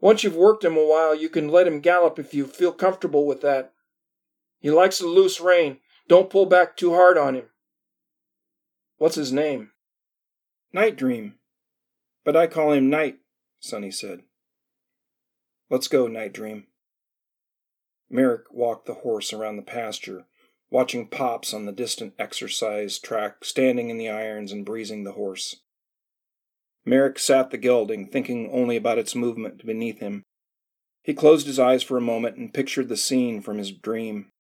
Once 0.00 0.24
you've 0.24 0.36
worked 0.36 0.64
him 0.64 0.76
a 0.76 0.84
while, 0.84 1.14
you 1.14 1.28
can 1.28 1.48
let 1.48 1.66
him 1.66 1.80
gallop 1.80 2.18
if 2.18 2.34
you 2.34 2.46
feel 2.46 2.72
comfortable 2.72 3.26
with 3.26 3.40
that. 3.40 3.72
He 4.58 4.70
likes 4.70 5.00
a 5.00 5.06
loose 5.06 5.40
rein. 5.40 5.78
Don't 6.08 6.28
pull 6.28 6.46
back 6.46 6.76
too 6.76 6.92
hard 6.92 7.16
on 7.16 7.34
him. 7.34 7.50
What's 8.98 9.14
his 9.14 9.32
name? 9.32 9.70
Night 10.72 10.96
Dream. 10.96 11.34
But 12.24 12.36
I 12.36 12.46
call 12.46 12.72
him 12.72 12.90
Night, 12.90 13.18
Sonny 13.64 13.90
said. 13.90 14.20
Let's 15.70 15.88
go, 15.88 16.06
Night 16.06 16.34
Dream. 16.34 16.66
Merrick 18.10 18.52
walked 18.52 18.84
the 18.84 18.94
horse 18.94 19.32
around 19.32 19.56
the 19.56 19.62
pasture, 19.62 20.26
watching 20.70 21.08
Pops 21.08 21.54
on 21.54 21.64
the 21.64 21.72
distant 21.72 22.12
exercise 22.18 22.98
track, 22.98 23.42
standing 23.42 23.88
in 23.88 23.96
the 23.96 24.10
irons 24.10 24.52
and 24.52 24.66
breezing 24.66 25.04
the 25.04 25.12
horse. 25.12 25.62
Merrick 26.84 27.18
sat 27.18 27.50
the 27.50 27.56
gelding, 27.56 28.06
thinking 28.06 28.50
only 28.52 28.76
about 28.76 28.98
its 28.98 29.14
movement 29.14 29.64
beneath 29.64 29.98
him. 29.98 30.24
He 31.02 31.14
closed 31.14 31.46
his 31.46 31.58
eyes 31.58 31.82
for 31.82 31.96
a 31.96 32.02
moment 32.02 32.36
and 32.36 32.52
pictured 32.52 32.90
the 32.90 32.98
scene 32.98 33.40
from 33.40 33.56
his 33.56 33.72
dream. 33.72 34.30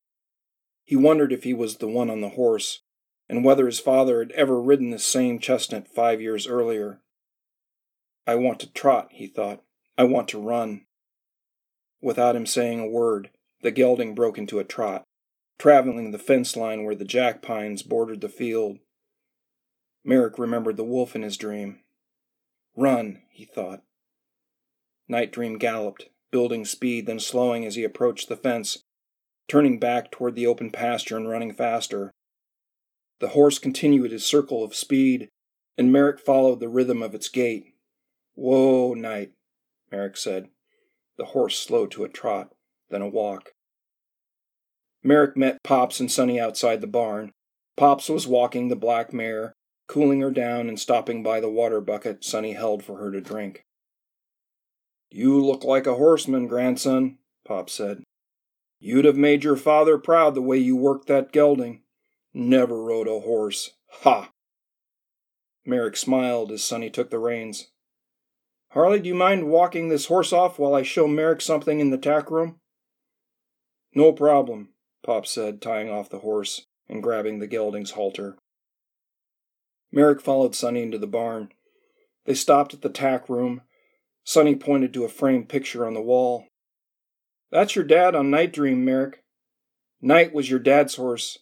He 0.84 0.96
wondered 0.96 1.32
if 1.32 1.44
he 1.44 1.54
was 1.54 1.78
the 1.78 1.88
one 1.88 2.10
on 2.10 2.20
the 2.20 2.30
horse, 2.30 2.82
and 3.26 3.42
whether 3.42 3.64
his 3.64 3.80
father 3.80 4.18
had 4.18 4.32
ever 4.32 4.60
ridden 4.60 4.90
the 4.90 4.98
same 4.98 5.38
chestnut 5.38 5.88
five 5.88 6.20
years 6.20 6.46
earlier. 6.46 7.00
I 8.26 8.34
want 8.36 8.60
to 8.60 8.72
trot, 8.72 9.08
he 9.10 9.26
thought. 9.26 9.62
I 9.96 10.04
want 10.04 10.28
to 10.28 10.40
run. 10.40 10.86
Without 12.00 12.36
him 12.36 12.46
saying 12.46 12.80
a 12.80 12.86
word, 12.86 13.30
the 13.62 13.70
gelding 13.70 14.14
broke 14.14 14.38
into 14.38 14.58
a 14.58 14.64
trot 14.64 15.04
traveling 15.58 16.10
the 16.10 16.18
fence 16.18 16.56
line 16.56 16.84
where 16.84 16.94
the 16.94 17.04
jack 17.04 17.42
pines 17.42 17.82
bordered 17.82 18.20
the 18.20 18.28
field. 18.28 18.78
Merrick 20.04 20.38
remembered 20.38 20.76
the 20.76 20.84
wolf 20.84 21.16
in 21.16 21.22
his 21.22 21.36
dream. 21.36 21.80
Run, 22.76 23.22
he 23.30 23.44
thought. 23.44 23.82
Night 25.08 25.32
Dream 25.32 25.58
galloped, 25.58 26.08
building 26.30 26.64
speed, 26.64 27.06
then 27.06 27.20
slowing 27.20 27.64
as 27.64 27.76
he 27.76 27.84
approached 27.84 28.28
the 28.28 28.36
fence, 28.36 28.82
turning 29.48 29.78
back 29.78 30.10
toward 30.10 30.34
the 30.34 30.46
open 30.46 30.70
pasture 30.70 31.16
and 31.16 31.28
running 31.28 31.54
faster. 31.54 32.12
The 33.20 33.28
horse 33.28 33.58
continued 33.58 34.10
his 34.10 34.26
circle 34.26 34.64
of 34.64 34.74
speed, 34.74 35.28
and 35.78 35.92
Merrick 35.92 36.18
followed 36.18 36.60
the 36.60 36.68
rhythm 36.68 37.02
of 37.02 37.14
its 37.14 37.28
gait. 37.28 37.73
Whoa, 38.34 38.94
Night, 38.94 39.32
Merrick 39.90 40.16
said. 40.16 40.48
The 41.16 41.26
horse 41.26 41.58
slowed 41.58 41.90
to 41.92 42.04
a 42.04 42.08
trot, 42.08 42.52
then 42.90 43.02
a 43.02 43.08
walk. 43.08 43.52
Merrick 45.02 45.36
met 45.36 45.62
Pops 45.62 46.00
and 46.00 46.10
Sonny 46.10 46.40
outside 46.40 46.80
the 46.80 46.86
barn. 46.86 47.32
Pops 47.76 48.08
was 48.08 48.26
walking 48.26 48.68
the 48.68 48.76
black 48.76 49.12
mare, 49.12 49.54
cooling 49.86 50.20
her 50.20 50.30
down 50.30 50.68
and 50.68 50.80
stopping 50.80 51.22
by 51.22 51.40
the 51.40 51.50
water 51.50 51.80
bucket 51.80 52.24
Sonny 52.24 52.52
held 52.52 52.82
for 52.82 52.96
her 52.98 53.12
to 53.12 53.20
drink. 53.20 53.64
You 55.10 55.44
look 55.44 55.62
like 55.62 55.86
a 55.86 55.94
horseman, 55.94 56.48
grandson, 56.48 57.18
Pop 57.44 57.70
said. 57.70 58.02
You'd 58.80 59.04
have 59.04 59.16
made 59.16 59.44
your 59.44 59.56
father 59.56 59.98
proud 59.98 60.34
the 60.34 60.42
way 60.42 60.58
you 60.58 60.76
worked 60.76 61.06
that 61.08 61.32
gelding. 61.32 61.82
Never 62.32 62.82
rode 62.82 63.06
a 63.06 63.20
horse. 63.20 63.70
Ha! 64.00 64.30
Merrick 65.64 65.96
smiled 65.96 66.50
as 66.50 66.64
Sonny 66.64 66.90
took 66.90 67.10
the 67.10 67.18
reins. 67.18 67.68
Harley, 68.74 68.98
do 68.98 69.08
you 69.08 69.14
mind 69.14 69.48
walking 69.48 69.88
this 69.88 70.06
horse 70.06 70.32
off 70.32 70.58
while 70.58 70.74
I 70.74 70.82
show 70.82 71.06
Merrick 71.06 71.40
something 71.40 71.78
in 71.78 71.90
the 71.90 71.96
tack 71.96 72.28
room? 72.28 72.56
No 73.94 74.10
problem, 74.10 74.70
Pop 75.04 75.26
said, 75.26 75.62
tying 75.62 75.88
off 75.88 76.10
the 76.10 76.18
horse 76.18 76.66
and 76.88 77.00
grabbing 77.00 77.38
the 77.38 77.46
gelding's 77.46 77.92
halter. 77.92 78.36
Merrick 79.92 80.20
followed 80.20 80.56
Sonny 80.56 80.82
into 80.82 80.98
the 80.98 81.06
barn. 81.06 81.50
They 82.26 82.34
stopped 82.34 82.74
at 82.74 82.82
the 82.82 82.88
tack 82.88 83.28
room. 83.28 83.62
Sonny 84.24 84.56
pointed 84.56 84.92
to 84.94 85.04
a 85.04 85.08
framed 85.08 85.48
picture 85.48 85.86
on 85.86 85.94
the 85.94 86.02
wall. 86.02 86.48
That's 87.52 87.76
your 87.76 87.84
dad 87.84 88.16
on 88.16 88.28
Night 88.28 88.52
Dream, 88.52 88.84
Merrick. 88.84 89.22
Night 90.02 90.34
was 90.34 90.50
your 90.50 90.58
dad's 90.58 90.96
horse. 90.96 91.38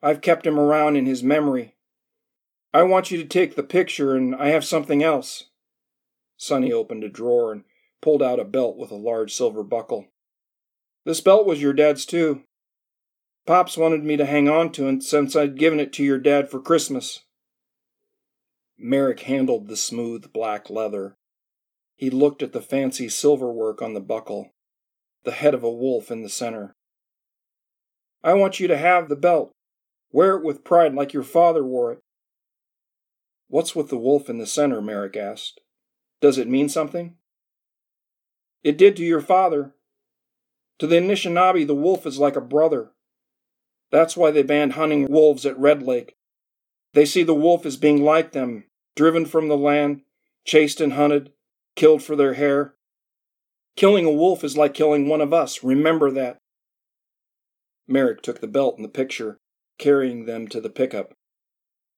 I've 0.00 0.20
kept 0.20 0.46
him 0.46 0.60
around 0.60 0.94
in 0.94 1.06
his 1.06 1.24
memory. 1.24 1.74
I 2.72 2.84
want 2.84 3.10
you 3.10 3.18
to 3.18 3.26
take 3.26 3.56
the 3.56 3.64
picture, 3.64 4.14
and 4.14 4.36
I 4.36 4.50
have 4.50 4.64
something 4.64 5.02
else. 5.02 5.46
Sonny 6.42 6.72
opened 6.72 7.04
a 7.04 7.08
drawer 7.08 7.52
and 7.52 7.62
pulled 8.00 8.20
out 8.20 8.40
a 8.40 8.44
belt 8.44 8.76
with 8.76 8.90
a 8.90 8.96
large 8.96 9.32
silver 9.32 9.62
buckle. 9.62 10.08
This 11.04 11.20
belt 11.20 11.46
was 11.46 11.62
your 11.62 11.72
dad's, 11.72 12.04
too. 12.04 12.42
Pops 13.46 13.76
wanted 13.76 14.02
me 14.02 14.16
to 14.16 14.26
hang 14.26 14.48
on 14.48 14.72
to 14.72 14.88
it 14.88 15.04
since 15.04 15.36
I'd 15.36 15.56
given 15.56 15.78
it 15.78 15.92
to 15.92 16.02
your 16.02 16.18
dad 16.18 16.50
for 16.50 16.60
Christmas. 16.60 17.20
Merrick 18.76 19.20
handled 19.20 19.68
the 19.68 19.76
smooth 19.76 20.32
black 20.32 20.68
leather. 20.68 21.14
He 21.94 22.10
looked 22.10 22.42
at 22.42 22.52
the 22.52 22.60
fancy 22.60 23.08
silver 23.08 23.52
work 23.52 23.80
on 23.80 23.94
the 23.94 24.00
buckle 24.00 24.50
the 25.22 25.30
head 25.30 25.54
of 25.54 25.62
a 25.62 25.70
wolf 25.70 26.10
in 26.10 26.24
the 26.24 26.28
center. 26.28 26.74
I 28.24 28.34
want 28.34 28.58
you 28.58 28.66
to 28.66 28.76
have 28.76 29.08
the 29.08 29.14
belt. 29.14 29.52
Wear 30.10 30.36
it 30.36 30.44
with 30.44 30.64
pride 30.64 30.92
like 30.92 31.12
your 31.12 31.22
father 31.22 31.62
wore 31.62 31.92
it. 31.92 32.00
What's 33.46 33.76
with 33.76 33.90
the 33.90 33.96
wolf 33.96 34.28
in 34.28 34.38
the 34.38 34.46
center? 34.46 34.82
Merrick 34.82 35.16
asked. 35.16 35.61
Does 36.22 36.38
it 36.38 36.48
mean 36.48 36.70
something? 36.70 37.16
It 38.64 38.78
did 38.78 38.96
to 38.96 39.04
your 39.04 39.20
father. 39.20 39.74
To 40.78 40.86
the 40.86 40.96
Anishinaabe, 40.96 41.66
the 41.66 41.74
wolf 41.74 42.06
is 42.06 42.18
like 42.18 42.36
a 42.36 42.40
brother. 42.40 42.92
That's 43.90 44.16
why 44.16 44.30
they 44.30 44.42
banned 44.42 44.72
hunting 44.72 45.06
wolves 45.10 45.44
at 45.44 45.58
Red 45.58 45.82
Lake. 45.82 46.14
They 46.94 47.04
see 47.04 47.22
the 47.22 47.34
wolf 47.34 47.66
as 47.66 47.76
being 47.76 48.02
like 48.02 48.32
them, 48.32 48.64
driven 48.96 49.26
from 49.26 49.48
the 49.48 49.58
land, 49.58 50.00
chased 50.46 50.80
and 50.80 50.94
hunted, 50.94 51.32
killed 51.76 52.02
for 52.02 52.16
their 52.16 52.34
hair, 52.34 52.74
Killing 53.76 54.04
a 54.04 54.10
wolf 54.10 54.44
is 54.44 54.56
like 54.56 54.74
killing 54.74 55.08
one 55.08 55.20
of 55.20 55.32
us. 55.32 55.64
Remember 55.64 56.10
that. 56.10 56.38
Merrick 57.88 58.22
took 58.22 58.40
the 58.40 58.46
belt 58.46 58.76
and 58.76 58.84
the 58.84 58.90
picture, 58.90 59.38
carrying 59.78 60.26
them 60.26 60.46
to 60.48 60.60
the 60.60 60.70
pickup. 60.70 61.14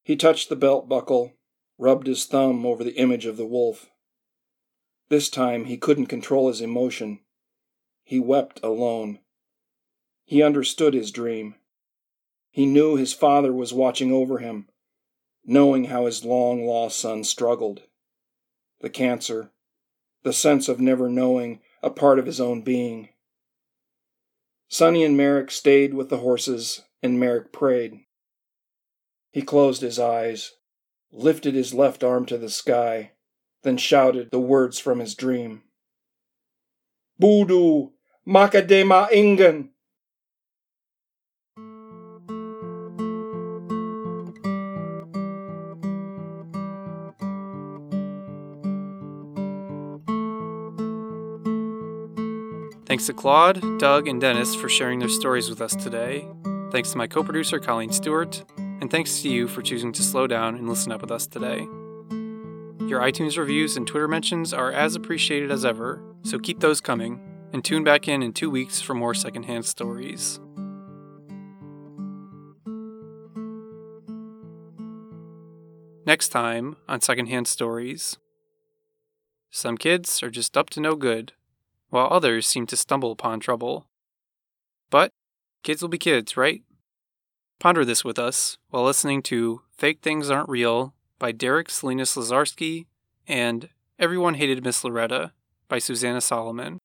He 0.05 0.16
touched 0.16 0.49
the 0.49 0.57
belt 0.57 0.89
buckle, 0.89 1.33
rubbed 1.79 2.07
his 2.07 2.27
thumb 2.27 2.64
over 2.64 2.85
the 2.85 2.97
image 2.97 3.27
of 3.27 3.37
the 3.37 3.47
wolf. 3.47 3.91
This 5.09 5.29
time 5.29 5.67
he 5.67 5.77
couldn't 5.77 6.07
control 6.07 6.49
his 6.49 6.61
emotion. 6.61 7.21
He 8.03 8.19
wept 8.19 8.61
alone. 8.63 9.21
He 10.25 10.43
understood 10.43 10.95
his 10.95 11.11
dream. 11.11 11.57
He 12.51 12.67
knew 12.67 12.97
his 12.97 13.13
father 13.13 13.53
was 13.53 13.75
watching 13.75 14.13
over 14.13 14.39
him, 14.39 14.69
knowing 15.45 15.87
how 15.87 16.07
his 16.07 16.25
long 16.25 16.65
lost 16.65 16.99
son 16.99 17.25
struggled. 17.25 17.83
The 18.81 18.91
cancer, 18.91 19.51
the 20.23 20.33
sense 20.33 20.69
of 20.69 20.81
never 20.81 21.09
knowing 21.09 21.61
a 21.83 21.91
part 21.91 22.19
of 22.19 22.27
his 22.27 22.41
own 22.41 22.63
being. 22.63 23.11
Sonny 24.69 25.05
and 25.05 25.17
Merrick 25.17 25.51
stayed 25.51 25.95
with 25.95 26.09
the 26.09 26.19
horses, 26.19 26.83
and 27.03 27.21
Merrick 27.21 27.53
prayed. 27.53 28.01
He 29.31 29.43
closed 29.43 29.83
his 29.83 29.99
eyes, 29.99 30.53
lifted 31.13 31.55
his 31.55 31.75
left 31.75 32.03
arm 32.03 32.25
to 32.27 32.39
the 32.39 32.49
sky, 32.49 33.13
then 33.65 33.77
shouted 33.77 34.31
the 34.31 34.39
words 34.39 34.79
from 34.79 35.01
his 35.01 35.15
dream. 35.15 35.62
Budu, 37.21 37.91
Makadema 38.27 39.11
Ingen, 39.11 39.71
Thanks 52.87 53.07
to 53.07 53.12
Claude, 53.12 53.61
Doug, 53.81 54.07
and 54.07 54.21
Dennis 54.21 54.55
for 54.55 54.69
sharing 54.69 55.01
their 55.01 55.09
stories 55.09 55.51
with 55.51 55.61
us 55.61 55.75
today. 55.75 56.29
Thanks 56.71 56.93
to 56.93 56.97
my 56.97 57.09
co 57.09 57.25
producer, 57.25 57.59
Colleen 57.59 57.91
Stewart. 57.91 58.45
And 58.57 58.89
thanks 58.89 59.21
to 59.23 59.29
you 59.29 59.49
for 59.49 59.62
choosing 59.62 59.93
to 59.95 60.03
slow 60.03 60.29
down 60.29 60.55
and 60.55 60.69
listen 60.69 60.93
up 60.93 61.01
with 61.01 61.11
us 61.11 61.27
today. 61.27 61.67
Your 62.87 63.01
iTunes 63.01 63.39
reviews 63.39 63.78
and 63.78 63.87
Twitter 63.87 64.07
mentions 64.07 64.53
are 64.53 64.70
as 64.70 64.95
appreciated 64.95 65.51
as 65.51 65.64
ever, 65.64 66.03
so 66.22 66.39
keep 66.39 66.61
those 66.61 66.82
coming, 66.82 67.18
and 67.53 67.64
tune 67.64 67.82
back 67.82 68.09
in 68.09 68.22
in 68.22 68.35
two 68.35 68.51
weeks 68.51 68.82
for 68.82 68.93
more 68.93 69.14
secondhand 69.14 69.64
stories. 69.64 70.39
Next 76.07 76.28
time 76.28 76.76
on 76.87 77.01
Secondhand 77.01 77.49
Stories. 77.49 78.18
Some 79.51 79.78
kids 79.78 80.22
are 80.22 80.30
just 80.30 80.55
up 80.57 80.68
to 80.70 80.80
no 80.80 80.95
good 80.95 81.32
while 81.88 82.09
others 82.11 82.46
seem 82.46 82.67
to 82.67 82.76
stumble 82.76 83.13
upon 83.13 83.41
trouble. 83.41 83.87
But 84.91 85.11
kids 85.63 85.80
will 85.80 85.88
be 85.88 85.96
kids, 85.96 86.37
right? 86.37 86.63
Ponder 87.61 87.84
this 87.84 88.04
with 88.04 88.18
us 88.18 88.59
while 88.68 88.84
listening 88.84 89.22
to 89.22 89.63
Fake 89.75 90.03
Things 90.03 90.29
Aren't 90.29 90.49
Real 90.50 90.93
by 91.18 91.32
Derek 91.32 91.70
Salinas 91.70 92.14
Lazarski 92.16 92.86
and 93.26 93.68
Everyone 93.99 94.34
Hated 94.34 94.64
Miss 94.64 94.82
Loretta 94.84 95.32
by 95.68 95.78
Susanna 95.78 96.20
Solomon. 96.20 96.78